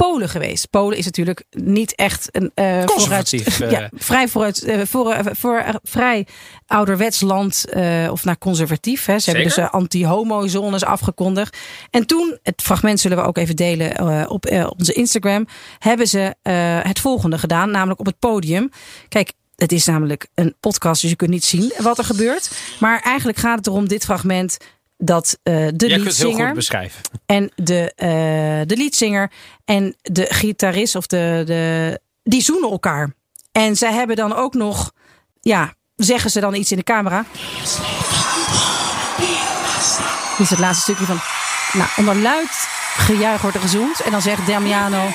Polen 0.00 0.28
geweest. 0.28 0.70
Polen 0.70 0.98
is 0.98 1.04
natuurlijk 1.04 1.44
niet 1.50 1.94
echt 1.94 2.28
een 2.30 2.50
eh, 2.54 2.84
Conservatief, 2.84 3.44
Vooruit, 3.56 3.72
eh. 3.72 3.80
ja, 3.80 3.90
vrij 3.94 4.28
vooruit, 4.28 4.62
eh, 4.62 4.80
voor, 4.84 5.16
voor, 5.32 5.64
vrij 5.82 6.26
ouderwets 6.66 7.20
land 7.20 7.64
of 8.10 8.24
naar 8.24 8.38
conservatief. 8.38 9.04
Hè. 9.04 9.18
Ze 9.18 9.30
hebben 9.30 9.48
dus 9.48 9.58
anti-homo-zones 9.58 10.84
afgekondigd. 10.84 11.56
En 11.90 12.06
toen, 12.06 12.38
het 12.42 12.62
fragment 12.62 13.00
zullen 13.00 13.16
we 13.16 13.22
ook 13.22 13.38
even 13.38 13.56
delen 13.56 14.28
op 14.30 14.72
onze 14.76 14.92
Instagram, 14.92 15.46
hebben 15.78 16.08
ze 16.08 16.34
het 16.88 17.00
volgende 17.00 17.38
gedaan, 17.38 17.70
namelijk 17.70 18.00
op 18.00 18.06
het 18.06 18.18
podium. 18.18 18.70
Kijk. 19.08 19.32
Het 19.56 19.72
is 19.72 19.84
namelijk 19.84 20.26
een 20.34 20.54
podcast, 20.60 21.00
dus 21.00 21.10
je 21.10 21.16
kunt 21.16 21.30
niet 21.30 21.44
zien 21.44 21.72
wat 21.78 21.98
er 21.98 22.04
gebeurt. 22.04 22.50
Maar 22.78 23.00
eigenlijk 23.00 23.38
gaat 23.38 23.56
het 23.56 23.66
erom 23.66 23.88
dit 23.88 24.04
fragment 24.04 24.56
dat 25.02 25.38
eh, 25.42 25.54
de 25.54 25.60
Jij 25.60 25.68
kunt 25.68 25.80
het 25.80 25.90
heel 25.90 25.98
liedzanger 25.98 26.46
goed 26.46 26.54
beschrijven. 26.54 27.02
en 27.26 27.50
de, 27.54 27.92
eh 27.96 28.08
de 28.66 28.76
leadzanger 28.76 29.30
en 29.64 29.96
de 30.02 30.26
gitarist 30.28 30.94
of 30.94 31.06
de, 31.06 31.42
de 31.46 32.00
die 32.22 32.42
zoenen 32.42 32.70
elkaar. 32.70 33.14
En 33.52 33.76
zij 33.76 33.92
hebben 33.92 34.16
dan 34.16 34.34
ook 34.34 34.54
nog, 34.54 34.92
ja, 35.40 35.74
zeggen 35.96 36.30
ze 36.30 36.40
dan 36.40 36.54
iets 36.54 36.70
in 36.70 36.76
de 36.76 36.82
camera. 36.82 37.24
Dit 40.30 40.48
is 40.48 40.50
het 40.50 40.58
laatste 40.58 40.82
stukje 40.82 41.04
van. 41.04 41.18
Nou, 41.72 41.90
onder 41.96 42.16
luid 42.16 42.68
gejuich 42.96 43.40
wordt 43.40 43.56
er 43.56 43.62
gezoend. 43.62 44.00
En 44.00 44.10
dan 44.10 44.22
zegt 44.22 44.46
Damiano. 44.46 45.08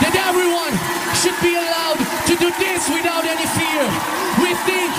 that 0.00 0.14
everyone 0.28 0.74
should 1.16 1.38
be 1.40 1.56
allowed 1.56 1.98
to 2.28 2.34
do 2.36 2.48
this 2.60 2.88
without 2.88 3.24
any 3.24 3.48
fear. 3.56 3.84
We 4.44 4.50
think 4.68 4.92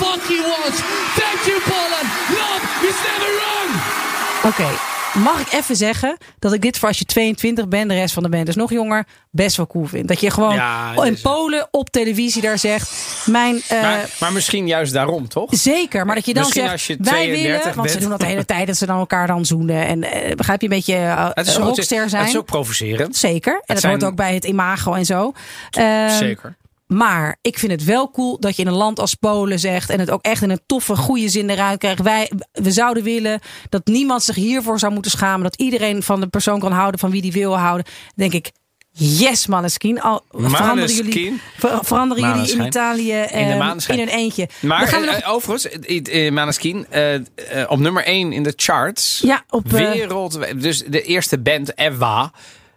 fuck 0.00 0.22
he 0.28 0.40
wants. 0.42 0.78
Thank 1.20 1.40
you, 1.46 1.60
Poland. 1.70 2.08
Love 2.28 2.86
is 2.88 2.94
never 3.06 3.30
wrong. 3.40 3.70
Oké, 4.44 4.68
mag 5.18 5.40
ik 5.40 5.52
even 5.52 5.76
zeggen 5.76 6.16
dat 6.38 6.52
ik 6.52 6.60
dit 6.62 6.78
voor 6.78 6.88
als 6.88 6.98
je 6.98 7.04
22 7.04 7.68
bent, 7.68 7.88
de 7.88 7.94
rest 7.94 8.14
van 8.14 8.22
de 8.22 8.28
band 8.28 8.48
is 8.48 8.54
nog 8.54 8.70
jonger, 8.70 9.04
best 9.30 9.56
wel 9.56 9.66
cool 9.66 9.84
vind. 9.86 10.08
Dat 10.08 10.20
je 10.20 10.30
gewoon 10.30 10.54
Ja, 10.54 10.94
dat 10.94 11.06
in 11.06 11.12
is- 11.12 11.20
Polen 11.20 11.68
op 11.70 11.90
televisie 11.90 12.42
daar 12.42 12.58
zegt. 12.58 12.90
Mijn, 13.26 13.62
eh, 13.68 13.82
Maar, 13.82 14.08
maar 14.20 14.32
misschien 14.32 14.66
juist 14.66 14.92
daarom, 14.92 15.28
toch? 15.28 15.50
Zeker, 15.54 16.06
maar 16.06 16.14
dat 16.14 16.26
je 16.26 16.34
dan 16.34 16.42
Misschien 16.42 16.62
zegt, 16.62 16.72
als 16.74 16.86
je 16.86 16.96
wij 17.00 17.12
32 17.12 17.60
willen, 17.62 17.76
want 17.76 17.90
ze 17.90 17.98
doen 17.98 18.10
dat 18.10 18.20
de 18.20 18.26
hele 18.26 18.44
tijd, 18.54 18.66
dat 18.66 18.76
ze 18.76 18.86
dan 18.86 18.98
elkaar 18.98 19.26
dan 19.26 19.44
zoenen. 19.44 19.86
En 19.86 20.02
eh, 20.12 20.34
begrijp 20.34 20.60
je, 20.60 20.66
een 20.68 20.74
beetje 20.76 20.94
uh, 20.96 21.28
Het 21.32 21.46
is, 21.46 21.58
ook- 21.58 21.64
rockster 21.64 22.08
zijn. 22.08 22.22
Het 22.22 22.30
is 22.32 22.38
ook 22.38 22.46
provocerend. 22.46 23.16
Zeker, 23.16 23.52
en 23.54 23.60
dat 23.66 23.78
zijn- 23.80 23.92
hoort 23.92 24.04
ook 24.04 24.16
bij 24.16 24.34
het 24.34 24.44
imago 24.44 24.92
en 24.92 25.04
zo. 25.04 25.32
Ehm, 25.70 26.10
Zeker. 26.10 26.56
Maar 26.86 27.36
ik 27.42 27.58
vind 27.58 27.72
het 27.72 27.84
wel 27.84 28.10
cool 28.10 28.40
dat 28.40 28.56
je 28.56 28.62
in 28.62 28.68
een 28.68 28.74
land 28.74 28.98
als 29.00 29.14
Polen 29.14 29.58
zegt... 29.58 29.90
en 29.90 30.00
het 30.00 30.10
ook 30.10 30.22
echt 30.22 30.42
in 30.42 30.50
een 30.50 30.60
toffe, 30.66 30.96
goede 30.96 31.28
zin 31.28 31.50
eruit 31.50 31.78
krijgt. 31.78 32.02
Wij, 32.02 32.30
we 32.52 32.70
zouden 32.70 33.02
willen 33.02 33.40
dat 33.68 33.86
niemand 33.86 34.22
zich 34.22 34.34
hiervoor 34.34 34.78
zou 34.78 34.92
moeten 34.92 35.10
schamen. 35.10 35.42
Dat 35.42 35.56
iedereen 35.56 36.02
van 36.02 36.20
de 36.20 36.26
persoon 36.26 36.58
kan 36.60 36.72
houden 36.72 37.00
van 37.00 37.10
wie 37.10 37.22
die 37.22 37.32
wil 37.32 37.58
houden. 37.58 37.86
denk 38.14 38.32
ik, 38.32 38.50
yes 38.90 39.46
Maneskin. 39.46 40.00
Al 40.00 40.24
veranderen 40.30 40.94
jullie, 40.94 41.40
ver- 41.56 41.78
veranderen 41.84 42.34
jullie 42.34 42.52
in. 42.52 42.66
Italië 42.66 43.12
In 43.12 43.28
ehm, 43.28 43.58
maneschijn. 43.58 43.98
in 43.98 44.08
een 44.08 44.14
eentje. 44.14 44.48
Maar 44.60 44.88
gaan 44.88 45.00
we 45.00 45.06
nog- 45.06 45.24
overigens, 45.24 46.30
Maneskin, 46.30 46.86
op 47.68 47.78
nummer 47.78 48.04
1 48.04 48.32
in 48.32 48.42
de 48.42 48.52
charts. 48.56 49.20
Ja, 49.24 49.44
op, 49.50 49.64
eh, 49.64 49.70
Wereldwijd. 49.72 50.62
Dus 50.62 50.82
de 50.86 51.02
eerste 51.02 51.38
band 51.38 51.78
Eva. 51.78 52.32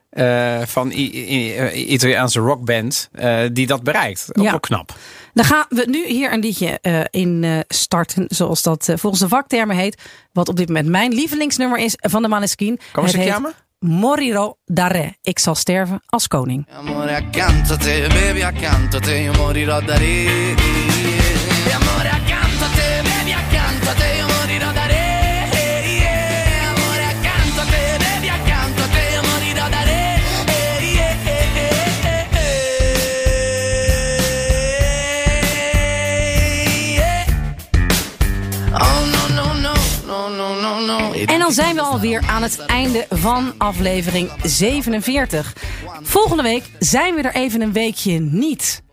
Eh, 0.10 0.60
van 0.66 0.92
I- 0.92 1.12
I- 1.12 1.56
I- 1.74 1.86
Italiaanse 1.94 2.40
rockband. 2.40 3.10
eh, 3.12 3.40
die 3.54 3.68
dat 3.68 3.84
bereikt. 3.84 4.28
Ook 4.38 4.44
Ja. 4.44 4.50
wel 4.50 4.60
knap. 4.60 4.94
Dan 5.34 5.46
gaan 5.46 5.66
we 5.70 5.86
nu 5.90 6.08
hier 6.08 6.34
een 6.34 6.40
liedje 6.40 6.80
eh, 6.82 7.00
in 7.10 7.44
eh, 7.44 7.60
starten, 7.68 8.26
zoals 8.28 8.62
dat 8.62 8.90
eh, 8.90 8.98
volgens 8.98 9.22
de 9.22 9.28
vaktermen 9.28 9.76
heet. 9.76 10.02
Wat 10.32 10.50
op 10.50 10.56
dit 10.56 10.68
moment 10.68 10.88
mijn 10.88 11.14
lievelingsnummer 11.14 11.80
is 11.80 11.94
van 11.98 12.22
de 12.22 12.28
Maneskin. 12.28 12.80
Si 13.06 13.18
heet 13.18 13.28
chiama? 13.28 13.52
Morirò 13.80 14.58
da 14.66 14.88
re. 14.88 15.14
Ik 15.22 15.40
zal 15.40 15.56
sterven 15.56 16.02
als 16.06 16.28
koning. 16.28 16.68
Amore 16.78 17.16
accanto 17.16 17.78
te, 17.78 18.06
baby 18.10 18.44
accanto 18.44 19.00
te, 19.00 19.22
io 19.24 19.34
morirò 19.34 19.80
da 19.82 19.96
re. 19.98 20.89
En 41.26 41.40
dan 41.40 41.52
zijn 41.52 41.76
we 41.76 41.82
alweer 41.82 42.24
aan 42.28 42.42
het 42.44 42.60
einde 42.60 43.06
van 43.10 43.54
aflevering 43.58 44.32
47. 44.44 45.56
Volgende 46.02 46.44
week 46.44 46.64
zijn 46.80 47.16
we 47.16 47.22
er 47.22 47.36
even 47.36 47.62
een 47.62 47.74
weekje 47.74 48.20
niet. 48.20 48.84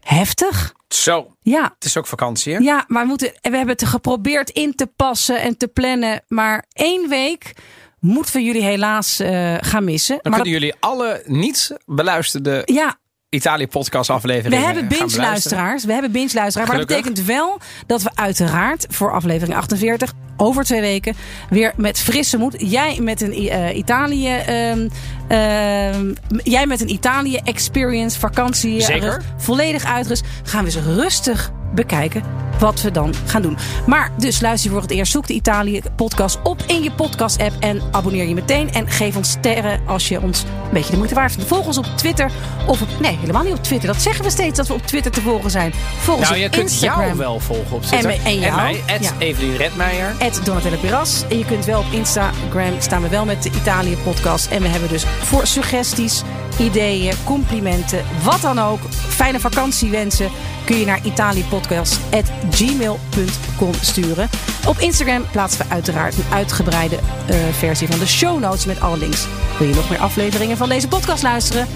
Heftig? 0.00 0.72
Zo, 0.88 1.36
Ja. 1.42 1.62
het 1.74 1.84
is 1.84 1.96
ook 1.96 2.06
vakantie 2.06 2.52
hè? 2.54 2.58
Ja, 2.58 2.84
maar 2.88 3.02
we, 3.02 3.08
moeten, 3.08 3.28
we 3.28 3.56
hebben 3.56 3.68
het 3.76 3.84
geprobeerd 3.84 4.50
in 4.50 4.74
te 4.74 4.86
passen 4.86 5.40
en 5.40 5.56
te 5.56 5.68
plannen. 5.68 6.24
Maar 6.28 6.64
één 6.72 7.08
week 7.08 7.52
moeten 8.00 8.32
we 8.34 8.42
jullie 8.42 8.62
helaas 8.62 9.20
eh, 9.20 9.54
gaan 9.60 9.84
missen. 9.84 10.18
Dan 10.22 10.32
maar 10.32 10.40
kunnen 10.42 10.60
jullie 10.60 10.74
alle 10.80 11.22
niet 11.26 11.76
beluisterde 11.86 12.62
ja, 12.64 12.96
Italië 13.34 13.66
podcast 13.66 14.10
aflevering. 14.10 14.54
We 14.60 14.66
hebben 14.66 14.88
binge-luisteraars. 14.88 15.84
We 15.84 15.92
hebben 15.92 16.12
binge-luisteraars. 16.12 16.68
Maar 16.70 16.78
dat 16.78 16.86
betekent 16.86 17.22
wel 17.24 17.58
dat 17.86 18.02
we 18.02 18.10
uiteraard 18.14 18.86
voor 18.90 19.12
aflevering 19.12 19.56
48 19.56 20.12
over 20.36 20.64
twee 20.64 20.80
weken 20.80 21.14
weer 21.50 21.72
met 21.76 21.98
frisse 22.00 22.36
moed. 22.36 22.54
Jij 22.58 22.98
met 23.02 23.20
een 23.20 23.32
eh, 23.32 23.76
Italië. 23.76 24.34
ehm, 24.36 24.88
ehm, 25.28 26.12
jij 26.42 26.66
met 26.66 26.80
een 26.80 26.90
Italië 26.90 27.36
experience 27.36 28.18
vakantie. 28.18 28.78
eh, 28.78 28.84
Zeker. 28.84 29.12
rust- 29.14 29.26
volledig 29.36 29.84
uitgerust. 29.84 30.24
Gaan 30.42 30.64
we 30.64 30.66
eens 30.76 30.86
rustig 30.86 31.52
bekijken 31.74 32.22
wat 32.64 32.80
we 32.80 32.90
dan 32.90 33.14
gaan 33.26 33.42
doen. 33.42 33.56
Maar 33.86 34.10
dus 34.18 34.40
luister 34.40 34.66
je 34.70 34.74
voor 34.74 34.82
het 34.84 34.90
eerst. 34.90 35.12
Zoek 35.12 35.26
de 35.26 35.32
Italië 35.34 35.82
podcast 35.96 36.38
op 36.42 36.62
in 36.66 36.82
je 36.82 36.92
podcast 36.92 37.40
app. 37.40 37.52
En 37.60 37.82
abonneer 37.90 38.28
je 38.28 38.34
meteen. 38.34 38.72
En 38.72 38.90
geef 38.90 39.16
ons 39.16 39.30
sterren 39.30 39.80
als 39.86 40.08
je 40.08 40.20
ons 40.20 40.42
een 40.42 40.48
beetje 40.72 40.90
de 40.90 40.96
moeite 40.96 41.14
waard 41.14 41.32
vindt. 41.32 41.48
Volg 41.48 41.66
ons 41.66 41.78
op 41.78 41.86
Twitter. 41.96 42.30
Of 42.66 42.82
op, 42.82 42.88
nee, 43.00 43.16
helemaal 43.20 43.42
niet 43.42 43.52
op 43.52 43.62
Twitter. 43.62 43.88
Dat 43.92 44.02
zeggen 44.02 44.24
we 44.24 44.30
steeds 44.30 44.56
dat 44.56 44.66
we 44.66 44.74
op 44.74 44.82
Twitter 44.86 45.10
te 45.12 45.20
volgen 45.20 45.50
zijn. 45.50 45.72
Volg 45.98 46.18
ons 46.18 46.28
Nou, 46.28 46.40
je 46.40 46.46
op 46.46 46.52
kunt 46.52 46.70
Instagram. 46.70 47.04
jou 47.04 47.16
wel 47.16 47.40
volgen 47.40 47.76
op 47.76 47.82
Twitter. 47.82 48.10
En 48.10 48.18
en 48.24 48.38
jou. 48.38 48.54
mij, 48.54 48.82
Ja. 49.00 49.10
Evelien 49.18 49.56
Redmeijer. 49.56 50.14
Het 50.18 50.40
Donatella 50.44 50.76
Piras. 50.76 51.24
En 51.30 51.38
je 51.38 51.44
kunt 51.44 51.64
wel 51.64 51.78
op 51.80 51.86
Instagram 51.90 52.72
staan 52.78 53.02
we 53.02 53.08
wel 53.08 53.24
met 53.24 53.42
de 53.42 53.50
Italië 53.50 53.96
podcast. 54.04 54.46
En 54.50 54.62
we 54.62 54.68
hebben 54.68 54.88
dus 54.88 55.04
voor 55.22 55.46
suggesties, 55.46 56.22
ideeën, 56.58 57.14
complimenten, 57.24 58.04
wat 58.22 58.40
dan 58.40 58.58
ook. 58.58 58.80
Fijne 58.90 59.40
vakantiewensen 59.40 60.30
kun 60.64 60.78
je 60.78 60.84
naar 60.84 61.00
italiëpodcast.gmail.com 61.02 63.72
sturen. 63.80 64.28
Op 64.66 64.78
Instagram 64.78 65.24
plaatsen 65.30 65.66
we 65.66 65.72
uiteraard 65.72 66.16
een 66.16 66.24
uitgebreide 66.32 66.98
eh, 67.26 67.36
versie 67.52 67.88
van 67.88 67.98
de 67.98 68.06
show 68.06 68.40
notes 68.40 68.66
met 68.66 68.80
alle 68.80 68.98
links. 68.98 69.26
Wil 69.58 69.68
je 69.68 69.74
nog 69.74 69.90
meer 69.90 69.98
afleveringen 69.98 70.56
van 70.56 70.68
deze 70.68 70.88
podcast 70.88 71.22
luisteren? 71.22 71.66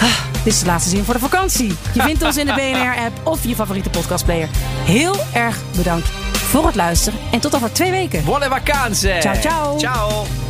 Ah, 0.00 0.18
dit 0.44 0.52
is 0.52 0.60
de 0.60 0.66
laatste 0.66 0.90
zin 0.90 1.04
voor 1.04 1.14
de 1.14 1.20
vakantie. 1.20 1.76
Je 1.92 2.02
vindt 2.02 2.22
ons 2.22 2.36
in 2.36 2.46
de 2.46 2.52
BNR-app 2.52 3.26
of 3.26 3.46
je 3.46 3.54
favoriete 3.54 3.90
podcastplayer. 3.90 4.48
Heel 4.84 5.16
erg 5.32 5.58
bedankt 5.76 6.08
voor 6.32 6.66
het 6.66 6.74
luisteren 6.74 7.18
en 7.32 7.40
tot 7.40 7.54
over 7.54 7.72
twee 7.72 7.90
weken. 7.90 8.24
Buone 8.24 8.48
vacanze! 8.48 9.16
Ciao, 9.20 9.34
ciao. 9.40 9.78
Ciao! 9.78 10.45